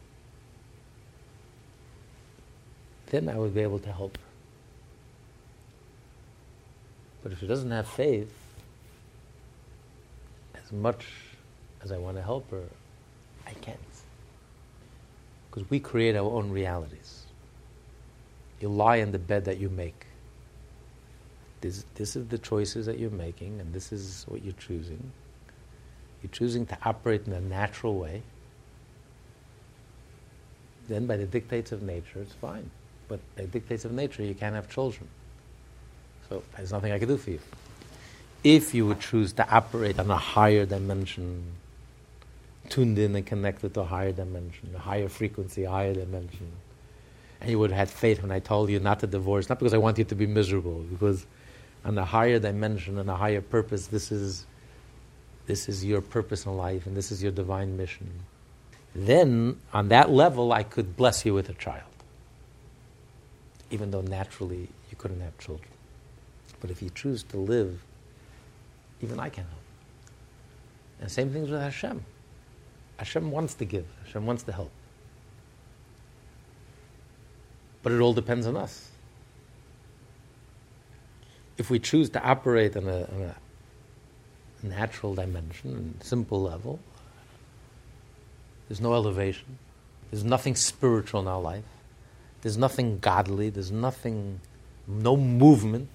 then 3.11 3.29
I 3.29 3.37
would 3.37 3.55
be 3.55 3.61
able 3.61 3.79
to 3.79 3.91
help 3.93 4.17
her. 4.17 4.23
But 7.23 7.31
if 7.31 7.39
she 7.39 7.47
doesn't 7.47 7.71
have 7.71 7.87
faith, 7.87 8.42
much 10.73 11.05
as 11.83 11.91
I 11.91 11.97
want 11.97 12.17
to 12.17 12.23
help 12.23 12.49
her, 12.51 12.63
I 13.45 13.53
can't. 13.53 13.77
Because 15.49 15.69
we 15.69 15.79
create 15.79 16.15
our 16.15 16.29
own 16.29 16.49
realities. 16.49 17.25
You 18.59 18.69
lie 18.69 18.97
in 18.97 19.11
the 19.11 19.19
bed 19.19 19.45
that 19.45 19.59
you 19.59 19.69
make. 19.69 20.07
This, 21.61 21.85
this 21.95 22.15
is 22.15 22.27
the 22.27 22.37
choices 22.37 22.85
that 22.87 22.97
you're 22.97 23.11
making, 23.11 23.59
and 23.59 23.73
this 23.73 23.91
is 23.91 24.25
what 24.27 24.43
you're 24.43 24.53
choosing. 24.53 25.11
You're 26.21 26.31
choosing 26.31 26.65
to 26.67 26.77
operate 26.83 27.27
in 27.27 27.33
a 27.33 27.41
natural 27.41 27.95
way. 27.95 28.23
Then, 30.87 31.05
by 31.05 31.17
the 31.17 31.25
dictates 31.25 31.71
of 31.71 31.83
nature, 31.83 32.19
it's 32.19 32.33
fine. 32.33 32.69
But 33.07 33.19
by 33.35 33.43
the 33.43 33.47
dictates 33.47 33.85
of 33.85 33.91
nature, 33.91 34.23
you 34.23 34.33
can't 34.33 34.55
have 34.55 34.69
children. 34.69 35.07
So 36.29 36.41
there's 36.55 36.71
nothing 36.71 36.91
I 36.91 36.99
can 36.99 37.07
do 37.07 37.17
for 37.17 37.31
you. 37.31 37.39
If 38.43 38.73
you 38.73 38.85
would 38.87 38.99
choose 38.99 39.33
to 39.33 39.49
operate 39.49 39.99
on 39.99 40.11
a 40.11 40.17
higher 40.17 40.65
dimension, 40.65 41.43
tuned 42.69 42.99
in 42.99 43.15
and 43.15 43.25
connected 43.25 43.73
to 43.75 43.81
a 43.81 43.85
higher 43.85 44.11
dimension, 44.11 44.71
a 44.75 44.79
higher 44.79 45.07
frequency, 45.07 45.63
a 45.63 45.69
higher 45.69 45.93
dimension. 45.93 46.51
And 47.39 47.49
you 47.49 47.59
would 47.59 47.71
have 47.71 47.89
had 47.89 47.89
faith 47.89 48.21
when 48.21 48.31
I 48.31 48.39
told 48.39 48.69
you 48.69 48.79
not 48.79 48.99
to 49.01 49.07
divorce, 49.07 49.49
not 49.49 49.59
because 49.59 49.73
I 49.73 49.77
want 49.77 49.97
you 49.97 50.03
to 50.05 50.15
be 50.15 50.27
miserable, 50.27 50.79
because 50.79 51.25
on 51.85 51.97
a 51.97 52.05
higher 52.05 52.39
dimension 52.39 52.97
and 52.97 53.09
a 53.09 53.15
higher 53.15 53.41
purpose, 53.41 53.87
this 53.87 54.11
is, 54.11 54.45
this 55.45 55.69
is 55.69 55.83
your 55.83 56.01
purpose 56.01 56.45
in 56.45 56.55
life 56.57 56.85
and 56.85 56.95
this 56.95 57.11
is 57.11 57.21
your 57.21 57.31
divine 57.31 57.77
mission. 57.77 58.09
Then, 58.95 59.59
on 59.73 59.89
that 59.89 60.09
level, 60.09 60.53
I 60.53 60.63
could 60.63 60.95
bless 60.95 61.25
you 61.25 61.33
with 61.33 61.49
a 61.49 61.53
child, 61.53 61.83
even 63.71 63.91
though 63.91 64.01
naturally 64.01 64.69
you 64.89 64.97
couldn't 64.97 65.21
have 65.21 65.37
children. 65.37 65.69
But 66.61 66.71
if 66.71 66.81
you 66.81 66.89
choose 66.89 67.23
to 67.23 67.37
live, 67.37 67.81
even 69.03 69.19
I 69.19 69.29
can 69.29 69.43
help. 69.43 69.59
And 71.01 71.11
same 71.11 71.29
things 71.31 71.51
with 71.51 71.59
Hashem. 71.59 72.03
Hashem 72.97 73.29
wants 73.29 73.53
to 73.55 73.65
give, 73.65 73.85
Hashem 74.05 74.25
wants 74.25 74.43
to 74.43 74.53
help. 74.53 74.71
But 77.81 77.91
it 77.91 77.99
all 77.99 78.13
depends 78.13 78.47
on 78.47 78.55
us. 78.55 78.89
If 81.57 81.69
we 81.69 81.79
choose 81.79 82.09
to 82.11 82.23
operate 82.23 82.77
on 82.77 82.87
a, 82.87 83.35
a 84.63 84.65
natural 84.65 85.13
dimension, 85.13 85.95
simple 86.01 86.41
level, 86.41 86.79
there's 88.69 88.79
no 88.79 88.93
elevation, 88.93 89.59
there's 90.09 90.23
nothing 90.23 90.55
spiritual 90.55 91.19
in 91.19 91.27
our 91.27 91.41
life, 91.41 91.65
there's 92.41 92.57
nothing 92.57 92.99
godly, 92.99 93.49
there's 93.49 93.71
nothing, 93.71 94.39
no 94.87 95.17
movement, 95.17 95.89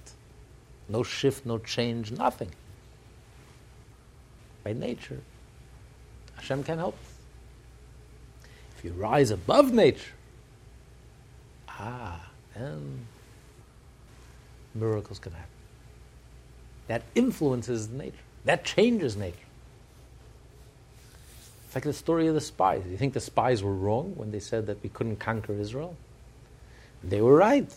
no 0.87 1.01
shift, 1.01 1.45
no 1.45 1.57
change, 1.57 2.11
nothing. 2.11 2.51
By 4.63 4.73
nature, 4.73 5.21
Hashem 6.35 6.63
can 6.63 6.77
help. 6.77 6.97
If 8.77 8.85
you 8.85 8.93
rise 8.93 9.31
above 9.31 9.73
nature, 9.73 10.13
ah, 11.67 12.29
then 12.55 13.07
miracles 14.73 15.19
can 15.19 15.33
happen. 15.33 15.49
That 16.87 17.03
influences 17.13 17.89
nature. 17.89 18.15
That 18.45 18.63
changes 18.63 19.15
nature. 19.15 19.37
It's 21.65 21.75
like 21.75 21.83
the 21.83 21.93
story 21.93 22.27
of 22.27 22.33
the 22.33 22.41
spies. 22.41 22.83
You 22.89 22.97
think 22.97 23.13
the 23.13 23.19
spies 23.19 23.61
were 23.61 23.75
wrong 23.75 24.13
when 24.15 24.31
they 24.31 24.39
said 24.39 24.65
that 24.67 24.81
we 24.81 24.89
couldn't 24.89 25.17
conquer 25.17 25.53
Israel? 25.53 25.95
They 27.03 27.21
were 27.21 27.35
right. 27.35 27.71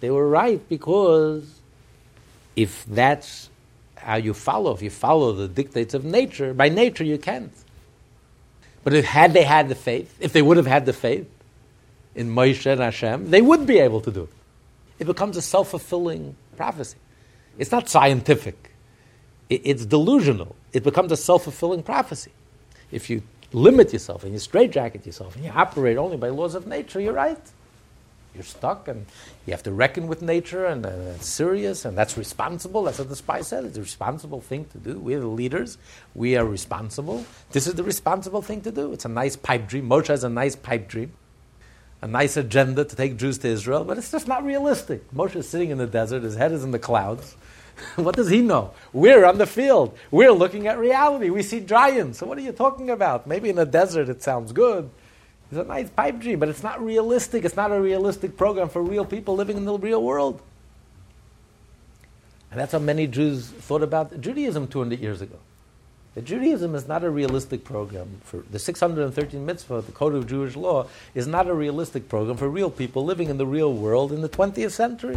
They 0.00 0.10
were 0.10 0.28
right 0.28 0.66
because 0.68 1.60
if 2.54 2.84
that's 2.84 3.48
how 4.00 4.16
you 4.16 4.34
follow, 4.34 4.74
if 4.74 4.82
you 4.82 4.90
follow 4.90 5.32
the 5.32 5.48
dictates 5.48 5.94
of 5.94 6.04
nature, 6.04 6.54
by 6.54 6.68
nature 6.68 7.04
you 7.04 7.18
can't. 7.18 7.52
But 8.84 8.94
if 8.94 9.04
had 9.04 9.32
they 9.32 9.44
had 9.44 9.68
the 9.68 9.74
faith, 9.74 10.16
if 10.20 10.32
they 10.32 10.42
would 10.42 10.56
have 10.56 10.66
had 10.66 10.86
the 10.86 10.92
faith 10.92 11.28
in 12.14 12.30
Moshe 12.30 12.66
and 12.66 12.80
Hashem, 12.80 13.30
they 13.30 13.42
would 13.42 13.66
be 13.66 13.78
able 13.78 14.00
to 14.00 14.10
do 14.10 14.22
it. 14.22 14.30
It 14.98 15.06
becomes 15.06 15.36
a 15.36 15.42
self 15.42 15.70
fulfilling 15.70 16.36
prophecy. 16.56 16.98
It's 17.58 17.72
not 17.72 17.88
scientific, 17.88 18.72
it's 19.48 19.84
delusional. 19.84 20.56
It 20.72 20.84
becomes 20.84 21.12
a 21.12 21.16
self 21.16 21.44
fulfilling 21.44 21.82
prophecy. 21.82 22.32
If 22.90 23.10
you 23.10 23.22
limit 23.52 23.92
yourself 23.92 24.24
and 24.24 24.32
you 24.32 24.38
straitjacket 24.38 25.06
yourself 25.06 25.36
and 25.36 25.44
you 25.44 25.50
operate 25.54 25.96
only 25.96 26.16
by 26.16 26.28
laws 26.28 26.54
of 26.54 26.66
nature, 26.66 27.00
you're 27.00 27.12
right. 27.12 27.40
You're 28.38 28.44
stuck, 28.44 28.86
and 28.86 29.04
you 29.46 29.52
have 29.52 29.64
to 29.64 29.72
reckon 29.72 30.06
with 30.06 30.22
nature, 30.22 30.64
and 30.64 30.86
uh, 30.86 30.90
it's 31.16 31.28
serious, 31.28 31.84
and 31.84 31.98
that's 31.98 32.16
responsible. 32.16 32.84
That's 32.84 33.00
what 33.00 33.08
the 33.08 33.16
spy 33.16 33.40
said. 33.40 33.64
It's 33.64 33.76
a 33.76 33.80
responsible 33.80 34.40
thing 34.40 34.66
to 34.66 34.78
do. 34.78 34.96
We're 35.00 35.18
the 35.18 35.26
leaders. 35.26 35.76
We 36.14 36.36
are 36.36 36.44
responsible. 36.44 37.26
This 37.50 37.66
is 37.66 37.74
the 37.74 37.82
responsible 37.82 38.40
thing 38.40 38.60
to 38.60 38.70
do. 38.70 38.92
It's 38.92 39.04
a 39.04 39.08
nice 39.08 39.34
pipe 39.34 39.66
dream. 39.66 39.88
Moshe 39.88 40.06
has 40.06 40.22
a 40.22 40.28
nice 40.28 40.54
pipe 40.54 40.86
dream, 40.86 41.14
a 42.00 42.06
nice 42.06 42.36
agenda 42.36 42.84
to 42.84 42.94
take 42.94 43.16
Jews 43.16 43.38
to 43.38 43.48
Israel, 43.48 43.82
but 43.82 43.98
it's 43.98 44.12
just 44.12 44.28
not 44.28 44.44
realistic. 44.44 45.10
Moshe 45.10 45.34
is 45.34 45.48
sitting 45.48 45.70
in 45.70 45.78
the 45.78 45.88
desert. 45.88 46.22
His 46.22 46.36
head 46.36 46.52
is 46.52 46.62
in 46.62 46.70
the 46.70 46.78
clouds. 46.78 47.36
what 47.96 48.14
does 48.14 48.28
he 48.28 48.40
know? 48.40 48.70
We're 48.92 49.24
on 49.24 49.38
the 49.38 49.46
field. 49.48 49.98
We're 50.12 50.30
looking 50.30 50.68
at 50.68 50.78
reality. 50.78 51.30
We 51.30 51.42
see 51.42 51.58
giants. 51.58 52.18
So 52.18 52.26
what 52.26 52.38
are 52.38 52.42
you 52.42 52.52
talking 52.52 52.88
about? 52.88 53.26
Maybe 53.26 53.48
in 53.48 53.56
the 53.56 53.66
desert 53.66 54.08
it 54.08 54.22
sounds 54.22 54.52
good. 54.52 54.90
It's 55.50 55.58
a 55.58 55.64
nice 55.64 55.88
pipe 55.88 56.18
dream, 56.18 56.38
but 56.38 56.48
it's 56.48 56.62
not 56.62 56.84
realistic. 56.84 57.44
It's 57.44 57.56
not 57.56 57.72
a 57.72 57.80
realistic 57.80 58.36
program 58.36 58.68
for 58.68 58.82
real 58.82 59.04
people 59.04 59.34
living 59.34 59.56
in 59.56 59.64
the 59.64 59.78
real 59.78 60.02
world. 60.02 60.42
And 62.50 62.60
that's 62.60 62.72
how 62.72 62.78
many 62.78 63.06
Jews 63.06 63.48
thought 63.48 63.82
about 63.82 64.20
Judaism 64.20 64.68
200 64.68 65.00
years 65.00 65.20
ago. 65.20 65.36
That 66.14 66.24
Judaism 66.24 66.74
is 66.74 66.88
not 66.88 67.04
a 67.04 67.10
realistic 67.10 67.64
program 67.64 68.20
for 68.24 68.42
the 68.50 68.58
613 68.58 69.44
mitzvah, 69.44 69.82
the 69.82 69.92
code 69.92 70.14
of 70.14 70.26
Jewish 70.26 70.56
law, 70.56 70.86
is 71.14 71.26
not 71.26 71.46
a 71.46 71.54
realistic 71.54 72.08
program 72.08 72.36
for 72.36 72.48
real 72.48 72.70
people 72.70 73.04
living 73.04 73.28
in 73.28 73.38
the 73.38 73.46
real 73.46 73.72
world 73.72 74.12
in 74.12 74.20
the 74.20 74.28
20th 74.28 74.72
century. 74.72 75.16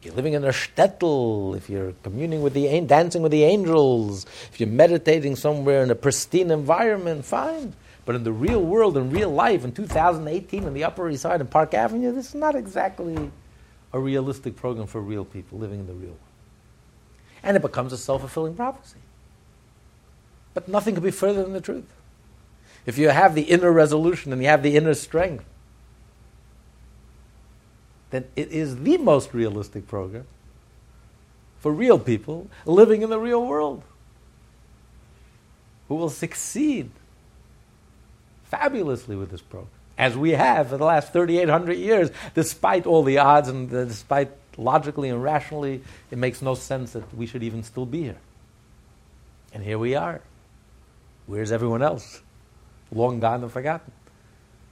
If 0.00 0.06
you're 0.06 0.14
living 0.14 0.34
in 0.34 0.44
a 0.44 0.48
shtetl, 0.48 1.56
if 1.56 1.68
you're 1.68 1.92
communing 2.04 2.42
with 2.42 2.54
the 2.54 2.80
dancing 2.82 3.20
with 3.20 3.32
the 3.32 3.42
angels, 3.42 4.24
if 4.52 4.60
you're 4.60 4.68
meditating 4.68 5.34
somewhere 5.34 5.82
in 5.82 5.90
a 5.90 5.96
pristine 5.96 6.50
environment, 6.52 7.24
fine. 7.24 7.74
But 8.08 8.16
in 8.16 8.24
the 8.24 8.32
real 8.32 8.64
world, 8.64 8.96
in 8.96 9.10
real 9.10 9.28
life, 9.28 9.66
in 9.66 9.72
2018, 9.72 10.64
on 10.64 10.72
the 10.72 10.82
Upper 10.82 11.10
East 11.10 11.20
Side 11.20 11.42
in 11.42 11.46
Park 11.46 11.74
Avenue, 11.74 12.10
this 12.10 12.28
is 12.28 12.34
not 12.34 12.54
exactly 12.54 13.30
a 13.92 14.00
realistic 14.00 14.56
program 14.56 14.86
for 14.86 15.02
real 15.02 15.26
people 15.26 15.58
living 15.58 15.80
in 15.80 15.86
the 15.86 15.92
real 15.92 16.12
world. 16.12 16.20
And 17.42 17.54
it 17.54 17.60
becomes 17.60 17.92
a 17.92 17.98
self 17.98 18.22
fulfilling 18.22 18.54
prophecy. 18.54 18.96
But 20.54 20.68
nothing 20.68 20.94
could 20.94 21.04
be 21.04 21.10
further 21.10 21.42
than 21.42 21.52
the 21.52 21.60
truth. 21.60 21.84
If 22.86 22.96
you 22.96 23.10
have 23.10 23.34
the 23.34 23.42
inner 23.42 23.70
resolution 23.70 24.32
and 24.32 24.40
you 24.40 24.48
have 24.48 24.62
the 24.62 24.74
inner 24.74 24.94
strength, 24.94 25.44
then 28.08 28.24
it 28.36 28.50
is 28.50 28.84
the 28.84 28.96
most 28.96 29.34
realistic 29.34 29.86
program 29.86 30.24
for 31.60 31.72
real 31.72 31.98
people 31.98 32.48
living 32.64 33.02
in 33.02 33.10
the 33.10 33.20
real 33.20 33.44
world 33.44 33.82
who 35.88 35.94
will 35.94 36.08
succeed 36.08 36.88
fabulously 38.50 39.16
with 39.16 39.30
this 39.30 39.40
program, 39.40 39.70
as 39.96 40.16
we 40.16 40.30
have 40.30 40.68
for 40.68 40.76
the 40.76 40.84
last 40.84 41.12
3,800 41.12 41.74
years, 41.74 42.10
despite 42.34 42.86
all 42.86 43.02
the 43.02 43.18
odds 43.18 43.48
and 43.48 43.68
despite 43.68 44.30
logically 44.56 45.08
and 45.08 45.22
rationally, 45.22 45.82
it 46.10 46.18
makes 46.18 46.42
no 46.42 46.54
sense 46.54 46.92
that 46.92 47.16
we 47.16 47.26
should 47.26 47.42
even 47.42 47.62
still 47.62 47.86
be 47.86 48.02
here. 48.02 48.18
And 49.52 49.62
here 49.62 49.78
we 49.78 49.94
are. 49.94 50.20
Where's 51.26 51.52
everyone 51.52 51.82
else? 51.82 52.22
Long 52.90 53.20
gone 53.20 53.42
and 53.42 53.52
forgotten. 53.52 53.92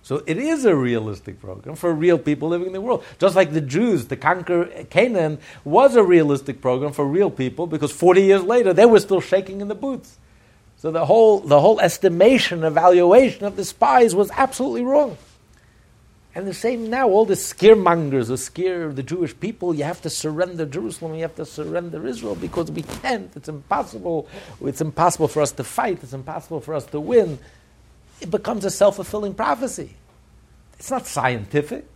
So 0.02 0.22
it 0.24 0.38
is 0.38 0.64
a 0.64 0.74
realistic 0.74 1.40
program 1.40 1.74
for 1.74 1.92
real 1.92 2.16
people 2.16 2.48
living 2.48 2.68
in 2.68 2.72
the 2.72 2.80
world. 2.80 3.02
Just 3.18 3.34
like 3.34 3.52
the 3.52 3.60
Jews 3.60 4.04
to 4.06 4.16
conquer 4.16 4.84
Canaan 4.88 5.38
was 5.64 5.96
a 5.96 6.02
realistic 6.04 6.60
program 6.60 6.92
for 6.92 7.04
real 7.04 7.28
people 7.28 7.66
because 7.66 7.90
40 7.90 8.22
years 8.22 8.42
later 8.44 8.72
they 8.72 8.86
were 8.86 9.00
still 9.00 9.20
shaking 9.20 9.60
in 9.60 9.66
the 9.66 9.74
boots. 9.74 10.18
So 10.78 10.90
the 10.90 11.06
whole, 11.06 11.40
the 11.40 11.60
whole 11.60 11.80
estimation, 11.80 12.62
evaluation 12.62 13.44
of 13.44 13.56
the 13.56 13.64
spies 13.64 14.14
was 14.14 14.30
absolutely 14.32 14.82
wrong. 14.82 15.16
And 16.34 16.46
the 16.46 16.52
same 16.52 16.90
now, 16.90 17.08
all 17.08 17.24
the 17.24 17.32
scaremongers 17.32 18.26
who 18.26 18.36
scare 18.36 18.92
the 18.92 19.02
Jewish 19.02 19.38
people, 19.40 19.74
you 19.74 19.84
have 19.84 20.02
to 20.02 20.10
surrender 20.10 20.66
Jerusalem, 20.66 21.14
you 21.14 21.22
have 21.22 21.34
to 21.36 21.46
surrender 21.46 22.06
Israel 22.06 22.34
because 22.34 22.70
we 22.70 22.82
can't, 22.82 23.34
it's 23.34 23.48
impossible, 23.48 24.28
it's 24.60 24.82
impossible 24.82 25.28
for 25.28 25.40
us 25.40 25.52
to 25.52 25.64
fight, 25.64 26.00
it's 26.02 26.12
impossible 26.12 26.60
for 26.60 26.74
us 26.74 26.84
to 26.86 27.00
win. 27.00 27.38
It 28.20 28.30
becomes 28.30 28.66
a 28.66 28.70
self 28.70 28.96
fulfilling 28.96 29.32
prophecy. 29.32 29.94
It's 30.78 30.90
not 30.90 31.06
scientific, 31.06 31.86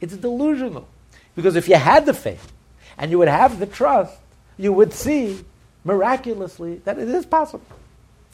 it's 0.00 0.16
delusional. 0.16 0.86
Because 1.34 1.56
if 1.56 1.68
you 1.68 1.74
had 1.74 2.06
the 2.06 2.14
faith 2.14 2.52
and 2.96 3.10
you 3.10 3.18
would 3.18 3.26
have 3.26 3.58
the 3.58 3.66
trust, 3.66 4.16
you 4.56 4.72
would 4.72 4.92
see 4.92 5.44
miraculously 5.84 6.76
that 6.84 6.98
it 7.00 7.08
is 7.08 7.26
possible. 7.26 7.66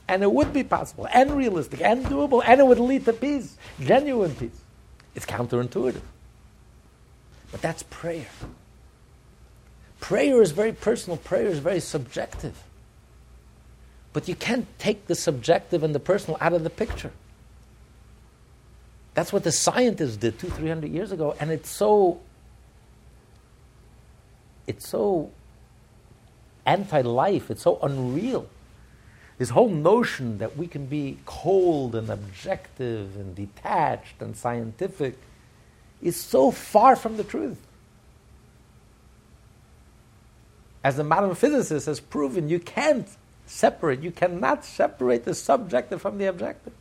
And 0.08 0.22
it 0.22 0.30
would 0.30 0.52
be 0.52 0.64
possible, 0.64 1.06
and 1.12 1.30
realistic, 1.30 1.80
and 1.80 2.04
doable, 2.04 2.42
and 2.44 2.60
it 2.60 2.66
would 2.66 2.80
lead 2.80 3.04
to 3.06 3.12
peace, 3.12 3.56
genuine 3.80 4.34
peace. 4.34 4.60
It's 5.14 5.24
counterintuitive. 5.24 6.02
But 7.50 7.62
that's 7.62 7.82
prayer. 7.84 8.26
Prayer 10.00 10.42
is 10.42 10.50
very 10.50 10.72
personal, 10.72 11.16
prayer 11.16 11.46
is 11.46 11.60
very 11.60 11.80
subjective. 11.80 12.60
But 14.12 14.28
you 14.28 14.34
can't 14.34 14.66
take 14.78 15.06
the 15.06 15.14
subjective 15.14 15.82
and 15.82 15.94
the 15.94 16.00
personal 16.00 16.36
out 16.40 16.52
of 16.52 16.64
the 16.64 16.70
picture. 16.70 17.12
That's 19.14 19.32
what 19.32 19.44
the 19.44 19.52
scientists 19.52 20.16
did 20.16 20.38
two, 20.38 20.48
three 20.48 20.68
hundred 20.68 20.90
years 20.90 21.12
ago, 21.12 21.36
and 21.38 21.50
it's 21.50 21.70
so 21.70 22.20
it's 24.66 24.88
so 24.88 25.30
anti-life, 26.66 27.50
it's 27.50 27.62
so 27.62 27.78
unreal. 27.82 28.46
This 29.42 29.50
whole 29.50 29.70
notion 29.70 30.38
that 30.38 30.56
we 30.56 30.68
can 30.68 30.86
be 30.86 31.18
cold 31.26 31.96
and 31.96 32.08
objective 32.08 33.16
and 33.16 33.34
detached 33.34 34.22
and 34.22 34.36
scientific 34.36 35.18
is 36.00 36.14
so 36.14 36.52
far 36.52 36.94
from 36.94 37.16
the 37.16 37.24
truth. 37.24 37.58
As 40.84 40.94
the 40.94 41.02
modern 41.02 41.34
physicist 41.34 41.86
has 41.86 41.98
proven, 41.98 42.48
you 42.48 42.60
can't 42.60 43.08
separate. 43.46 44.00
You 44.00 44.12
cannot 44.12 44.64
separate 44.64 45.24
the 45.24 45.34
subjective 45.34 46.00
from 46.00 46.18
the 46.18 46.26
objective. 46.26 46.74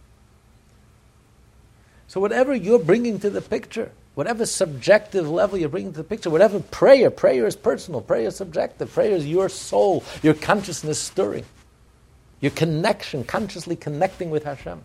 So 2.08 2.20
whatever 2.20 2.54
you're 2.54 2.78
bringing 2.78 3.18
to 3.22 3.32
the 3.32 3.42
picture, 3.42 3.92
whatever 4.14 4.46
subjective 4.46 5.28
level 5.28 5.58
you're 5.58 5.68
bringing 5.68 5.94
to 5.94 5.98
the 5.98 6.04
picture, 6.04 6.30
whatever 6.30 6.60
prayer, 6.60 7.10
prayer 7.10 7.48
is 7.48 7.56
personal, 7.56 8.02
prayer 8.02 8.28
is 8.28 8.36
subjective, 8.36 8.94
prayer 8.94 9.16
is 9.16 9.26
your 9.26 9.50
soul, 9.50 10.04
your 10.22 10.36
consciousness 10.36 11.00
stirring, 11.00 11.44
your 12.42 12.52
connection, 12.52 13.24
consciously 13.24 13.76
connecting 13.76 14.32
with 14.32 14.44
Hashem, 14.44 14.82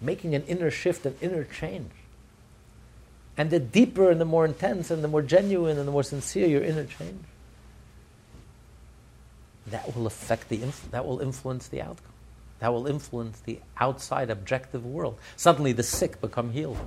making 0.00 0.34
an 0.34 0.44
inner 0.44 0.70
shift, 0.70 1.06
an 1.06 1.16
inner 1.20 1.44
change. 1.44 1.90
And 3.36 3.50
the 3.50 3.58
deeper 3.58 4.10
and 4.10 4.20
the 4.20 4.26
more 4.26 4.44
intense 4.44 4.90
and 4.90 5.02
the 5.02 5.08
more 5.08 5.22
genuine 5.22 5.78
and 5.78 5.88
the 5.88 5.92
more 5.92 6.02
sincere 6.02 6.46
your 6.46 6.62
inner 6.62 6.84
change, 6.84 7.24
that 9.68 9.96
will 9.96 10.06
affect 10.06 10.48
the 10.48 10.62
inf- 10.62 10.90
that 10.90 11.06
will 11.06 11.20
influence 11.20 11.68
the 11.68 11.80
outcome. 11.80 12.12
That 12.58 12.72
will 12.72 12.86
influence 12.86 13.40
the 13.40 13.60
outside 13.78 14.28
objective 14.28 14.84
world. 14.84 15.18
Suddenly 15.36 15.72
the 15.72 15.82
sick 15.82 16.20
become 16.20 16.52
healed. 16.52 16.78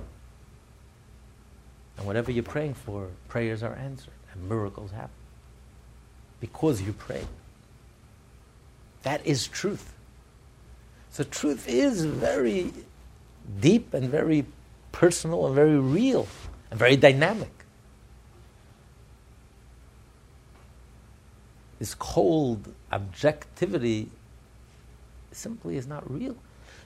And 1.96 2.06
whatever 2.06 2.30
you're 2.30 2.44
praying 2.44 2.74
for, 2.74 3.08
prayers 3.28 3.62
are 3.62 3.74
answered 3.74 4.14
and 4.32 4.48
miracles 4.48 4.92
happen. 4.92 5.10
Because 6.40 6.82
you 6.82 6.92
pray. 6.92 7.24
That 9.04 9.24
is 9.24 9.46
truth. 9.46 9.94
So 11.10 11.24
truth 11.24 11.68
is 11.68 12.04
very 12.04 12.72
deep 13.60 13.94
and 13.94 14.10
very 14.10 14.44
personal 14.92 15.46
and 15.46 15.54
very 15.54 15.78
real 15.78 16.26
and 16.70 16.78
very 16.78 16.96
dynamic. 16.96 17.52
This 21.78 21.94
cold 21.94 22.72
objectivity 22.90 24.08
simply 25.32 25.76
is 25.76 25.86
not 25.86 26.10
real. 26.10 26.36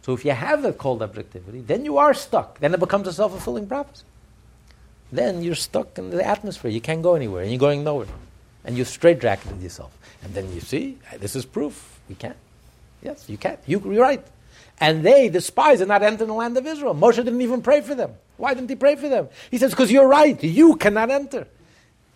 So 0.03 0.13
if 0.13 0.25
you 0.25 0.33
have 0.33 0.65
a 0.65 0.73
cold 0.73 1.03
objectivity, 1.03 1.61
then 1.61 1.85
you 1.85 1.99
are 1.99 2.15
stuck. 2.15 2.59
Then 2.59 2.75
it 2.75 2.81
becomes 2.81 3.07
a 3.07 3.13
self 3.13 3.33
fulfilling 3.33 3.67
prophecy. 3.67 4.05
Then 5.13 5.43
you're 5.43 5.55
stuck 5.55 5.99
in 5.99 6.11
the 6.11 6.27
atmosphere. 6.27 6.71
You 6.71 6.81
can't 6.81 7.03
go 7.03 7.15
anywhere, 7.15 7.43
and 7.43 7.51
you're 7.51 7.59
going 7.59 7.85
nowhere. 7.85 8.09
And 8.65 8.77
you 8.77 8.85
straight 8.85 9.21
jacketed 9.21 9.63
yourself. 9.63 9.97
And 10.23 10.35
then 10.35 10.53
you 10.53 10.61
see, 10.61 10.99
this 11.19 11.37
is 11.37 11.45
proof. 11.45 11.98
We 12.09 12.15
can't. 12.15 12.37
Yes, 13.03 13.29
you 13.29 13.37
can't. 13.37 13.61
You, 13.67 13.81
you're 13.85 14.03
right. 14.03 14.25
And 14.81 15.03
they, 15.05 15.29
the 15.29 15.41
spies, 15.41 15.81
did 15.81 15.89
not 15.89 16.03
enter 16.03 16.25
the 16.25 16.33
land 16.33 16.57
of 16.57 16.67
Israel. 16.67 16.95
Moshe 16.95 17.17
didn't 17.17 17.41
even 17.43 17.63
pray 17.63 17.81
for 17.81 17.95
them. 17.95 18.13
Why 18.37 18.55
didn't 18.55 18.71
he 18.71 18.77
pray 18.77 18.97
for 18.97 19.09
them? 19.09 19.29
He 19.51 19.59
says, 19.59 19.71
because 19.71 19.91
you're 19.91 20.09
right. 20.09 20.43
You 20.43 20.77
cannot 20.77 21.11
enter. 21.11 21.47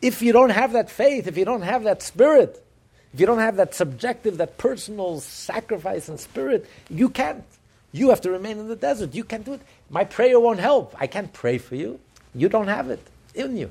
If 0.01 0.22
you 0.22 0.32
don't 0.32 0.51
have 0.51 0.72
that 0.72 0.90
faith, 0.90 1.26
if 1.26 1.36
you 1.36 1.45
don't 1.45 1.62
have 1.62 1.84
that 1.84 2.03
spirit, 2.03 2.64
if 3.12 3.20
you 3.20 3.26
don't 3.26 3.38
have 3.38 3.57
that 3.57 3.74
subjective, 3.74 4.38
that 4.38 4.59
personal 4.59 5.20
sacrifice 5.20 6.09
and 6.09 6.18
spirit, 6.18 6.68
you 6.88 7.09
can't. 7.09 7.45
You 7.93 8.09
have 8.09 8.22
to 8.22 8.30
remain 8.30 8.59
in 8.59 8.68
the 8.68 8.76
desert. 8.76 9.14
You 9.14 9.24
can't 9.24 9.45
do 9.45 9.53
it. 9.53 9.61
My 9.90 10.05
prayer 10.05 10.40
won't 10.40 10.61
help. 10.61 10.95
I 10.99 11.07
can't 11.07 11.32
pray 11.32 11.59
for 11.59 11.76
you. 11.76 12.01
You 12.34 12.49
don't 12.49 12.68
have 12.68 12.88
it 12.88 13.01
in 13.34 13.57
you. 13.57 13.70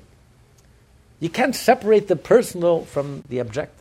You 1.20 1.30
can't 1.30 1.56
separate 1.56 2.08
the 2.08 2.16
personal 2.16 2.86
from 2.86 3.24
the 3.30 3.40
objective. 3.40 3.81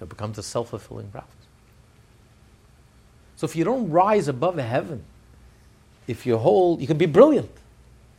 It 0.00 0.08
becomes 0.08 0.38
a 0.38 0.42
self 0.42 0.70
fulfilling 0.70 1.08
prophecy. 1.10 1.36
So 3.36 3.44
if 3.46 3.56
you 3.56 3.64
don't 3.64 3.90
rise 3.90 4.28
above 4.28 4.58
heaven, 4.58 5.02
if 6.06 6.26
you 6.26 6.36
hold, 6.36 6.80
you 6.80 6.86
can 6.86 6.98
be 6.98 7.06
brilliant, 7.06 7.50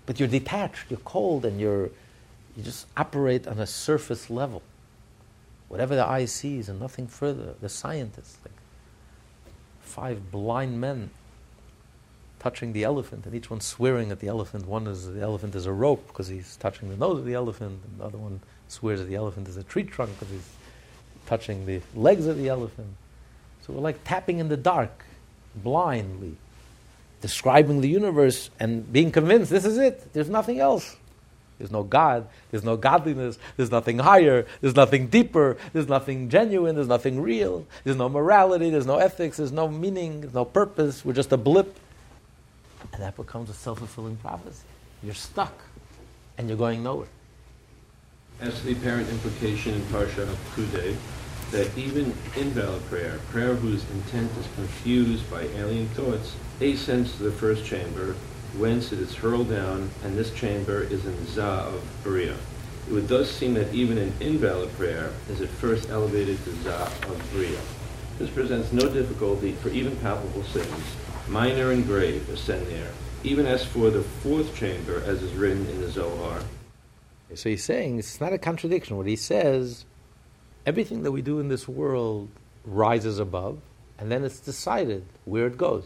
but 0.05 0.19
you're 0.19 0.29
detached, 0.29 0.89
you're 0.89 0.99
cold, 0.99 1.45
and 1.45 1.59
you're 1.59 1.89
you 2.55 2.63
just 2.63 2.87
operate 2.97 3.47
on 3.47 3.59
a 3.59 3.67
surface 3.67 4.29
level. 4.29 4.61
Whatever 5.69 5.95
the 5.95 6.05
eye 6.05 6.25
sees 6.25 6.67
and 6.67 6.79
nothing 6.79 7.07
further. 7.07 7.53
The 7.61 7.69
scientists, 7.69 8.37
like 8.43 8.53
five 9.79 10.31
blind 10.31 10.81
men 10.81 11.11
touching 12.39 12.73
the 12.73 12.83
elephant, 12.83 13.25
and 13.25 13.35
each 13.35 13.49
one 13.49 13.61
swearing 13.61 14.11
at 14.11 14.19
the 14.19 14.27
elephant. 14.27 14.65
One 14.65 14.87
is 14.87 15.13
the 15.13 15.21
elephant 15.21 15.55
is 15.55 15.65
a 15.65 15.71
rope 15.71 16.07
because 16.07 16.27
he's 16.27 16.57
touching 16.57 16.89
the 16.89 16.97
nose 16.97 17.19
of 17.19 17.25
the 17.25 17.35
elephant, 17.35 17.79
and 17.85 17.99
the 17.99 18.03
other 18.03 18.17
one 18.17 18.41
swears 18.67 18.99
that 18.99 19.05
the 19.05 19.15
elephant 19.15 19.47
is 19.47 19.57
a 19.57 19.63
tree 19.63 19.83
trunk 19.83 20.11
because 20.19 20.33
he's 20.33 20.49
touching 21.31 21.65
the 21.65 21.79
legs 21.95 22.27
of 22.27 22.37
the 22.37 22.49
elephant. 22.49 22.89
So 23.61 23.71
we're 23.71 23.79
like 23.79 24.03
tapping 24.03 24.39
in 24.39 24.49
the 24.49 24.57
dark, 24.57 25.05
blindly, 25.55 26.35
describing 27.21 27.79
the 27.79 27.87
universe 27.87 28.49
and 28.59 28.91
being 28.91 29.13
convinced 29.13 29.49
this 29.49 29.63
is 29.63 29.77
it, 29.77 30.11
there's 30.11 30.29
nothing 30.29 30.59
else. 30.59 30.97
There's 31.57 31.71
no 31.71 31.83
God. 31.83 32.27
There's 32.49 32.65
no 32.65 32.75
godliness. 32.75 33.39
There's 33.55 33.71
nothing 33.71 33.99
higher. 33.99 34.45
There's 34.59 34.75
nothing 34.75 35.07
deeper. 35.07 35.55
There's 35.71 35.87
nothing 35.87 36.27
genuine. 36.27 36.75
There's 36.75 36.89
nothing 36.89 37.21
real. 37.21 37.65
There's 37.85 37.95
no 37.95 38.09
morality. 38.09 38.69
There's 38.69 38.87
no 38.87 38.97
ethics. 38.97 39.37
There's 39.37 39.53
no 39.53 39.69
meaning. 39.69 40.21
There's 40.21 40.33
no 40.33 40.43
purpose. 40.43 41.05
We're 41.05 41.13
just 41.13 41.31
a 41.31 41.37
blip. 41.37 41.79
And 42.91 43.01
that 43.01 43.15
becomes 43.15 43.49
a 43.49 43.53
self 43.53 43.77
fulfilling 43.77 44.17
prophecy. 44.17 44.65
You're 45.01 45.13
stuck 45.13 45.53
and 46.37 46.49
you're 46.49 46.57
going 46.57 46.83
nowhere. 46.83 47.07
As 48.41 48.61
the 48.63 48.73
apparent 48.73 49.07
implication 49.09 49.75
in 49.75 49.81
Parsha 49.83 50.25
Pekudei, 50.25 50.97
that 51.51 51.77
even 51.77 52.13
invalid 52.35 52.83
prayer, 52.85 53.19
prayer 53.29 53.55
whose 53.55 53.89
intent 53.91 54.31
is 54.39 54.47
confused 54.55 55.29
by 55.29 55.41
alien 55.41 55.87
thoughts, 55.89 56.35
ascends 56.59 57.15
to 57.17 57.23
the 57.23 57.31
first 57.31 57.65
chamber 57.65 58.15
whence 58.57 58.91
it 58.91 58.99
is 58.99 59.15
hurled 59.15 59.49
down, 59.49 59.89
and 60.03 60.17
this 60.17 60.33
chamber 60.33 60.81
is 60.83 61.05
in 61.05 61.25
Za 61.27 61.43
of 61.43 61.81
Beriah. 62.03 62.35
It 62.87 62.93
would 62.93 63.07
thus 63.07 63.31
seem 63.31 63.53
that 63.53 63.73
even 63.73 63.97
an 63.97 64.13
invalid 64.19 64.73
prayer 64.73 65.11
is 65.29 65.41
at 65.41 65.49
first 65.49 65.89
elevated 65.89 66.43
to 66.43 66.51
Za 66.63 66.75
of 66.83 67.31
Beriah. 67.33 67.61
This 68.17 68.29
presents 68.29 68.73
no 68.73 68.89
difficulty 68.89 69.53
for 69.53 69.69
even 69.69 69.95
palpable 69.97 70.43
sins. 70.43 70.95
Minor 71.27 71.71
and 71.71 71.85
grave 71.85 72.27
ascend 72.29 72.67
there. 72.67 72.91
Even 73.23 73.45
as 73.45 73.63
for 73.63 73.89
the 73.89 74.01
fourth 74.01 74.55
chamber, 74.55 75.01
as 75.05 75.21
is 75.21 75.31
written 75.33 75.65
in 75.67 75.81
the 75.81 75.89
Zohar. 75.89 76.41
So 77.33 77.49
he's 77.49 77.63
saying 77.63 77.99
it's 77.99 78.19
not 78.19 78.33
a 78.33 78.37
contradiction. 78.37 78.97
What 78.97 79.07
he 79.07 79.15
says, 79.15 79.85
everything 80.65 81.03
that 81.03 81.11
we 81.11 81.21
do 81.21 81.39
in 81.39 81.47
this 81.47 81.67
world 81.67 82.29
rises 82.65 83.19
above, 83.19 83.59
and 83.97 84.11
then 84.11 84.23
it's 84.23 84.39
decided 84.39 85.05
where 85.25 85.47
it 85.47 85.57
goes. 85.57 85.85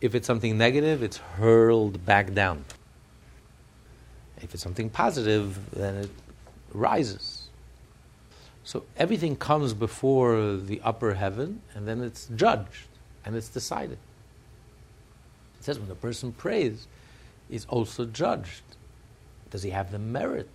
If 0.00 0.14
it's 0.14 0.26
something 0.26 0.56
negative, 0.56 1.02
it's 1.02 1.16
hurled 1.16 2.04
back 2.04 2.34
down. 2.34 2.64
If 4.40 4.54
it's 4.54 4.62
something 4.62 4.90
positive, 4.90 5.58
then 5.72 5.96
it 5.96 6.10
rises. 6.72 7.48
So 8.62 8.84
everything 8.96 9.34
comes 9.34 9.74
before 9.74 10.56
the 10.56 10.80
upper 10.84 11.14
heaven, 11.14 11.62
and 11.74 11.88
then 11.88 12.02
it's 12.02 12.28
judged 12.36 12.86
and 13.24 13.34
it's 13.34 13.48
decided. 13.48 13.98
It 15.58 15.64
says 15.64 15.78
when 15.78 15.90
a 15.90 15.94
person 15.94 16.32
prays, 16.32 16.86
is 17.50 17.66
also 17.68 18.04
judged. 18.04 18.62
Does 19.50 19.62
he 19.62 19.70
have 19.70 19.90
the 19.90 19.98
merit 19.98 20.50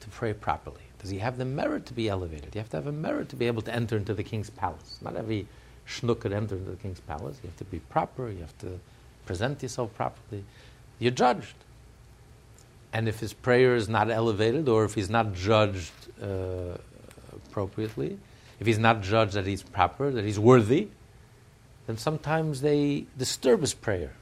to 0.00 0.08
pray 0.08 0.32
properly? 0.32 0.85
He 1.10 1.18
have 1.18 1.38
the 1.38 1.44
merit 1.44 1.86
to 1.86 1.94
be 1.94 2.08
elevated? 2.08 2.54
You 2.54 2.60
have 2.60 2.70
to 2.70 2.76
have 2.76 2.86
a 2.86 2.92
merit 2.92 3.28
to 3.30 3.36
be 3.36 3.46
able 3.46 3.62
to 3.62 3.74
enter 3.74 3.96
into 3.96 4.14
the 4.14 4.22
king's 4.22 4.50
palace. 4.50 4.98
Not 5.02 5.16
every 5.16 5.46
schnook 5.86 6.20
could 6.20 6.32
enter 6.32 6.56
into 6.56 6.70
the 6.70 6.76
king's 6.76 7.00
palace. 7.00 7.38
You 7.42 7.48
have 7.48 7.56
to 7.58 7.64
be 7.64 7.78
proper, 7.78 8.30
you 8.30 8.40
have 8.40 8.56
to 8.58 8.78
present 9.24 9.62
yourself 9.62 9.94
properly. 9.94 10.44
You're 10.98 11.12
judged. 11.12 11.54
And 12.92 13.08
if 13.08 13.20
his 13.20 13.32
prayer 13.32 13.74
is 13.74 13.88
not 13.88 14.10
elevated, 14.10 14.68
or 14.68 14.84
if 14.84 14.94
he's 14.94 15.10
not 15.10 15.34
judged 15.34 15.92
uh, 16.22 16.78
appropriately, 17.34 18.18
if 18.58 18.66
he's 18.66 18.78
not 18.78 19.02
judged 19.02 19.34
that 19.34 19.46
he's 19.46 19.62
proper, 19.62 20.10
that 20.10 20.24
he's 20.24 20.38
worthy, 20.38 20.88
then 21.86 21.98
sometimes 21.98 22.62
they 22.62 23.06
disturb 23.18 23.60
his 23.60 23.74
prayer. 23.74 24.12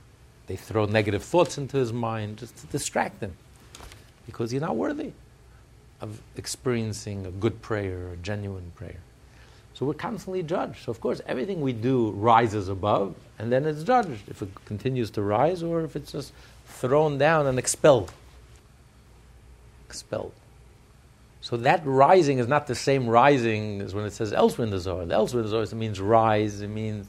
They 0.46 0.56
throw 0.56 0.86
negative 0.86 1.22
thoughts 1.22 1.56
into 1.56 1.76
his 1.76 1.92
mind 1.92 2.38
just 2.38 2.56
to 2.58 2.66
distract 2.66 3.22
him 3.22 3.36
because 4.26 4.50
he's 4.50 4.60
not 4.60 4.76
worthy 4.76 5.12
of 6.04 6.20
experiencing 6.36 7.24
a 7.24 7.30
good 7.30 7.62
prayer, 7.62 8.08
a 8.12 8.16
genuine 8.16 8.70
prayer. 8.74 9.00
So 9.72 9.86
we're 9.86 9.94
constantly 9.94 10.42
judged. 10.42 10.84
So 10.84 10.90
of 10.90 11.00
course, 11.00 11.22
everything 11.26 11.62
we 11.62 11.72
do 11.72 12.10
rises 12.10 12.68
above, 12.68 13.16
and 13.38 13.50
then 13.50 13.64
it's 13.64 13.82
judged 13.82 14.28
if 14.28 14.42
it 14.42 14.50
continues 14.66 15.10
to 15.12 15.22
rise 15.22 15.62
or 15.62 15.80
if 15.82 15.96
it's 15.96 16.12
just 16.12 16.32
thrown 16.66 17.16
down 17.16 17.46
and 17.46 17.58
expelled. 17.58 18.12
Expelled. 19.86 20.32
So 21.40 21.56
that 21.56 21.80
rising 21.84 22.38
is 22.38 22.48
not 22.48 22.66
the 22.66 22.74
same 22.74 23.08
rising 23.08 23.80
as 23.80 23.94
when 23.94 24.04
it 24.04 24.12
says 24.12 24.34
elsewhere 24.34 24.66
in 24.66 24.70
the 24.70 24.78
Zohar. 24.78 25.06
The 25.06 25.14
elsewhere 25.14 25.40
in 25.40 25.46
the 25.46 25.50
Zohar 25.50 25.64
it 25.64 25.72
means 25.72 26.00
rise. 26.00 26.60
It 26.60 26.68
means 26.68 27.08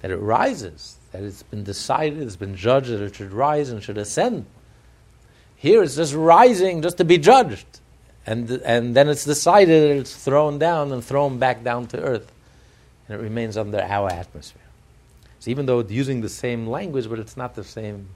that 0.00 0.12
it 0.12 0.18
rises, 0.18 0.96
that 1.10 1.24
it's 1.24 1.42
been 1.42 1.64
decided, 1.64 2.22
it's 2.22 2.36
been 2.36 2.54
judged 2.54 2.90
that 2.90 3.02
it 3.02 3.16
should 3.16 3.32
rise 3.32 3.70
and 3.70 3.82
should 3.82 3.98
ascend. 3.98 4.46
Here 5.56 5.82
it's 5.82 5.96
just 5.96 6.14
rising 6.14 6.82
just 6.82 6.98
to 6.98 7.04
be 7.04 7.18
judged 7.18 7.66
and, 8.28 8.50
and 8.50 8.94
then 8.94 9.08
it's 9.08 9.24
decided 9.24 9.96
it's 9.96 10.14
thrown 10.14 10.58
down 10.58 10.92
and 10.92 11.02
thrown 11.02 11.38
back 11.38 11.64
down 11.64 11.86
to 11.88 11.98
earth, 11.98 12.30
and 13.08 13.18
it 13.18 13.22
remains 13.22 13.56
under 13.56 13.80
our 13.80 14.12
atmosphere. 14.12 14.68
So 15.40 15.50
even 15.50 15.64
though 15.64 15.78
it's 15.78 15.90
using 15.90 16.20
the 16.20 16.28
same 16.28 16.66
language, 16.66 17.08
but 17.08 17.18
it's 17.18 17.38
not 17.38 17.54
the 17.54 17.64
same, 17.64 18.06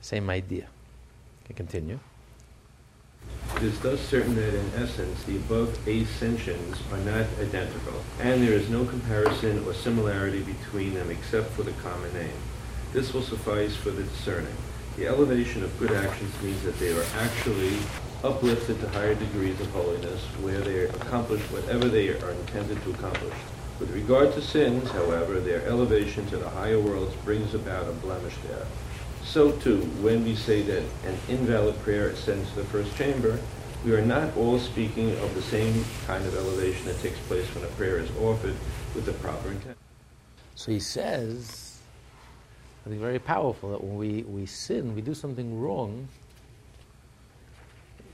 same 0.00 0.30
idea. 0.30 0.66
Can 1.44 1.56
continue. 1.56 1.98
It 3.56 3.64
is 3.64 3.78
thus 3.80 4.00
certain 4.00 4.34
that 4.36 4.54
in 4.54 4.70
essence 4.76 5.22
the 5.24 5.36
above 5.36 5.76
ascensions 5.86 6.78
are 6.90 6.98
not 7.00 7.26
identical, 7.38 8.02
and 8.20 8.42
there 8.42 8.54
is 8.54 8.70
no 8.70 8.86
comparison 8.86 9.62
or 9.66 9.74
similarity 9.74 10.40
between 10.40 10.94
them 10.94 11.10
except 11.10 11.50
for 11.50 11.64
the 11.64 11.72
common 11.72 12.14
name. 12.14 12.38
This 12.94 13.12
will 13.12 13.22
suffice 13.22 13.76
for 13.76 13.90
the 13.90 14.04
discerning. 14.04 14.56
The 14.96 15.06
elevation 15.06 15.62
of 15.64 15.78
good 15.78 15.92
actions 15.92 16.32
means 16.42 16.62
that 16.62 16.78
they 16.78 16.96
are 16.96 17.04
actually 17.16 17.76
uplifted 18.24 18.80
to 18.80 18.88
higher 18.88 19.14
degrees 19.14 19.60
of 19.60 19.70
holiness, 19.70 20.24
where 20.40 20.60
they 20.60 20.84
accomplish 20.84 21.42
whatever 21.50 21.88
they 21.88 22.08
are 22.08 22.30
intended 22.30 22.82
to 22.82 22.90
accomplish. 22.90 23.34
With 23.78 23.90
regard 23.90 24.32
to 24.32 24.40
sins, 24.40 24.90
however, 24.90 25.40
their 25.40 25.62
elevation 25.66 26.26
to 26.26 26.38
the 26.38 26.48
higher 26.48 26.80
worlds 26.80 27.14
brings 27.16 27.54
about 27.54 27.86
a 27.86 27.92
blemish 27.92 28.34
there. 28.48 28.66
So 29.22 29.52
too, 29.52 29.80
when 30.00 30.24
we 30.24 30.34
say 30.34 30.62
that 30.62 30.82
an 31.04 31.18
invalid 31.28 31.78
prayer 31.82 32.08
ascends 32.08 32.48
to 32.50 32.56
the 32.56 32.64
first 32.64 32.96
chamber, 32.96 33.38
we 33.84 33.92
are 33.92 34.04
not 34.04 34.34
all 34.36 34.58
speaking 34.58 35.10
of 35.18 35.34
the 35.34 35.42
same 35.42 35.84
kind 36.06 36.24
of 36.24 36.34
elevation 36.34 36.86
that 36.86 36.98
takes 37.00 37.18
place 37.20 37.46
when 37.54 37.64
a 37.64 37.68
prayer 37.68 37.98
is 37.98 38.10
offered 38.22 38.56
with 38.94 39.04
the 39.04 39.12
proper 39.14 39.50
intent. 39.50 39.76
So 40.54 40.72
he 40.72 40.80
says, 40.80 41.78
think 42.88 43.00
very 43.00 43.18
powerful, 43.18 43.72
that 43.72 43.82
when 43.82 43.96
we, 43.96 44.22
we 44.22 44.46
sin, 44.46 44.94
we 44.94 45.02
do 45.02 45.14
something 45.14 45.60
wrong, 45.60 46.08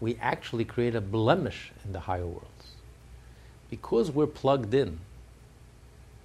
we 0.01 0.17
actually 0.21 0.65
create 0.65 0.95
a 0.95 1.01
blemish 1.01 1.73
in 1.85 1.93
the 1.93 2.01
higher 2.01 2.27
worlds. 2.27 2.47
Because 3.69 4.11
we're 4.11 4.27
plugged 4.27 4.75
in, 4.75 4.99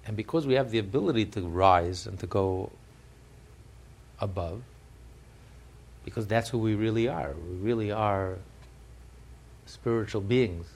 and 0.04 0.16
because 0.16 0.46
we 0.46 0.54
have 0.54 0.70
the 0.70 0.78
ability 0.78 1.26
to 1.26 1.42
rise 1.42 2.06
and 2.06 2.18
to 2.20 2.26
go 2.26 2.70
above, 4.20 4.62
because 6.04 6.26
that's 6.26 6.48
who 6.48 6.58
we 6.58 6.74
really 6.74 7.08
are. 7.08 7.34
We 7.34 7.56
really 7.56 7.90
are 7.90 8.38
spiritual 9.66 10.20
beings 10.20 10.66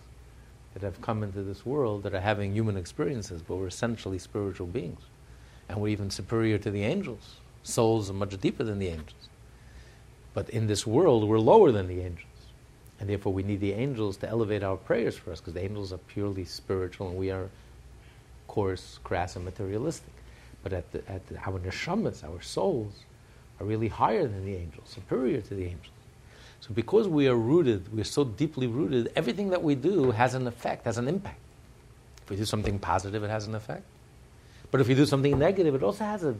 that 0.74 0.82
have 0.82 1.00
come 1.00 1.22
into 1.22 1.42
this 1.42 1.64
world 1.64 2.02
that 2.02 2.14
are 2.14 2.20
having 2.20 2.52
human 2.52 2.76
experiences, 2.76 3.42
but 3.42 3.56
we're 3.56 3.68
essentially 3.68 4.18
spiritual 4.18 4.66
beings. 4.66 5.00
And 5.68 5.80
we're 5.80 5.88
even 5.88 6.10
superior 6.10 6.58
to 6.58 6.70
the 6.70 6.82
angels. 6.82 7.36
Souls 7.62 8.10
are 8.10 8.14
much 8.14 8.38
deeper 8.40 8.64
than 8.64 8.80
the 8.80 8.88
angels. 8.88 9.28
But 10.34 10.50
in 10.50 10.66
this 10.66 10.86
world, 10.86 11.28
we're 11.28 11.38
lower 11.38 11.70
than 11.70 11.86
the 11.86 12.00
angels. 12.00 12.29
And 13.00 13.08
therefore, 13.08 13.32
we 13.32 13.42
need 13.42 13.60
the 13.60 13.72
angels 13.72 14.18
to 14.18 14.28
elevate 14.28 14.62
our 14.62 14.76
prayers 14.76 15.16
for 15.16 15.32
us, 15.32 15.40
because 15.40 15.54
the 15.54 15.64
angels 15.64 15.92
are 15.92 15.98
purely 15.98 16.44
spiritual 16.44 17.08
and 17.08 17.18
we 17.18 17.30
are 17.30 17.48
coarse, 18.46 18.98
crass, 19.02 19.36
and 19.36 19.44
materialistic. 19.44 20.12
But 20.62 20.74
at, 20.74 20.92
the, 20.92 21.10
at 21.10 21.26
the, 21.28 21.38
our 21.38 21.58
neshamas, 21.58 22.22
our 22.22 22.42
souls, 22.42 22.92
are 23.58 23.66
really 23.66 23.88
higher 23.88 24.26
than 24.26 24.44
the 24.44 24.54
angels, 24.54 24.88
superior 24.88 25.40
to 25.40 25.54
the 25.54 25.64
angels. 25.64 25.94
So 26.60 26.74
because 26.74 27.08
we 27.08 27.26
are 27.26 27.34
rooted, 27.34 27.90
we're 27.92 28.04
so 28.04 28.24
deeply 28.24 28.66
rooted, 28.66 29.10
everything 29.16 29.50
that 29.50 29.62
we 29.62 29.74
do 29.74 30.10
has 30.10 30.34
an 30.34 30.46
effect, 30.46 30.84
has 30.84 30.98
an 30.98 31.08
impact. 31.08 31.38
If 32.24 32.30
we 32.30 32.36
do 32.36 32.44
something 32.44 32.78
positive, 32.78 33.24
it 33.24 33.30
has 33.30 33.46
an 33.46 33.54
effect. 33.54 33.84
But 34.70 34.82
if 34.82 34.88
we 34.88 34.94
do 34.94 35.06
something 35.06 35.38
negative, 35.38 35.74
it 35.74 35.82
also 35.82 36.04
has 36.04 36.22
a 36.22 36.36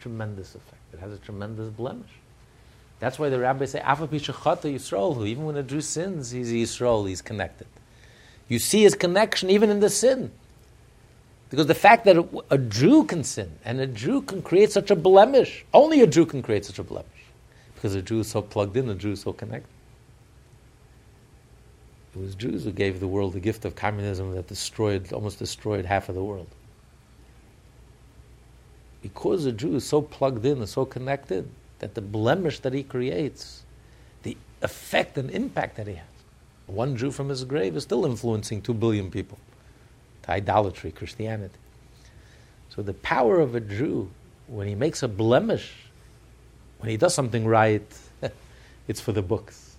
tremendous 0.00 0.54
effect. 0.54 0.82
It 0.94 1.00
has 1.00 1.12
a 1.12 1.18
tremendous 1.18 1.68
blemish. 1.68 2.10
That's 3.02 3.18
why 3.18 3.30
the 3.30 3.40
rabbis 3.40 3.72
say, 3.72 3.80
Yisrael, 3.80 5.26
even 5.26 5.44
when 5.44 5.56
a 5.56 5.64
Jew 5.64 5.80
sins, 5.80 6.30
he's 6.30 6.52
Yisrael, 6.52 7.08
he's 7.08 7.20
connected. 7.20 7.66
You 8.48 8.60
see 8.60 8.82
his 8.82 8.94
connection 8.94 9.50
even 9.50 9.70
in 9.70 9.80
the 9.80 9.90
sin. 9.90 10.30
Because 11.50 11.66
the 11.66 11.74
fact 11.74 12.04
that 12.04 12.16
a, 12.48 12.58
Jew 12.58 13.02
can 13.02 13.24
sin 13.24 13.58
and 13.64 13.80
a 13.80 13.88
Jew 13.88 14.22
can 14.22 14.40
create 14.40 14.70
such 14.70 14.92
a 14.92 14.94
blemish, 14.94 15.64
only 15.74 16.00
a 16.00 16.06
Jew 16.06 16.24
can 16.24 16.42
create 16.42 16.64
such 16.64 16.78
a 16.78 16.84
blemish. 16.84 17.08
Because 17.74 17.96
a 17.96 18.02
Jew 18.02 18.20
is 18.20 18.28
so 18.28 18.40
plugged 18.40 18.76
in, 18.76 18.88
a 18.88 18.94
Jew 18.94 19.10
is 19.10 19.22
so 19.22 19.32
connected. 19.32 19.68
It 22.14 22.20
was 22.20 22.36
Jews 22.36 22.62
who 22.62 22.70
gave 22.70 23.00
the 23.00 23.08
world 23.08 23.32
the 23.32 23.40
gift 23.40 23.64
of 23.64 23.74
communism 23.74 24.32
that 24.36 24.46
destroyed, 24.46 25.12
almost 25.12 25.40
destroyed 25.40 25.86
half 25.86 26.08
of 26.08 26.14
the 26.14 26.22
world. 26.22 26.46
Because 29.02 29.44
a 29.44 29.50
Jew 29.50 29.74
is 29.74 29.84
so 29.84 30.02
plugged 30.02 30.46
in 30.46 30.58
and 30.58 30.68
so 30.68 30.84
connected, 30.84 31.48
that 31.82 31.96
the 31.96 32.00
blemish 32.00 32.60
that 32.60 32.72
he 32.72 32.84
creates, 32.84 33.64
the 34.22 34.36
effect 34.62 35.18
and 35.18 35.28
impact 35.30 35.76
that 35.76 35.88
he 35.88 35.94
has. 35.94 36.06
One 36.68 36.96
Jew 36.96 37.10
from 37.10 37.28
his 37.28 37.42
grave 37.44 37.76
is 37.76 37.82
still 37.82 38.06
influencing 38.06 38.62
two 38.62 38.72
billion 38.72 39.10
people 39.10 39.36
to 40.22 40.30
idolatry, 40.30 40.92
Christianity. 40.92 41.58
So 42.70 42.82
the 42.82 42.94
power 42.94 43.40
of 43.40 43.56
a 43.56 43.60
Jew, 43.60 44.08
when 44.46 44.68
he 44.68 44.76
makes 44.76 45.02
a 45.02 45.08
blemish, 45.08 45.72
when 46.78 46.88
he 46.88 46.96
does 46.96 47.14
something 47.14 47.44
right, 47.44 47.84
it's 48.88 49.00
for 49.00 49.10
the 49.10 49.20
books. 49.20 49.74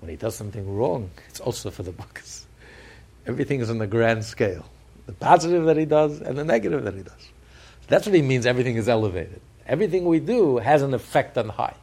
When 0.00 0.10
he 0.10 0.16
does 0.16 0.34
something 0.34 0.76
wrong, 0.76 1.10
it's 1.30 1.40
also 1.40 1.70
for 1.70 1.82
the 1.82 1.92
books. 1.92 2.46
Everything 3.26 3.60
is 3.60 3.70
on 3.70 3.78
the 3.78 3.86
grand 3.86 4.26
scale. 4.26 4.66
The 5.06 5.12
positive 5.14 5.64
that 5.64 5.78
he 5.78 5.86
does 5.86 6.20
and 6.20 6.36
the 6.36 6.44
negative 6.44 6.84
that 6.84 6.94
he 6.94 7.02
does. 7.02 7.28
That's 7.88 8.04
what 8.04 8.14
he 8.14 8.20
means 8.20 8.44
everything 8.44 8.76
is 8.76 8.90
elevated. 8.90 9.40
Everything 9.70 10.04
we 10.04 10.18
do 10.18 10.56
has 10.56 10.82
an 10.82 10.92
effect 10.94 11.38
on 11.38 11.48
high. 11.50 11.76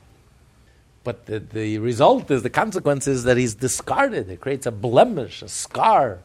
But 1.06 1.26
the, 1.26 1.40
the 1.40 1.78
result 1.78 2.30
is, 2.30 2.44
the 2.44 2.50
consequence 2.50 3.08
is 3.08 3.24
that 3.24 3.38
he's 3.38 3.56
discarded. 3.56 4.30
It 4.30 4.42
creates 4.42 4.66
a 4.66 4.72
blemish, 4.72 5.42
a 5.42 5.48
scar. 5.48 6.20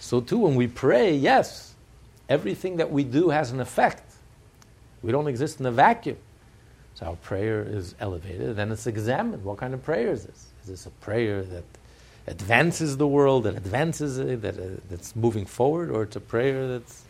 So, 0.00 0.20
too, 0.20 0.38
when 0.38 0.56
we 0.56 0.66
pray, 0.66 1.14
yes, 1.14 1.74
everything 2.28 2.78
that 2.78 2.90
we 2.90 3.04
do 3.04 3.30
has 3.30 3.52
an 3.52 3.60
effect. 3.60 4.02
We 5.00 5.12
don't 5.12 5.28
exist 5.28 5.60
in 5.60 5.66
a 5.66 5.70
vacuum. 5.70 6.16
So, 6.96 7.06
our 7.06 7.16
prayer 7.16 7.62
is 7.62 7.94
elevated, 8.00 8.56
then 8.56 8.72
it's 8.72 8.88
examined. 8.88 9.44
What 9.44 9.58
kind 9.58 9.74
of 9.74 9.84
prayer 9.84 10.10
is 10.10 10.24
this? 10.24 10.46
Is 10.62 10.68
this 10.68 10.86
a 10.86 10.90
prayer 10.90 11.44
that 11.44 11.64
advances 12.26 12.96
the 12.96 13.06
world, 13.06 13.44
that 13.44 13.54
advances 13.54 14.18
it, 14.18 14.42
that, 14.42 14.58
uh, 14.58 14.80
that's 14.90 15.14
moving 15.14 15.46
forward, 15.46 15.88
or 15.88 16.02
it's 16.02 16.16
a 16.16 16.20
prayer 16.20 16.66
that's 16.66 17.04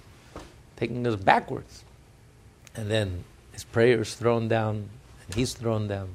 taking 0.77 1.07
us 1.07 1.17
backwards? 1.17 1.83
And 2.77 2.91
then 2.91 3.25
his 3.55 3.65
prayer 3.65 4.03
is 4.03 4.15
thrown 4.17 4.49
down, 4.49 4.89
and 5.27 5.35
he's 5.35 5.55
thrown 5.55 5.87
down. 5.87 6.09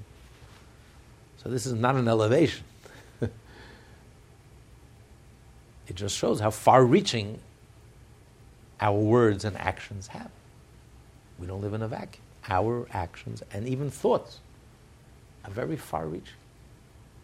So 1.37 1.49
this 1.49 1.65
is 1.65 1.73
not 1.73 1.95
an 1.95 2.09
elevation. 2.09 2.65
it 3.21 3.31
just 5.95 6.17
shows 6.17 6.41
how 6.41 6.51
far 6.51 6.85
reaching 6.85 7.39
our 8.81 8.99
words 8.99 9.45
and 9.45 9.57
actions 9.57 10.07
have. 10.07 10.29
We 11.39 11.47
don't 11.47 11.61
live 11.61 11.73
in 11.73 11.81
a 11.81 11.87
vacuum. 11.87 12.23
Our 12.49 12.87
actions 12.91 13.41
and 13.53 13.67
even 13.67 13.89
thoughts 13.89 14.39
are 15.45 15.51
very 15.51 15.77
far 15.77 16.07
reaching, 16.07 16.35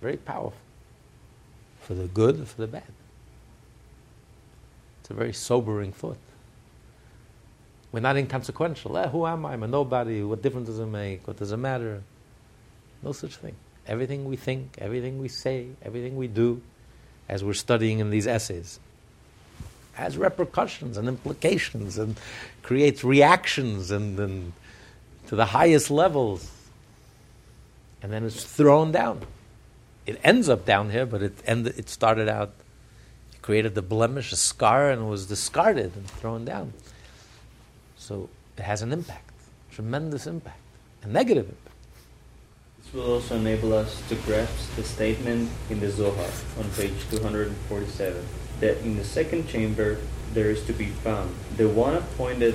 very 0.02 0.16
powerful, 0.16 0.54
for 1.82 1.94
the 1.94 2.08
good 2.08 2.36
and 2.36 2.48
for 2.48 2.62
the 2.62 2.68
bad. 2.68 2.84
It's 5.02 5.10
a 5.10 5.14
very 5.14 5.34
sobering 5.34 5.92
thought. 5.92 6.18
We're 7.96 8.02
not 8.02 8.18
inconsequential. 8.18 8.98
Eh, 8.98 9.08
who 9.08 9.26
am 9.26 9.46
I? 9.46 9.54
I'm 9.54 9.64
a 9.64 9.70
nobody. 9.70 10.22
What 10.22 10.42
difference 10.42 10.68
does 10.68 10.80
it 10.80 10.86
make? 10.86 11.26
What 11.26 11.38
does 11.38 11.54
it 11.54 11.58
matter? 11.58 12.04
No 13.02 13.14
such 13.14 13.38
thing. 13.38 13.56
Everything 13.88 14.26
we 14.26 14.36
think, 14.36 14.76
everything 14.80 15.18
we 15.18 15.30
say, 15.30 15.68
everything 15.82 16.18
we 16.18 16.28
do, 16.28 16.62
as 17.30 17.42
we're 17.42 17.54
studying 17.54 18.00
in 18.00 18.10
these 18.10 18.28
essays, 18.28 18.82
has 19.94 20.18
repercussions 20.18 20.98
and 20.98 21.08
implications 21.08 21.98
and 21.98 22.18
creates 22.64 23.06
reactions 23.06 23.92
and, 23.92 24.20
and 24.20 24.52
to 25.28 25.38
the 25.38 25.46
highest 25.46 25.90
levels. 25.90 26.52
And 28.04 28.12
then 28.12 28.26
it's 28.26 28.44
thrown 28.44 28.92
down. 28.92 29.22
It 30.06 30.20
ends 30.22 30.50
up 30.50 30.66
down 30.66 30.90
here, 30.90 31.06
but 31.06 31.24
it, 31.24 31.38
it 31.48 31.88
started 31.88 32.28
out, 32.28 32.52
it 33.32 33.42
created 33.42 33.74
the 33.74 33.82
blemish, 33.82 34.34
a 34.34 34.36
scar, 34.36 34.92
and 34.92 35.10
was 35.10 35.28
discarded 35.28 35.96
and 35.96 36.10
thrown 36.10 36.44
down. 36.44 36.74
So 38.06 38.30
it 38.56 38.62
has 38.62 38.84
an 38.84 38.94
impact, 38.94 39.32
tremendous 39.72 40.28
impact, 40.28 40.60
a 41.02 41.08
negative 41.08 41.50
impact. 41.50 41.76
This 42.78 42.94
will 42.94 43.14
also 43.14 43.36
enable 43.36 43.74
us 43.74 44.00
to 44.10 44.16
grasp 44.28 44.76
the 44.76 44.84
statement 44.84 45.50
in 45.72 45.80
the 45.80 45.90
Zohar 45.90 46.30
on 46.60 46.70
page 46.78 46.94
247 47.10 48.24
that 48.60 48.78
in 48.82 48.96
the 48.96 49.04
second 49.04 49.48
chamber 49.48 49.98
there 50.36 50.52
is 50.52 50.64
to 50.68 50.74
be 50.74 50.90
found 51.02 51.34
the 51.58 51.68
one 51.68 51.96
appointed 51.96 52.54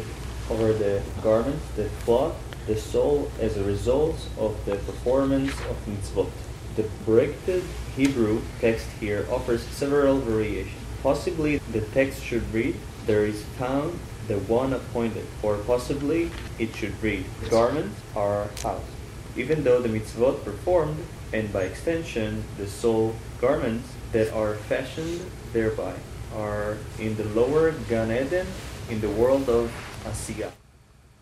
over 0.51 0.73
the 0.73 1.03
garment, 1.21 1.59
the 1.75 1.91
cloth, 2.05 2.37
the 2.69 2.77
soul 2.77 3.29
as 3.41 3.57
a 3.57 3.65
result 3.65 4.29
of 4.39 4.65
the 4.67 4.77
performance 4.77 5.51
of 5.69 5.77
mitzvot. 5.85 6.31
The 6.77 6.89
corrected 7.05 7.65
Hebrew 7.97 8.41
text 8.61 8.87
here 9.01 9.27
offers 9.29 9.63
several 9.65 10.21
variations. 10.21 10.79
Possibly 11.03 11.57
the 11.73 11.81
text 11.81 12.23
should 12.23 12.47
read, 12.55 12.77
There 13.07 13.27
is 13.27 13.43
found 13.59 13.99
the 14.31 14.39
one 14.47 14.73
appointed, 14.73 15.27
or 15.43 15.59
possibly 15.67 16.31
it 16.61 16.71
should 16.77 16.95
read, 17.03 17.25
garment 17.51 17.93
our 18.15 18.49
house. 18.63 18.91
Even 19.37 19.65
though 19.65 19.81
the 19.83 19.89
mitzvot 19.89 20.45
performed, 20.45 20.99
and 21.33 21.53
by 21.53 21.63
extension 21.63 22.45
the 22.57 22.69
soul 22.69 23.17
garments 23.41 23.89
that 24.13 24.33
are 24.33 24.55
fashioned 24.55 25.21
thereby, 25.53 25.95
are 26.37 26.79
in 27.01 27.17
the 27.17 27.25
lower 27.25 27.73
Gan 27.89 28.13
Eden, 28.13 28.47
in 28.89 29.01
the 29.01 29.09
world 29.09 29.49
of 29.49 29.73
Asiya. 30.05 30.53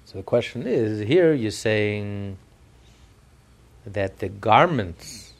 So 0.04 0.18
the 0.18 0.24
question 0.24 0.66
is, 0.66 1.00
here 1.08 1.32
you're 1.32 1.50
saying 1.50 2.36
that 3.86 4.18
the 4.18 4.28
garments 4.28 5.32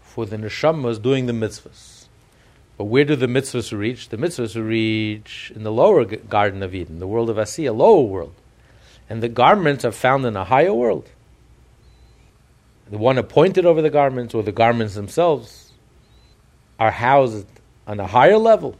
for 0.00 0.26
the 0.26 0.36
neshamas 0.36 1.00
doing 1.00 1.26
the 1.26 1.32
mitzvahs. 1.32 1.99
But 2.80 2.86
where 2.86 3.04
do 3.04 3.14
the 3.14 3.26
mitzvahs 3.26 3.76
reach? 3.76 4.08
The 4.08 4.16
mitzvahs 4.16 4.56
reach 4.56 5.52
in 5.54 5.64
the 5.64 5.70
lower 5.70 6.02
Garden 6.06 6.62
of 6.62 6.74
Eden, 6.74 6.98
the 6.98 7.06
world 7.06 7.28
of 7.28 7.36
Asiya, 7.36 7.76
lower 7.76 8.00
world. 8.00 8.32
And 9.10 9.22
the 9.22 9.28
garments 9.28 9.84
are 9.84 9.92
found 9.92 10.24
in 10.24 10.34
a 10.34 10.44
higher 10.44 10.72
world. 10.72 11.10
The 12.90 12.96
one 12.96 13.18
appointed 13.18 13.66
over 13.66 13.82
the 13.82 13.90
garments, 13.90 14.32
or 14.32 14.42
the 14.42 14.50
garments 14.50 14.94
themselves, 14.94 15.72
are 16.78 16.90
housed 16.90 17.48
on 17.86 18.00
a 18.00 18.06
higher 18.06 18.38
level. 18.38 18.76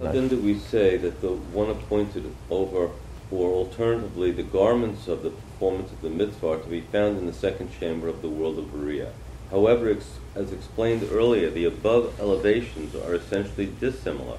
then 0.00 0.28
do 0.28 0.38
we 0.38 0.58
say 0.58 0.96
that 0.96 1.20
the 1.20 1.32
one 1.32 1.68
appointed 1.68 2.24
over, 2.48 2.88
or 3.30 3.50
alternatively, 3.50 4.30
the 4.30 4.44
garments 4.44 5.08
of 5.08 5.22
the 5.22 5.28
performance 5.28 5.92
of 5.92 6.00
the 6.00 6.08
mitzvah 6.08 6.52
are 6.52 6.58
to 6.60 6.68
be 6.68 6.80
found 6.80 7.18
in 7.18 7.26
the 7.26 7.34
second 7.34 7.70
chamber 7.78 8.08
of 8.08 8.22
the 8.22 8.30
world 8.30 8.58
of 8.58 8.64
Beriah? 8.72 9.12
However, 9.50 9.90
as 10.34 10.52
explained 10.52 11.08
earlier, 11.10 11.50
the 11.50 11.64
above 11.64 12.18
elevations 12.20 12.94
are 12.94 13.14
essentially 13.14 13.66
dissimilar. 13.80 14.38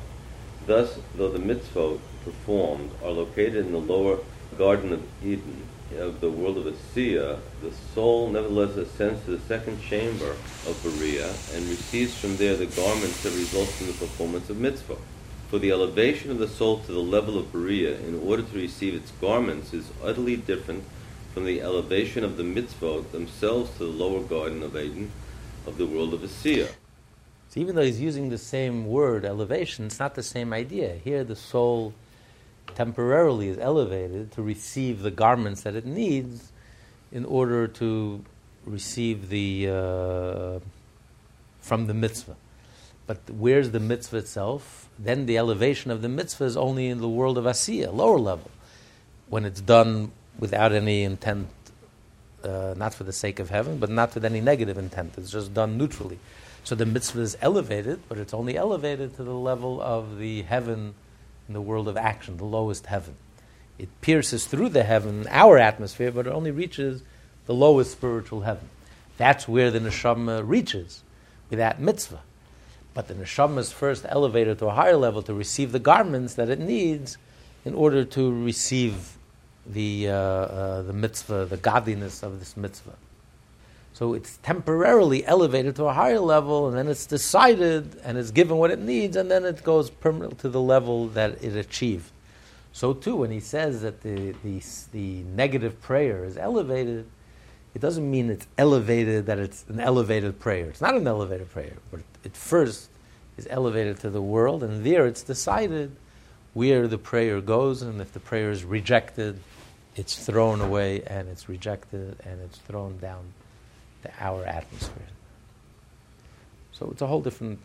Thus, 0.66 1.00
though 1.16 1.32
the 1.32 1.40
mitzvot 1.40 2.00
performed 2.24 2.92
are 3.04 3.12
located 3.12 3.66
in 3.66 3.72
the 3.72 3.80
lower 3.80 4.20
Garden 4.58 4.94
of 4.94 5.04
Eden 5.24 5.64
of 5.98 6.22
the 6.22 6.30
world 6.30 6.58
of 6.58 6.66
Asiya, 6.66 7.40
the 7.62 7.72
soul 7.94 8.30
nevertheless 8.30 8.76
ascends 8.78 9.24
to 9.26 9.32
the 9.32 9.46
second 9.48 9.82
chamber 9.82 10.32
of 10.68 10.76
Beriah 10.84 11.34
and 11.56 11.68
receives 11.68 12.16
from 12.16 12.38
there 12.38 12.56
the 12.56 12.68
garments 12.68 13.24
that 13.24 13.34
result 13.34 13.70
from 13.70 13.88
the 13.88 13.94
performance 13.94 14.50
of 14.50 14.58
mitzvah. 14.58 14.98
For 15.50 15.58
the 15.58 15.72
elevation 15.72 16.30
of 16.30 16.38
the 16.38 16.48
soul 16.48 16.80
to 16.82 16.92
the 16.92 17.00
level 17.00 17.40
of 17.40 17.52
Beriah 17.52 18.00
in 18.08 18.22
order 18.24 18.44
to 18.44 18.56
receive 18.56 18.94
its 18.94 19.12
garments 19.20 19.74
is 19.74 19.90
utterly 20.04 20.36
different 20.36 20.84
from 21.34 21.46
the 21.46 21.62
elevation 21.62 22.24
of 22.24 22.38
the 22.38 22.44
mitzvot 22.44 23.12
themselves 23.12 23.72
to 23.78 23.80
the 23.80 23.86
lower 23.86 24.22
garden 24.22 24.62
of 24.62 24.78
Eden 24.78 25.12
of 25.66 25.78
the 25.78 25.86
world 25.86 26.14
of 26.14 26.22
Asiya. 26.22 26.70
So 27.50 27.60
even 27.60 27.76
though 27.76 27.84
he's 27.84 28.00
using 28.00 28.30
the 28.30 28.38
same 28.38 28.86
word, 28.86 29.26
elevation, 29.26 29.86
it's 29.86 30.00
not 30.00 30.16
the 30.16 30.24
same 30.24 30.54
idea. 30.54 30.96
Here 31.04 31.24
the 31.24 31.36
soul 31.36 31.94
temporarily 32.76 33.50
is 33.50 33.58
elevated 33.58 34.32
to 34.34 34.42
receive 34.42 35.02
the 35.02 35.12
garments 35.12 35.62
that 35.62 35.76
it 35.76 35.86
needs 35.86 36.52
in 37.12 37.26
order 37.26 37.68
to 37.68 38.24
receive 38.66 39.30
the 39.30 39.68
uh, 39.68 40.60
from 41.60 41.88
the 41.88 41.94
mitzvah. 41.94 42.36
But 43.08 43.18
where's 43.30 43.72
the 43.72 43.80
mitzvah 43.80 44.18
itself? 44.18 44.88
Then 45.00 45.26
the 45.26 45.38
elevation 45.38 45.90
of 45.90 46.04
the 46.04 46.10
mitzvah 46.10 46.44
is 46.44 46.56
only 46.56 46.88
in 46.88 47.00
the 47.00 47.10
world 47.10 47.38
of 47.40 47.46
Asiya, 47.46 47.92
lower 47.92 48.20
level, 48.20 48.52
when 49.28 49.46
it's 49.46 49.62
done 49.62 50.12
without 50.38 50.72
any 50.72 51.04
intent, 51.04 51.48
uh, 52.44 52.74
not 52.78 52.94
for 52.94 53.04
the 53.04 53.14
sake 53.14 53.40
of 53.40 53.50
heaven, 53.50 53.78
but 53.78 53.90
not 53.90 54.14
with 54.14 54.26
any 54.26 54.42
negative 54.42 54.78
intent. 54.78 55.14
It's 55.18 55.32
just 55.32 55.54
done 55.54 55.78
neutrally. 55.78 56.20
So 56.64 56.76
the 56.76 56.86
mitzvah 56.86 57.22
is 57.22 57.38
elevated, 57.42 58.02
but 58.08 58.18
it's 58.18 58.34
only 58.34 58.58
elevated 58.58 59.16
to 59.16 59.24
the 59.24 59.34
level 59.34 59.82
of 59.82 60.18
the 60.18 60.44
heaven 60.44 60.94
in 61.48 61.54
the 61.54 61.62
world 61.62 61.88
of 61.88 61.98
action, 61.98 62.38
the 62.38 62.46
lowest 62.46 62.86
heaven. 62.88 63.16
It 63.78 63.90
pierces 64.02 64.46
through 64.46 64.70
the 64.70 64.84
heaven, 64.84 65.26
our 65.30 65.58
atmosphere, 65.58 66.12
but 66.12 66.28
it 66.28 66.34
only 66.34 66.52
reaches 66.52 67.02
the 67.46 67.54
lowest 67.54 67.92
spiritual 67.92 68.42
heaven. 68.42 68.70
That's 69.18 69.48
where 69.48 69.72
the 69.72 69.80
neshama 69.80 70.48
reaches 70.48 71.04
with 71.50 71.60
that 71.60 71.80
mitzvah. 71.80 72.22
But 72.94 73.08
the 73.08 73.14
neshama 73.14 73.60
is 73.60 73.72
first 73.72 74.06
elevated 74.08 74.60
to 74.60 74.68
a 74.68 74.74
higher 74.74 74.98
level 74.98 75.22
to 75.24 75.34
receive 75.34 75.72
the 75.72 75.80
garments 75.80 76.36
that 76.36 76.50
it 76.50 76.60
needs 76.60 77.18
in 77.66 77.74
order 77.74 78.04
to 78.04 78.44
receive 78.44 79.18
the, 79.70 80.10
uh, 80.10 80.14
uh, 80.14 80.82
the 80.82 80.94
mitzvah, 80.94 81.46
the 81.46 81.58
godliness 81.58 82.24
of 82.24 82.40
this 82.40 82.58
mitzvah. 82.58 82.96
So 83.94 84.14
it's 84.14 84.38
temporarily 84.38 85.26
elevated 85.26 85.76
to 85.78 85.86
a 85.86 85.94
higher 85.94 86.20
level, 86.20 86.68
and 86.68 86.78
then 86.78 86.88
it's 86.88 87.06
decided 87.06 88.00
and 88.04 88.18
it's 88.18 88.32
given 88.32 88.58
what 88.58 88.72
it 88.72 88.80
needs, 88.80 89.16
and 89.16 89.30
then 89.30 89.46
it 89.46 89.64
goes 89.64 89.90
permanently 89.90 90.38
to 90.40 90.50
the 90.50 90.62
level 90.62 91.08
that 91.10 91.44
it 91.44 91.56
achieved. 91.56 92.12
So 92.72 92.94
too, 92.94 93.18
when 93.18 93.32
he 93.32 93.40
says 93.40 93.82
that 93.82 94.02
the, 94.02 94.36
the, 94.44 94.64
the 94.94 95.24
negative 95.36 95.82
prayer 95.82 96.24
is 96.24 96.38
elevated, 96.38 97.08
it 97.74 97.82
doesn't 97.82 98.10
mean 98.10 98.30
it's 98.30 98.48
elevated 98.58 99.26
that 99.26 99.38
it's 99.38 99.66
an 99.68 99.80
elevated 99.80 100.40
prayer. 100.40 100.68
It's 100.70 100.82
not 100.82 100.96
an 100.96 101.06
elevated 101.06 101.50
prayer, 101.50 101.74
but 101.92 102.02
it 102.24 102.36
first 102.38 102.90
is 103.38 103.48
elevated 103.50 104.00
to 104.00 104.10
the 104.10 104.22
world, 104.22 104.64
and 104.64 104.86
there 104.86 105.06
it's 105.08 105.24
decided 105.24 105.96
where 106.54 106.88
the 106.88 106.98
prayer 106.98 107.42
goes, 107.42 107.82
and 107.82 108.02
if 108.02 108.12
the 108.14 108.20
prayer 108.20 108.50
is 108.52 108.64
rejected, 108.64 109.40
it's 110.00 110.16
thrown 110.16 110.62
away 110.62 111.04
and 111.08 111.28
it's 111.28 111.50
rejected 111.50 112.16
and 112.24 112.40
it's 112.42 112.58
thrown 112.60 112.98
down 113.00 113.34
to 114.02 114.10
our 114.22 114.46
atmosphere. 114.46 115.12
So 116.72 116.90
it's 116.92 117.02
a 117.02 117.08
whole 117.08 117.20
different 117.20 117.60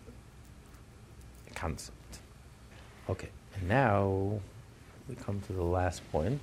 concept. 1.54 2.18
Okay, 3.08 3.28
and 3.54 3.68
now 3.68 4.40
we 5.08 5.14
come 5.14 5.40
to 5.42 5.52
the 5.52 5.62
last 5.62 6.02
point. 6.10 6.40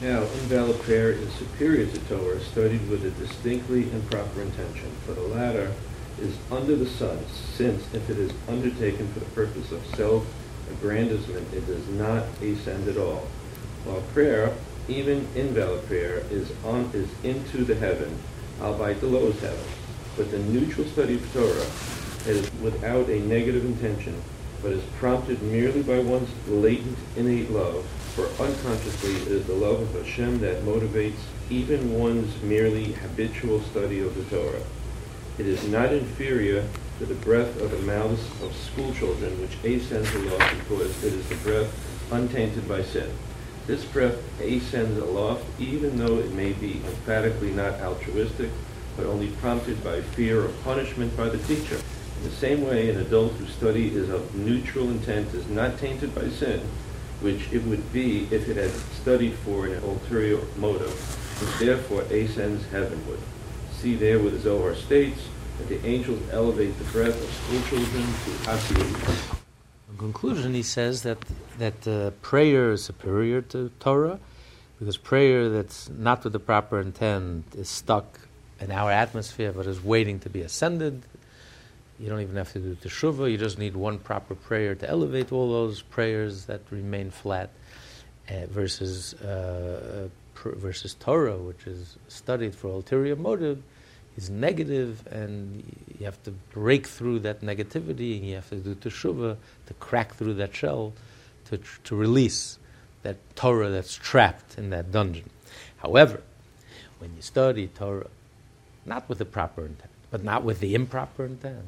Now, 0.00 0.22
invalid 0.22 0.80
prayer 0.80 1.12
is 1.12 1.32
superior 1.34 1.86
to 1.86 1.98
Torah, 2.08 2.40
studied 2.40 2.88
with 2.88 3.04
a 3.04 3.10
distinctly 3.10 3.90
improper 3.92 4.42
intention, 4.42 4.90
for 5.06 5.12
the 5.12 5.22
latter 5.22 5.72
is 6.20 6.36
under 6.50 6.74
the 6.74 6.86
sun, 6.86 7.18
since 7.28 7.82
if 7.94 8.10
it 8.10 8.18
is 8.18 8.32
undertaken 8.48 9.06
for 9.12 9.20
the 9.20 9.26
purpose 9.26 9.70
of 9.70 9.84
self-aggrandizement, 9.94 11.54
it 11.54 11.64
does 11.66 11.86
not 11.90 12.24
ascend 12.42 12.88
at 12.88 12.96
all. 12.96 13.28
While 13.84 14.00
prayer, 14.12 14.52
even 14.88 15.26
invalid 15.34 15.86
prayer, 15.86 16.22
is 16.30 16.50
on 16.64 16.90
is 16.94 17.08
into 17.22 17.64
the 17.64 17.74
heaven, 17.74 18.18
albeit 18.60 19.00
the 19.00 19.06
lowest 19.06 19.40
heaven. 19.40 19.64
But 20.16 20.30
the 20.30 20.38
neutral 20.38 20.86
study 20.86 21.14
of 21.14 21.32
Torah 21.32 21.66
is 22.26 22.50
without 22.60 23.08
a 23.08 23.20
negative 23.20 23.64
intention, 23.64 24.20
but 24.62 24.72
is 24.72 24.84
prompted 24.98 25.42
merely 25.42 25.82
by 25.82 26.00
one's 26.00 26.30
latent 26.48 26.98
innate 27.16 27.50
love, 27.50 27.84
for 28.14 28.26
unconsciously 28.42 29.14
it 29.14 29.28
is 29.28 29.46
the 29.46 29.54
love 29.54 29.80
of 29.80 29.94
Hashem 29.94 30.40
that 30.40 30.62
motivates 30.62 31.20
even 31.48 31.98
one's 31.98 32.40
merely 32.42 32.92
habitual 32.92 33.60
study 33.60 34.00
of 34.00 34.14
the 34.14 34.36
Torah. 34.36 34.62
It 35.38 35.46
is 35.46 35.66
not 35.68 35.92
inferior 35.92 36.68
to 36.98 37.06
the 37.06 37.14
breath 37.14 37.58
of 37.62 37.70
the 37.70 37.78
mouths 37.78 38.22
of 38.42 38.54
schoolchildren, 38.54 39.40
which 39.40 39.56
ascends 39.64 40.14
aloft 40.14 40.58
because 40.58 41.02
it 41.02 41.14
is 41.14 41.28
the 41.30 41.36
breath 41.36 42.12
untainted 42.12 42.68
by 42.68 42.82
sin. 42.82 43.10
This 43.70 43.84
breath 43.84 44.18
ascends 44.40 44.98
aloft 44.98 45.44
even 45.60 45.96
though 45.96 46.18
it 46.18 46.32
may 46.32 46.52
be 46.54 46.82
emphatically 46.84 47.52
not 47.52 47.74
altruistic, 47.74 48.50
but 48.96 49.06
only 49.06 49.28
prompted 49.28 49.84
by 49.84 50.00
fear 50.00 50.44
of 50.44 50.64
punishment 50.64 51.16
by 51.16 51.28
the 51.28 51.38
teacher. 51.38 51.76
In 51.76 52.24
the 52.24 52.34
same 52.34 52.66
way, 52.66 52.90
an 52.90 52.98
adult 52.98 53.34
whose 53.34 53.54
study 53.54 53.94
is 53.94 54.08
of 54.08 54.34
neutral 54.34 54.90
intent 54.90 55.32
is 55.34 55.46
not 55.46 55.78
tainted 55.78 56.12
by 56.16 56.28
sin, 56.30 56.62
which 57.20 57.52
it 57.52 57.62
would 57.62 57.92
be 57.92 58.26
if 58.32 58.48
it 58.48 58.56
had 58.56 58.72
studied 59.00 59.34
for 59.34 59.66
an 59.66 59.80
ulterior 59.84 60.40
motive, 60.56 60.90
which 61.40 61.60
therefore 61.60 62.02
ascends 62.10 62.66
heavenward. 62.72 63.20
See 63.70 63.94
there 63.94 64.18
where 64.18 64.32
the 64.32 64.40
Zohar 64.40 64.74
states 64.74 65.20
that 65.58 65.68
the 65.68 65.86
angels 65.86 66.20
elevate 66.32 66.76
the 66.76 66.84
breath 66.86 67.22
of 67.22 67.32
schoolchildren 67.32 68.02
to 68.02 68.30
Asiyah. 68.50 69.39
Conclusion, 70.00 70.54
he 70.54 70.62
says 70.62 71.02
that, 71.02 71.18
that 71.58 71.86
uh, 71.86 72.08
prayer 72.22 72.72
is 72.72 72.82
superior 72.82 73.42
to 73.42 73.70
Torah 73.80 74.18
because 74.78 74.96
prayer 74.96 75.50
that's 75.50 75.90
not 75.90 76.24
with 76.24 76.32
the 76.32 76.38
proper 76.38 76.80
intent 76.80 77.44
is 77.54 77.68
stuck 77.68 78.18
in 78.60 78.70
our 78.70 78.90
atmosphere 78.90 79.52
but 79.52 79.66
is 79.66 79.84
waiting 79.84 80.18
to 80.20 80.30
be 80.30 80.40
ascended. 80.40 81.02
You 81.98 82.08
don't 82.08 82.22
even 82.22 82.36
have 82.36 82.50
to 82.54 82.60
do 82.60 82.76
teshuvah. 82.76 83.30
You 83.30 83.36
just 83.36 83.58
need 83.58 83.76
one 83.76 83.98
proper 83.98 84.34
prayer 84.34 84.74
to 84.74 84.88
elevate 84.88 85.32
all 85.32 85.52
those 85.52 85.82
prayers 85.82 86.46
that 86.46 86.62
remain 86.70 87.10
flat 87.10 87.50
uh, 88.30 88.46
versus, 88.46 89.12
uh, 89.16 90.08
pr- 90.32 90.56
versus 90.56 90.94
Torah, 90.94 91.36
which 91.36 91.66
is 91.66 91.98
studied 92.08 92.54
for 92.54 92.68
ulterior 92.68 93.16
motive 93.16 93.62
is 94.16 94.30
negative, 94.30 95.06
and 95.10 95.62
you 95.98 96.04
have 96.04 96.22
to 96.24 96.30
break 96.30 96.86
through 96.86 97.20
that 97.20 97.40
negativity, 97.40 98.18
and 98.18 98.26
you 98.26 98.34
have 98.34 98.48
to 98.50 98.56
do 98.56 98.74
teshuvah 98.74 99.36
to 99.66 99.74
crack 99.74 100.14
through 100.14 100.34
that 100.34 100.54
shell, 100.54 100.92
to, 101.46 101.58
to 101.84 101.96
release 101.96 102.58
that 103.02 103.16
Torah 103.36 103.70
that's 103.70 103.94
trapped 103.94 104.58
in 104.58 104.70
that 104.70 104.92
dungeon. 104.92 105.30
However, 105.78 106.22
when 106.98 107.14
you 107.16 107.22
study 107.22 107.68
Torah, 107.68 108.08
not 108.84 109.08
with 109.08 109.18
the 109.18 109.24
proper 109.24 109.62
intent, 109.62 109.90
but 110.10 110.22
not 110.22 110.44
with 110.44 110.60
the 110.60 110.74
improper 110.74 111.24
intent, 111.24 111.64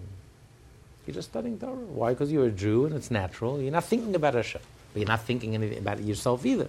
you're 1.06 1.14
just 1.14 1.30
studying 1.30 1.58
Torah. 1.58 1.74
Why? 1.74 2.10
Because 2.12 2.30
you're 2.30 2.46
a 2.46 2.50
Jew 2.50 2.86
and 2.86 2.94
it's 2.94 3.10
natural. 3.10 3.60
You're 3.60 3.72
not 3.72 3.84
thinking 3.84 4.14
about 4.14 4.34
Hashem, 4.34 4.60
but 4.92 5.00
you're 5.00 5.08
not 5.08 5.22
thinking 5.22 5.54
anything 5.54 5.78
about 5.78 6.02
yourself 6.02 6.44
either. 6.44 6.68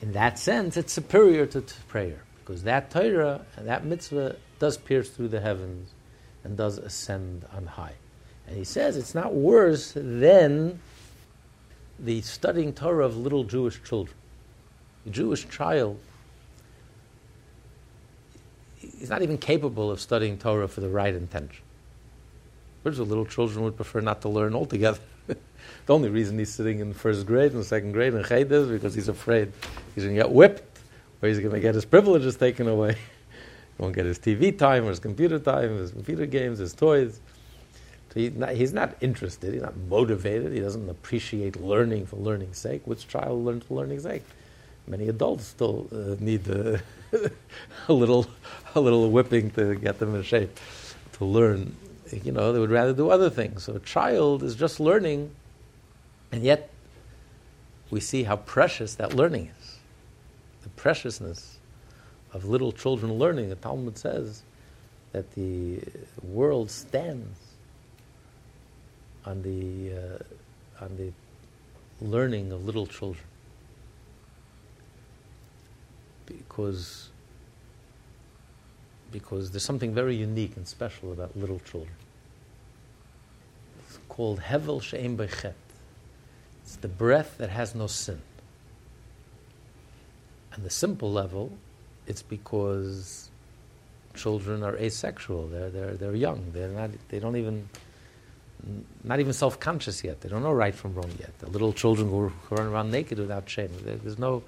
In 0.00 0.12
that 0.12 0.38
sense, 0.38 0.76
it's 0.76 0.92
superior 0.92 1.46
to 1.46 1.60
t- 1.60 1.74
prayer 1.88 2.22
because 2.50 2.64
that 2.64 2.90
Torah 2.90 3.42
and 3.56 3.68
that 3.68 3.84
mitzvah 3.84 4.34
does 4.58 4.76
pierce 4.76 5.08
through 5.08 5.28
the 5.28 5.40
heavens 5.40 5.92
and 6.42 6.56
does 6.56 6.78
ascend 6.78 7.44
on 7.54 7.64
high. 7.64 7.92
And 8.48 8.56
he 8.56 8.64
says 8.64 8.96
it's 8.96 9.14
not 9.14 9.32
worse 9.32 9.92
than 9.94 10.80
the 12.00 12.22
studying 12.22 12.72
Torah 12.72 13.06
of 13.06 13.16
little 13.16 13.44
Jewish 13.44 13.80
children. 13.84 14.16
A 15.06 15.10
Jewish 15.10 15.48
child, 15.48 16.00
he's 18.74 19.10
not 19.10 19.22
even 19.22 19.38
capable 19.38 19.88
of 19.88 20.00
studying 20.00 20.36
Torah 20.36 20.66
for 20.66 20.80
the 20.80 20.88
right 20.88 21.14
intention. 21.14 21.62
Whereas 22.82 22.98
the 22.98 23.04
little 23.04 23.26
children 23.26 23.62
would 23.62 23.76
prefer 23.76 24.00
not 24.00 24.22
to 24.22 24.28
learn 24.28 24.56
altogether. 24.56 24.98
the 25.28 25.36
only 25.88 26.08
reason 26.08 26.36
he's 26.36 26.52
sitting 26.52 26.80
in 26.80 26.94
first 26.94 27.26
grade 27.26 27.52
and 27.52 27.64
second 27.64 27.92
grade 27.92 28.12
in 28.12 28.24
Ched 28.24 28.50
is 28.50 28.68
because 28.68 28.96
he's 28.96 29.08
afraid 29.08 29.52
he's 29.94 30.02
going 30.02 30.16
to 30.16 30.22
get 30.22 30.32
whipped, 30.32 30.69
or 31.22 31.28
he's 31.28 31.38
going 31.38 31.52
to 31.52 31.60
get 31.60 31.74
his 31.74 31.84
privileges 31.84 32.36
taken 32.36 32.68
away. 32.68 32.94
he 32.94 32.98
won't 33.78 33.94
get 33.94 34.06
his 34.06 34.18
TV 34.18 34.56
time 34.56 34.84
or 34.84 34.88
his 34.88 34.98
computer 34.98 35.38
time, 35.38 35.76
his 35.78 35.92
computer 35.92 36.26
games, 36.26 36.58
his 36.58 36.74
toys. 36.74 37.20
So 38.12 38.20
he's 38.20 38.32
not, 38.32 38.50
he's 38.50 38.72
not 38.72 38.96
interested, 39.00 39.52
he's 39.52 39.62
not 39.62 39.76
motivated, 39.76 40.52
he 40.52 40.60
doesn't 40.60 40.88
appreciate 40.88 41.60
learning 41.60 42.06
for 42.06 42.16
learning's 42.16 42.58
sake. 42.58 42.82
Which 42.84 43.06
child 43.06 43.44
learns 43.44 43.64
for 43.64 43.74
learning's 43.74 44.02
sake? 44.02 44.24
Many 44.86 45.08
adults 45.08 45.46
still 45.46 45.86
uh, 45.92 46.16
need 46.18 46.48
a 47.88 47.92
little, 47.92 48.26
a 48.74 48.80
little 48.80 49.10
whipping 49.10 49.50
to 49.52 49.76
get 49.76 50.00
them 50.00 50.14
in 50.16 50.22
shape 50.22 50.58
to 51.12 51.24
learn. 51.24 51.76
You 52.10 52.32
know, 52.32 52.52
they 52.52 52.58
would 52.58 52.70
rather 52.70 52.92
do 52.92 53.10
other 53.10 53.30
things. 53.30 53.64
So 53.64 53.74
a 53.74 53.80
child 53.80 54.42
is 54.42 54.56
just 54.56 54.80
learning, 54.80 55.30
and 56.32 56.42
yet 56.42 56.70
we 57.90 58.00
see 58.00 58.24
how 58.24 58.36
precious 58.36 58.96
that 58.96 59.14
learning 59.14 59.50
is. 59.59 59.59
The 60.62 60.68
preciousness 60.70 61.58
of 62.32 62.44
little 62.44 62.72
children 62.72 63.14
learning. 63.14 63.48
The 63.48 63.56
Talmud 63.56 63.98
says 63.98 64.42
that 65.12 65.32
the 65.34 65.80
world 66.22 66.70
stands 66.70 67.38
on 69.24 69.42
the, 69.42 69.92
uh, 69.92 70.84
on 70.84 70.96
the 70.96 71.12
learning 72.04 72.52
of 72.52 72.64
little 72.64 72.86
children. 72.86 73.24
Because, 76.26 77.08
because 79.10 79.50
there's 79.50 79.64
something 79.64 79.92
very 79.92 80.14
unique 80.14 80.56
and 80.56 80.66
special 80.66 81.12
about 81.12 81.36
little 81.36 81.60
children. 81.60 81.94
It's 83.88 83.98
called 84.08 84.40
Hevel 84.40 84.80
She'ein 84.80 85.16
Bo 85.16 85.26
Chet. 85.26 85.56
It's 86.62 86.76
the 86.76 86.88
breath 86.88 87.36
that 87.38 87.50
has 87.50 87.74
no 87.74 87.88
sin. 87.88 88.20
On 90.60 90.64
the 90.64 90.70
simple 90.70 91.10
level, 91.10 91.50
it's 92.06 92.20
because 92.20 93.30
children 94.12 94.62
are 94.62 94.76
asexual. 94.76 95.46
They're, 95.46 95.70
they're, 95.70 95.94
they're 95.94 96.14
young. 96.14 96.52
They're 96.52 96.68
not, 96.68 96.90
they 97.08 97.18
don't 97.18 97.36
even 97.36 97.66
not 99.02 99.20
even 99.20 99.32
self-conscious 99.32 100.04
yet. 100.04 100.20
They 100.20 100.28
don't 100.28 100.42
know 100.42 100.52
right 100.52 100.74
from 100.74 100.92
wrong 100.92 101.10
yet. 101.18 101.38
The 101.38 101.48
little 101.48 101.72
children 101.72 102.10
who, 102.10 102.28
who 102.28 102.56
run 102.56 102.66
around 102.66 102.90
naked 102.90 103.18
without 103.18 103.48
shame. 103.48 103.70
There's 103.82 104.18
no, 104.18 104.42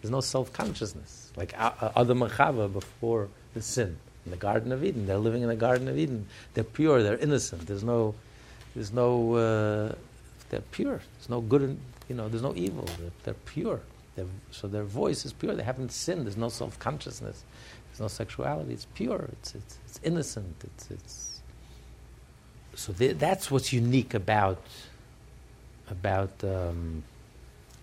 there's 0.00 0.12
no 0.12 0.20
self-consciousness. 0.20 1.32
Like 1.36 1.52
Adam 1.58 2.22
and 2.22 2.72
before 2.72 3.28
the 3.54 3.60
sin 3.60 3.96
in 4.24 4.30
the 4.30 4.36
Garden 4.36 4.70
of 4.70 4.84
Eden. 4.84 5.06
They're 5.08 5.18
living 5.18 5.42
in 5.42 5.48
the 5.48 5.56
Garden 5.56 5.88
of 5.88 5.98
Eden. 5.98 6.28
They're 6.54 6.62
pure. 6.62 7.02
They're 7.02 7.18
innocent. 7.18 7.66
There's 7.66 7.82
no, 7.82 8.14
there's 8.76 8.92
no. 8.92 9.34
Uh, 9.34 9.94
they're 10.48 10.60
pure. 10.60 11.00
There's 11.18 11.28
no 11.28 11.40
good. 11.40 11.62
In, 11.62 11.80
you 12.08 12.14
know. 12.14 12.28
There's 12.28 12.44
no 12.44 12.54
evil. 12.54 12.84
They're, 13.00 13.10
they're 13.24 13.34
pure. 13.34 13.80
So 14.50 14.68
their 14.68 14.84
voice 14.84 15.24
is 15.24 15.32
pure. 15.32 15.54
They 15.54 15.62
haven't 15.62 15.92
sinned. 15.92 16.24
There's 16.24 16.36
no 16.36 16.48
self-consciousness. 16.48 17.44
There's 17.90 18.00
no 18.00 18.08
sexuality. 18.08 18.72
It's 18.72 18.86
pure. 18.94 19.28
It's 19.32 19.54
it's, 19.54 19.78
it's 19.86 20.00
innocent. 20.02 20.64
It's 20.64 20.90
it's 20.90 21.42
so 22.74 22.92
th- 22.92 23.16
that's 23.18 23.50
what's 23.50 23.72
unique 23.72 24.14
about 24.14 24.62
about 25.90 26.32
um, 26.44 27.02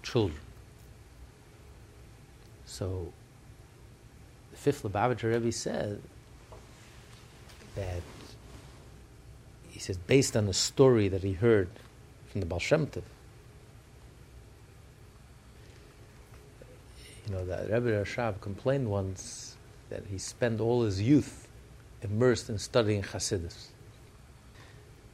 children. 0.01 0.39
So 2.65 3.11
the 4.51 4.57
fifth 4.57 4.83
Lubavitcher 4.83 5.31
Rebbe 5.31 5.51
said 5.51 6.01
that 7.75 8.01
he 9.69 9.79
says 9.79 9.97
based 9.97 10.37
on 10.37 10.47
a 10.47 10.53
story 10.53 11.07
that 11.07 11.23
he 11.23 11.33
heard 11.33 11.69
from 12.29 12.41
the 12.41 12.45
Baal 12.45 12.59
Shem 12.59 12.87
you 17.25 17.33
know, 17.33 17.45
that 17.45 17.69
Rebbe 17.71 18.03
Rashab 18.03 18.41
complained 18.41 18.89
once 18.89 19.55
that 19.89 20.03
he 20.09 20.17
spent 20.17 20.59
all 20.59 20.83
his 20.83 21.01
youth 21.01 21.47
immersed 22.01 22.49
in 22.49 22.57
studying 22.57 23.03
Hasidus. 23.03 23.67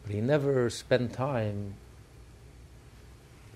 But 0.03 0.13
he 0.13 0.21
never 0.21 0.69
spent 0.69 1.13
time, 1.13 1.75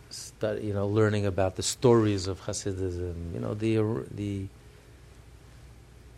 study, 0.10 0.68
you 0.68 0.74
know, 0.74 0.88
learning 0.88 1.26
about 1.26 1.56
the 1.56 1.64
stories 1.64 2.28
of 2.28 2.42
Hasidism. 2.42 3.34
You 3.34 3.40
know, 3.40 3.54
the 3.54 4.06
the 4.14 4.48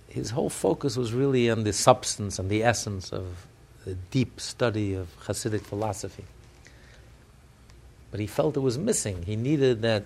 his 0.09 0.31
whole 0.31 0.49
focus 0.49 0.95
was 0.95 1.13
really 1.13 1.49
on 1.49 1.63
the 1.63 1.73
substance 1.73 2.39
and 2.39 2.49
the 2.49 2.63
essence 2.63 3.11
of 3.11 3.47
the 3.85 3.95
deep 4.11 4.39
study 4.39 4.93
of 4.93 5.07
Hasidic 5.25 5.61
philosophy. 5.61 6.23
But 8.11 8.19
he 8.19 8.27
felt 8.27 8.55
it 8.55 8.61
was 8.61 8.77
missing. 8.77 9.23
He 9.23 9.35
needed 9.35 9.81
that, 9.81 10.05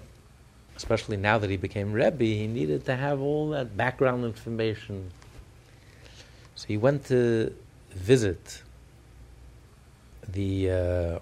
especially 0.80 1.18
now 1.18 1.38
that 1.38 1.50
he 1.50 1.58
became 1.58 1.92
Rebbe, 1.92 2.24
he 2.24 2.48
needed 2.48 2.86
to 2.86 2.96
have 2.96 3.20
all 3.20 3.50
that 3.50 3.76
background 3.76 4.24
information. 4.24 5.12
So 6.56 6.68
he 6.70 6.78
went 6.78 7.04
to 7.08 7.54
visit 7.92 8.64
the 10.26 10.72
uh, 10.72 11.20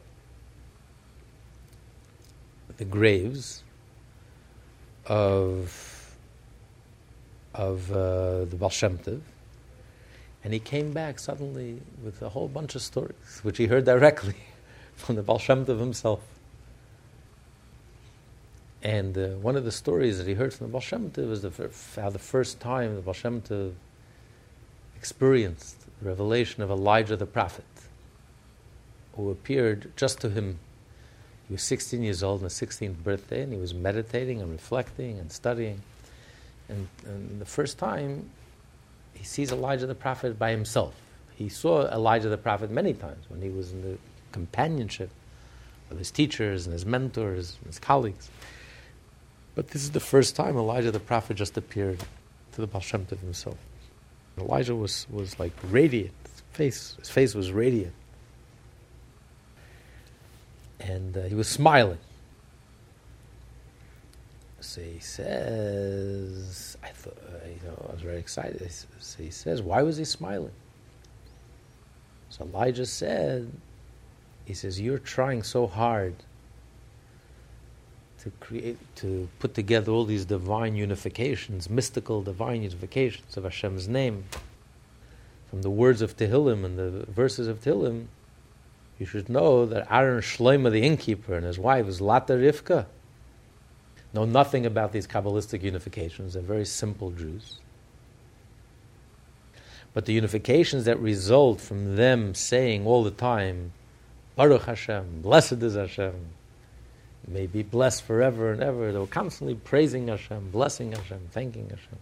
the 2.77 2.85
graves 2.85 3.63
of 5.07 6.15
of 7.55 7.91
uh, 7.91 8.45
the 8.45 8.57
Baal 8.59 8.71
and 10.43 10.53
he 10.53 10.59
came 10.59 10.91
back 10.91 11.17
suddenly 11.17 11.81
with 12.03 12.21
a 12.21 12.29
whole 12.29 12.47
bunch 12.47 12.75
of 12.75 12.83
stories, 12.83 13.39
which 13.41 13.57
he 13.57 13.65
heard 13.65 13.85
directly 13.85 14.35
from 14.95 15.15
the 15.15 15.23
Baal 15.23 15.39
himself. 15.39 16.36
And 18.83 19.17
uh, 19.17 19.27
one 19.37 19.55
of 19.55 19.65
the 19.65 19.71
stories 19.71 20.17
that 20.17 20.27
he 20.27 20.35
heard 20.35 20.53
from 20.53 20.67
the 20.67 20.71
Baal 20.71 20.81
Shem 20.81 21.09
Tov 21.09 21.29
was 21.29 21.41
the, 21.41 21.71
how 21.99 22.09
the 22.09 22.19
first 22.19 22.59
time 22.59 22.95
the 22.95 23.01
Baal 23.01 23.13
Shem 23.13 23.41
Tov 23.41 23.73
experienced 24.95 25.85
the 25.99 26.07
revelation 26.09 26.61
of 26.63 26.69
Elijah 26.69 27.15
the 27.15 27.25
prophet 27.25 27.65
who 29.15 29.31
appeared 29.31 29.91
just 29.95 30.21
to 30.21 30.29
him. 30.29 30.59
He 31.47 31.53
was 31.53 31.63
16 31.63 32.03
years 32.03 32.23
old 32.23 32.41
on 32.41 32.45
his 32.45 32.53
16th 32.53 33.03
birthday, 33.03 33.41
and 33.41 33.51
he 33.51 33.59
was 33.59 33.73
meditating 33.73 34.41
and 34.41 34.51
reflecting 34.51 35.17
and 35.17 35.31
studying. 35.31 35.81
And, 36.69 36.87
and 37.05 37.41
the 37.41 37.45
first 37.45 37.79
time, 37.79 38.29
he 39.13 39.23
sees 39.23 39.51
Elijah 39.51 39.87
the 39.87 39.95
prophet 39.95 40.37
by 40.37 40.51
himself. 40.51 40.93
He 41.35 41.49
saw 41.49 41.87
Elijah 41.87 42.29
the 42.29 42.37
prophet 42.37 42.69
many 42.69 42.93
times 42.93 43.25
when 43.29 43.41
he 43.41 43.49
was 43.49 43.71
in 43.71 43.81
the 43.81 43.97
companionship 44.31 45.09
of 45.89 45.97
his 45.97 46.11
teachers 46.11 46.65
and 46.65 46.73
his 46.73 46.85
mentors 46.85 47.57
and 47.59 47.67
his 47.67 47.79
colleagues. 47.79 48.29
But 49.57 49.69
this 49.69 49.81
is 49.81 49.89
the 49.89 49.99
first 49.99 50.35
time 50.35 50.55
Elijah 50.55 50.91
the 50.91 50.99
prophet 50.99 51.35
just 51.35 51.57
appeared 51.57 51.99
to 52.51 52.61
the 52.61 52.67
Baal 52.67 52.79
Shem 52.79 53.07
Tov 53.07 53.19
himself. 53.21 53.57
Elijah 54.37 54.75
was, 54.75 55.07
was 55.09 55.39
like 55.39 55.51
radiant. 55.71 56.13
His 56.21 56.43
face, 56.51 56.95
his 56.99 57.09
face 57.09 57.33
was 57.33 57.51
radiant 57.51 57.95
and 60.79 61.17
uh, 61.17 61.23
he 61.23 61.33
was 61.33 61.47
smiling. 61.47 61.97
So 64.59 64.81
he 64.81 64.99
says, 64.99 66.77
I 66.83 66.89
thought, 66.89 67.17
uh, 67.27 67.47
you 67.47 67.67
know, 67.67 67.83
I 67.89 67.93
was 67.93 68.01
very 68.03 68.19
excited. 68.19 68.71
So 68.99 69.23
he 69.23 69.31
says, 69.31 69.63
why 69.63 69.81
was 69.81 69.97
he 69.97 70.05
smiling? 70.05 70.53
So 72.29 72.45
Elijah 72.45 72.85
said, 72.85 73.51
he 74.45 74.53
says, 74.53 74.79
you're 74.79 74.99
trying 74.99 75.41
so 75.41 75.65
hard 75.65 76.13
to 78.27 78.45
create, 78.45 78.77
to 78.95 79.29
put 79.39 79.53
together 79.53 79.91
all 79.91 80.05
these 80.05 80.25
divine 80.25 80.75
unifications, 80.75 81.69
mystical 81.69 82.21
divine 82.21 82.69
unifications 82.69 83.37
of 83.37 83.43
Hashem's 83.43 83.87
name, 83.87 84.25
from 85.49 85.61
the 85.61 85.69
words 85.69 86.01
of 86.01 86.17
Tehillim 86.17 86.65
and 86.65 86.77
the 86.77 87.05
verses 87.11 87.47
of 87.47 87.61
Tehillim, 87.61 88.07
you 88.99 89.05
should 89.05 89.29
know 89.29 89.65
that 89.65 89.87
Aaron 89.89 90.21
Shloima, 90.21 90.71
the 90.71 90.83
innkeeper, 90.83 91.35
and 91.35 91.45
his 91.45 91.57
wife 91.57 91.87
is 91.87 92.01
Lata 92.01 92.33
Rivka, 92.33 92.85
know 94.13 94.25
nothing 94.25 94.65
about 94.65 94.91
these 94.91 95.07
Kabbalistic 95.07 95.61
unifications. 95.61 96.33
They're 96.33 96.41
very 96.41 96.65
simple 96.65 97.11
Jews. 97.11 97.59
But 99.93 100.05
the 100.05 100.19
unifications 100.19 100.83
that 100.83 100.99
result 100.99 101.61
from 101.61 101.95
them 101.95 102.35
saying 102.35 102.85
all 102.85 103.03
the 103.03 103.11
time, 103.11 103.71
Baruch 104.35 104.63
Hashem, 104.63 105.21
blessed 105.21 105.63
is 105.63 105.75
Hashem, 105.75 106.15
may 107.27 107.45
be 107.47 107.63
blessed 107.63 108.03
forever 108.03 108.51
and 108.51 108.61
ever. 108.61 108.91
They 108.91 108.99
were 108.99 109.07
constantly 109.07 109.55
praising 109.55 110.07
Hashem, 110.07 110.51
blessing 110.51 110.93
Hashem, 110.93 111.29
thanking 111.31 111.69
Hashem 111.69 111.99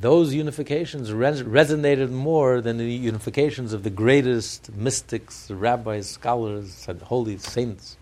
those 0.00 0.34
unifications 0.34 1.16
res- 1.16 1.42
resonated 1.42 2.10
more 2.10 2.60
than 2.60 2.78
the 2.78 3.10
unifications 3.10 3.72
of 3.72 3.82
the 3.82 3.90
greatest 3.90 4.74
mystics, 4.74 5.50
rabbis, 5.50 6.08
scholars, 6.08 6.86
and 6.88 7.00
holy 7.02 7.36
saints. 7.36 7.96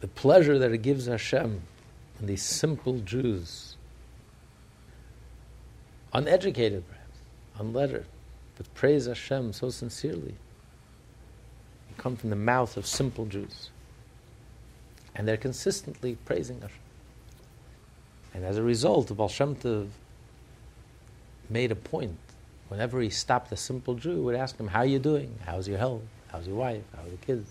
The 0.00 0.08
pleasure 0.08 0.58
that 0.58 0.72
it 0.72 0.78
gives 0.78 1.06
Hashem 1.06 1.62
and 2.18 2.28
these 2.28 2.42
simple 2.42 2.98
Jews 2.98 3.76
uneducated 6.12 6.84
perhaps, 6.86 7.18
unlettered, 7.58 8.06
but 8.56 8.72
praise 8.74 9.06
Hashem 9.06 9.54
so 9.54 9.70
sincerely. 9.70 10.34
Come 11.98 12.16
from 12.16 12.30
the 12.30 12.36
mouth 12.36 12.76
of 12.76 12.86
simple 12.86 13.26
Jews. 13.26 13.70
And 15.14 15.26
they're 15.28 15.36
consistently 15.36 16.16
praising 16.24 16.60
Hashem. 16.60 16.78
And 18.34 18.44
as 18.44 18.56
a 18.56 18.62
result, 18.62 19.08
the 19.08 19.14
Baal 19.14 19.28
Shem 19.28 19.54
Tov 19.54 19.88
made 21.48 21.70
a 21.70 21.76
point. 21.76 22.18
Whenever 22.68 23.00
he 23.00 23.10
stopped 23.10 23.52
a 23.52 23.56
simple 23.56 23.94
Jew, 23.94 24.22
would 24.22 24.34
ask 24.34 24.58
him, 24.58 24.66
How 24.66 24.80
are 24.80 24.86
you 24.86 24.98
doing? 24.98 25.32
How's 25.46 25.68
your 25.68 25.78
health? 25.78 26.02
How's 26.28 26.46
your 26.46 26.56
wife? 26.56 26.82
How 26.96 27.02
are 27.02 27.10
the 27.10 27.16
kids? 27.18 27.50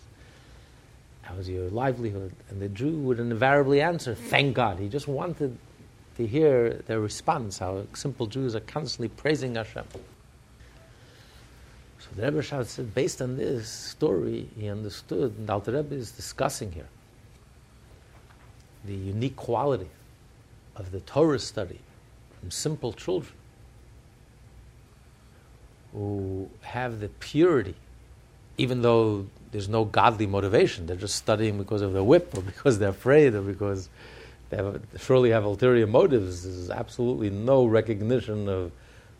How's 1.21 1.47
your 1.47 1.69
livelihood? 1.69 2.33
And 2.49 2.61
the 2.61 2.67
Jew 2.67 2.97
would 2.99 3.19
invariably 3.19 3.81
answer, 3.81 4.13
Thank 4.13 4.55
God. 4.55 4.79
He 4.79 4.89
just 4.89 5.07
wanted 5.07 5.57
to 6.17 6.27
hear 6.27 6.81
their 6.87 6.99
response, 6.99 7.59
how 7.59 7.85
simple 7.93 8.27
Jews 8.27 8.55
are 8.55 8.61
constantly 8.61 9.07
praising 9.07 9.55
Hashem. 9.55 9.85
The 12.15 12.23
Rebbe 12.23 12.41
Rashab 12.41 12.65
said, 12.65 12.93
based 12.93 13.21
on 13.21 13.37
this 13.37 13.67
story, 13.67 14.47
he 14.57 14.69
understood, 14.69 15.35
and 15.37 15.49
Alter 15.49 15.71
Rebbe 15.71 15.95
is 15.95 16.11
discussing 16.11 16.71
here 16.71 16.87
the 18.85 18.93
unique 18.93 19.35
quality 19.35 19.89
of 20.75 20.91
the 20.91 20.99
Torah 21.01 21.39
study 21.39 21.79
from 22.39 22.51
simple 22.51 22.93
children 22.93 23.33
who 25.93 26.49
have 26.61 26.99
the 26.99 27.07
purity, 27.07 27.75
even 28.57 28.81
though 28.81 29.25
there's 29.51 29.69
no 29.69 29.85
godly 29.85 30.27
motivation. 30.27 30.85
They're 30.85 30.95
just 30.95 31.15
studying 31.15 31.57
because 31.57 31.81
of 31.81 31.93
the 31.93 32.03
whip 32.03 32.35
or 32.35 32.41
because 32.53 32.79
they're 32.79 32.89
afraid 32.89 33.33
or 33.33 33.41
because 33.41 33.89
they 34.49 34.57
have, 34.57 34.81
surely 34.99 35.31
have 35.31 35.45
ulterior 35.45 35.87
motives. 35.87 36.43
There's 36.43 36.69
absolutely 36.69 37.29
no 37.29 37.65
recognition 37.65 38.49
of 38.49 38.71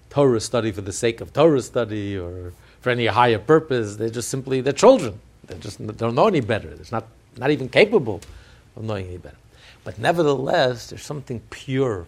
Torah 0.10 0.40
study 0.40 0.72
for 0.72 0.82
the 0.82 0.94
sake 0.94 1.22
of 1.22 1.34
Torah 1.34 1.62
study 1.62 2.18
or 2.18 2.54
for 2.84 2.90
any 2.90 3.06
higher 3.06 3.40
purpose. 3.40 3.96
They're 3.96 4.10
just 4.10 4.28
simply, 4.28 4.60
they're 4.60 4.74
children. 4.74 5.20
They 5.48 5.58
just 5.58 5.86
don't 5.98 6.16
know 6.16 6.28
any 6.28 6.42
better. 6.42 6.68
They're 6.68 6.86
not, 6.92 7.08
not 7.38 7.50
even 7.50 7.70
capable 7.70 8.20
of 8.76 8.84
knowing 8.84 9.08
any 9.08 9.18
better. 9.18 9.38
But 9.86 9.98
nevertheless, 9.98 10.90
there's 10.90 11.04
something 11.04 11.42
pure 11.50 12.06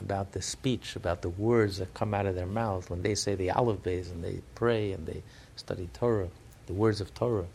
about 0.00 0.32
the 0.32 0.40
speech, 0.40 0.94
about 0.94 1.20
the 1.22 1.30
words 1.30 1.78
that 1.78 1.92
come 1.94 2.14
out 2.14 2.26
of 2.26 2.36
their 2.36 2.46
mouth 2.46 2.90
when 2.90 3.02
they 3.02 3.16
say 3.16 3.34
the 3.34 3.48
Beis 3.48 4.10
and 4.10 4.22
they 4.22 4.40
pray 4.54 4.92
and 4.92 5.04
they 5.04 5.22
study 5.56 5.88
Torah, 5.92 6.28
the 6.66 6.72
words 6.72 7.00
of 7.00 7.12
Torah. 7.14 7.46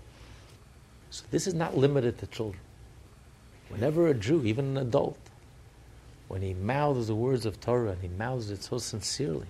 So 1.12 1.24
this 1.32 1.48
is 1.48 1.54
not 1.54 1.78
limited 1.78 2.18
to 2.20 2.28
children. 2.28 2.62
Whenever 3.70 4.08
a 4.08 4.14
Jew, 4.14 4.44
even 4.44 4.78
an 4.78 4.78
adult, 4.78 5.18
when 6.28 6.42
he 6.42 6.54
mouths 6.54 7.08
the 7.08 7.16
words 7.16 7.46
of 7.46 7.62
Torah 7.62 7.92
and 7.92 8.02
he 8.02 8.10
mouths 8.10 8.52
it 8.52 8.64
so 8.64 8.80
sincerely, 8.80 9.48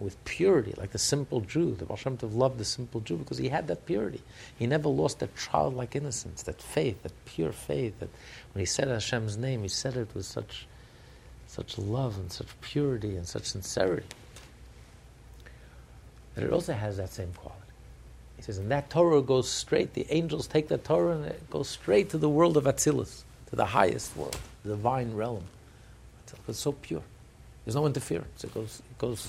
with 0.00 0.22
purity, 0.24 0.74
like 0.78 0.92
the 0.92 0.98
simple 0.98 1.40
Jew, 1.40 1.74
the 1.74 1.84
Baal 1.84 1.96
Shem 1.96 2.16
Tov 2.16 2.34
loved 2.34 2.58
the 2.58 2.64
simple 2.64 3.00
Jew 3.00 3.16
because 3.16 3.38
he 3.38 3.48
had 3.48 3.68
that 3.68 3.84
purity. 3.86 4.22
He 4.58 4.66
never 4.66 4.88
lost 4.88 5.18
that 5.18 5.36
childlike 5.36 5.94
innocence, 5.94 6.42
that 6.44 6.60
faith, 6.60 7.02
that 7.02 7.12
pure 7.26 7.52
faith. 7.52 7.98
That 8.00 8.08
when 8.52 8.60
he 8.60 8.66
said 8.66 8.88
Hashem's 8.88 9.36
name, 9.36 9.62
he 9.62 9.68
said 9.68 9.96
it 9.96 10.08
with 10.14 10.24
such, 10.24 10.66
such 11.46 11.76
love 11.76 12.18
and 12.18 12.32
such 12.32 12.48
purity 12.62 13.16
and 13.16 13.28
such 13.28 13.44
sincerity. 13.44 14.06
That 16.34 16.44
it 16.44 16.52
also 16.52 16.72
has 16.72 16.96
that 16.96 17.12
same 17.12 17.32
quality. 17.34 17.60
He 18.36 18.42
says, 18.42 18.56
and 18.56 18.70
that 18.70 18.88
Torah 18.88 19.20
goes 19.20 19.50
straight. 19.50 19.92
The 19.92 20.06
angels 20.08 20.46
take 20.46 20.68
that 20.68 20.84
Torah 20.84 21.16
and 21.16 21.26
it 21.26 21.50
goes 21.50 21.68
straight 21.68 22.08
to 22.10 22.18
the 22.18 22.28
world 22.28 22.56
of 22.56 22.64
Atzilus, 22.64 23.24
to 23.50 23.56
the 23.56 23.66
highest 23.66 24.16
world, 24.16 24.38
the 24.62 24.70
divine 24.70 25.14
realm. 25.14 25.44
It's 26.48 26.58
so 26.58 26.72
pure. 26.72 27.02
There's 27.64 27.74
no 27.74 27.84
interference. 27.84 28.42
It 28.44 28.54
goes, 28.54 28.80
it 28.90 28.98
goes 28.98 29.28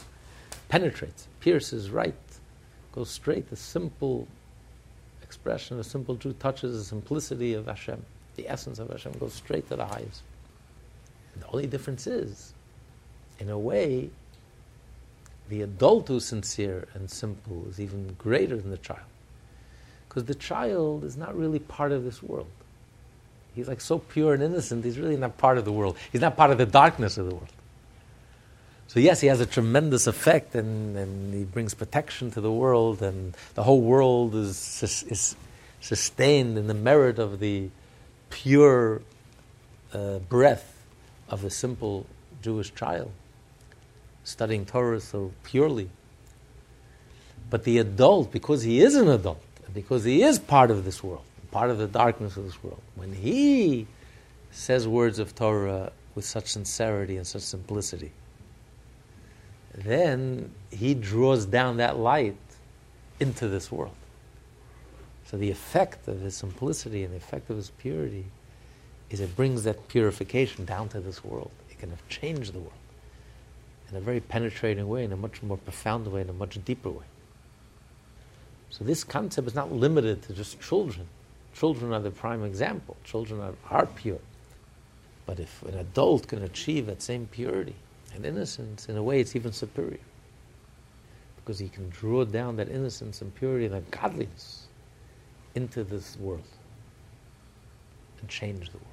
penetrates, 0.72 1.28
pierces 1.42 1.90
right, 1.90 2.16
goes 2.94 3.10
straight. 3.10 3.50
The 3.50 3.58
simple 3.58 4.26
expression, 5.22 5.76
the 5.76 5.84
simple 5.84 6.16
truth 6.16 6.40
touches 6.40 6.78
the 6.78 6.84
simplicity 6.84 7.54
of 7.54 7.68
Hashem. 7.68 8.02
The 8.38 8.48
essence 8.48 8.80
of 8.80 8.90
Hashem 8.90 9.12
goes 9.20 9.34
straight 9.34 9.68
to 9.68 9.76
the 9.76 9.86
highest. 9.86 10.22
And 11.34 11.44
the 11.44 11.48
only 11.48 11.68
difference 11.68 12.08
is, 12.08 12.54
in 13.40 13.50
a 13.50 13.60
way, 13.60 14.10
the 15.50 15.62
adult 15.64 16.08
who's 16.08 16.26
sincere 16.26 16.88
and 16.94 17.12
simple 17.12 17.66
is 17.68 17.82
even 17.82 18.16
greater 18.18 18.56
than 18.56 18.72
the 18.72 18.78
child. 18.78 19.02
Because 20.08 20.24
the 20.24 20.36
child 20.36 21.04
is 21.04 21.18
not 21.18 21.38
really 21.38 21.60
part 21.60 21.92
of 21.92 22.06
this 22.06 22.24
world. 22.24 22.48
He's 23.54 23.68
like 23.68 23.82
so 23.82 24.00
pure 24.00 24.34
and 24.34 24.42
innocent, 24.42 24.86
he's 24.86 24.98
really 24.98 25.18
not 25.18 25.38
part 25.38 25.58
of 25.58 25.66
the 25.66 25.74
world. 25.74 25.98
He's 26.14 26.22
not 26.22 26.38
part 26.38 26.52
of 26.52 26.58
the 26.58 26.66
darkness 26.66 27.18
of 27.18 27.26
the 27.26 27.36
world. 27.36 27.52
So 28.92 29.00
yes, 29.00 29.22
he 29.22 29.28
has 29.28 29.40
a 29.40 29.46
tremendous 29.46 30.06
effect, 30.06 30.54
and, 30.54 30.98
and 30.98 31.34
he 31.34 31.46
brings 31.46 31.74
protection 31.74 32.30
to 32.32 32.42
the 32.42 32.52
world, 32.52 33.02
and 33.02 33.34
the 33.54 33.64
whole 33.64 33.80
world 33.80 34.36
is, 34.36 34.84
is 35.10 35.38
sustained 35.80 36.58
in 36.58 36.68
the 36.68 36.74
merit 36.74 37.18
of 37.18 37.40
the 37.40 37.70
pure 38.32 39.02
uh, 39.94 40.20
breath 40.20 40.84
of 41.30 41.46
a 41.46 41.50
simple 41.50 42.06
Jewish 42.42 42.76
child, 42.76 43.14
studying 44.26 44.66
Torah 44.66 45.00
so 45.00 45.32
purely. 45.46 45.90
But 47.50 47.64
the 47.64 47.78
adult, 47.78 48.34
because 48.34 48.64
he 48.64 48.82
is 48.82 48.96
an 48.96 49.08
adult, 49.08 49.42
because 49.74 50.04
he 50.04 50.22
is 50.22 50.38
part 50.38 50.70
of 50.70 50.84
this 50.84 51.02
world, 51.02 51.24
part 51.52 51.70
of 51.70 51.78
the 51.78 51.88
darkness 51.88 52.36
of 52.36 52.44
this 52.44 52.62
world, 52.62 52.82
when 52.96 53.14
he 53.14 53.88
says 54.52 54.86
words 54.86 55.18
of 55.18 55.34
Torah 55.34 55.94
with 56.14 56.26
such 56.26 56.48
sincerity 56.48 57.16
and 57.16 57.26
such 57.26 57.44
simplicity, 57.44 58.12
then 59.74 60.52
he 60.70 60.94
draws 60.94 61.46
down 61.46 61.78
that 61.78 61.98
light 61.98 62.38
into 63.20 63.48
this 63.48 63.72
world. 63.72 63.96
So 65.26 65.38
the 65.38 65.50
effect 65.50 66.08
of 66.08 66.20
his 66.20 66.36
simplicity 66.36 67.04
and 67.04 67.14
the 67.14 67.18
effect 67.18 67.50
of 67.50 67.56
his 67.56 67.70
purity 67.70 68.26
is 69.10 69.20
it 69.20 69.36
brings 69.36 69.64
that 69.64 69.88
purification 69.88 70.66
down 70.66 70.90
to 70.90 71.00
this 71.00 71.24
world. 71.24 71.52
It 71.70 71.80
can 71.80 71.90
have 71.90 72.08
changed 72.10 72.54
the 72.54 72.60
world 72.60 72.74
in 73.90 73.98
a 73.98 74.02
very 74.02 74.20
penetrating 74.20 74.88
way, 74.88 75.04
in 75.04 75.12
a 75.12 75.18
much 75.18 75.44
more 75.44 75.58
profound 75.58 76.08
way, 76.08 76.22
in 76.22 76.30
a 76.30 76.34
much 76.34 76.64
deeper 76.64 76.90
way. 76.90 77.06
So 78.70 78.86
this 78.86 79.04
concept 79.04 79.48
is 79.48 79.56
not 79.56 79.72
limited 79.72 80.22
to 80.24 80.34
just 80.34 80.60
children. 80.62 81.08
Children 81.54 81.92
are 81.94 82.00
the 82.00 82.12
prime 82.12 82.44
example. 82.46 82.96
Children 83.04 83.42
are, 83.42 83.54
are 83.70 83.86
pure. 83.86 84.20
But 85.26 85.40
if 85.40 85.62
an 85.64 85.78
adult 85.78 86.28
can 86.28 86.42
achieve 86.42 86.86
that 86.86 87.02
same 87.02 87.28
purity, 87.28 87.76
and 88.14 88.26
innocence, 88.26 88.90
in 88.90 88.98
a 88.98 89.04
way, 89.04 89.20
it's 89.20 89.36
even 89.36 89.52
superior. 89.52 90.00
Because 91.38 91.60
he 91.60 91.70
can 91.70 91.90
draw 91.90 92.26
down 92.26 92.56
that 92.58 92.70
innocence 92.70 93.22
and 93.22 93.34
purity 93.34 93.68
that 93.68 93.90
godliness 93.92 94.68
into 95.56 95.84
this 95.84 96.18
world 96.18 96.44
and 98.20 98.30
change 98.30 98.72
the 98.72 98.78
world. 98.78 98.88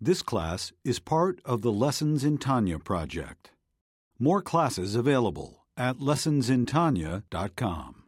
This 0.00 0.22
class 0.22 0.72
is 0.84 0.98
part 0.98 1.40
of 1.44 1.62
the 1.62 1.72
Lessons 1.72 2.24
in 2.24 2.38
Tanya 2.38 2.78
project. 2.78 3.50
More 4.18 4.42
classes 4.42 4.94
available 4.94 5.64
at 5.76 5.98
lessonsintanya.com. 5.98 8.01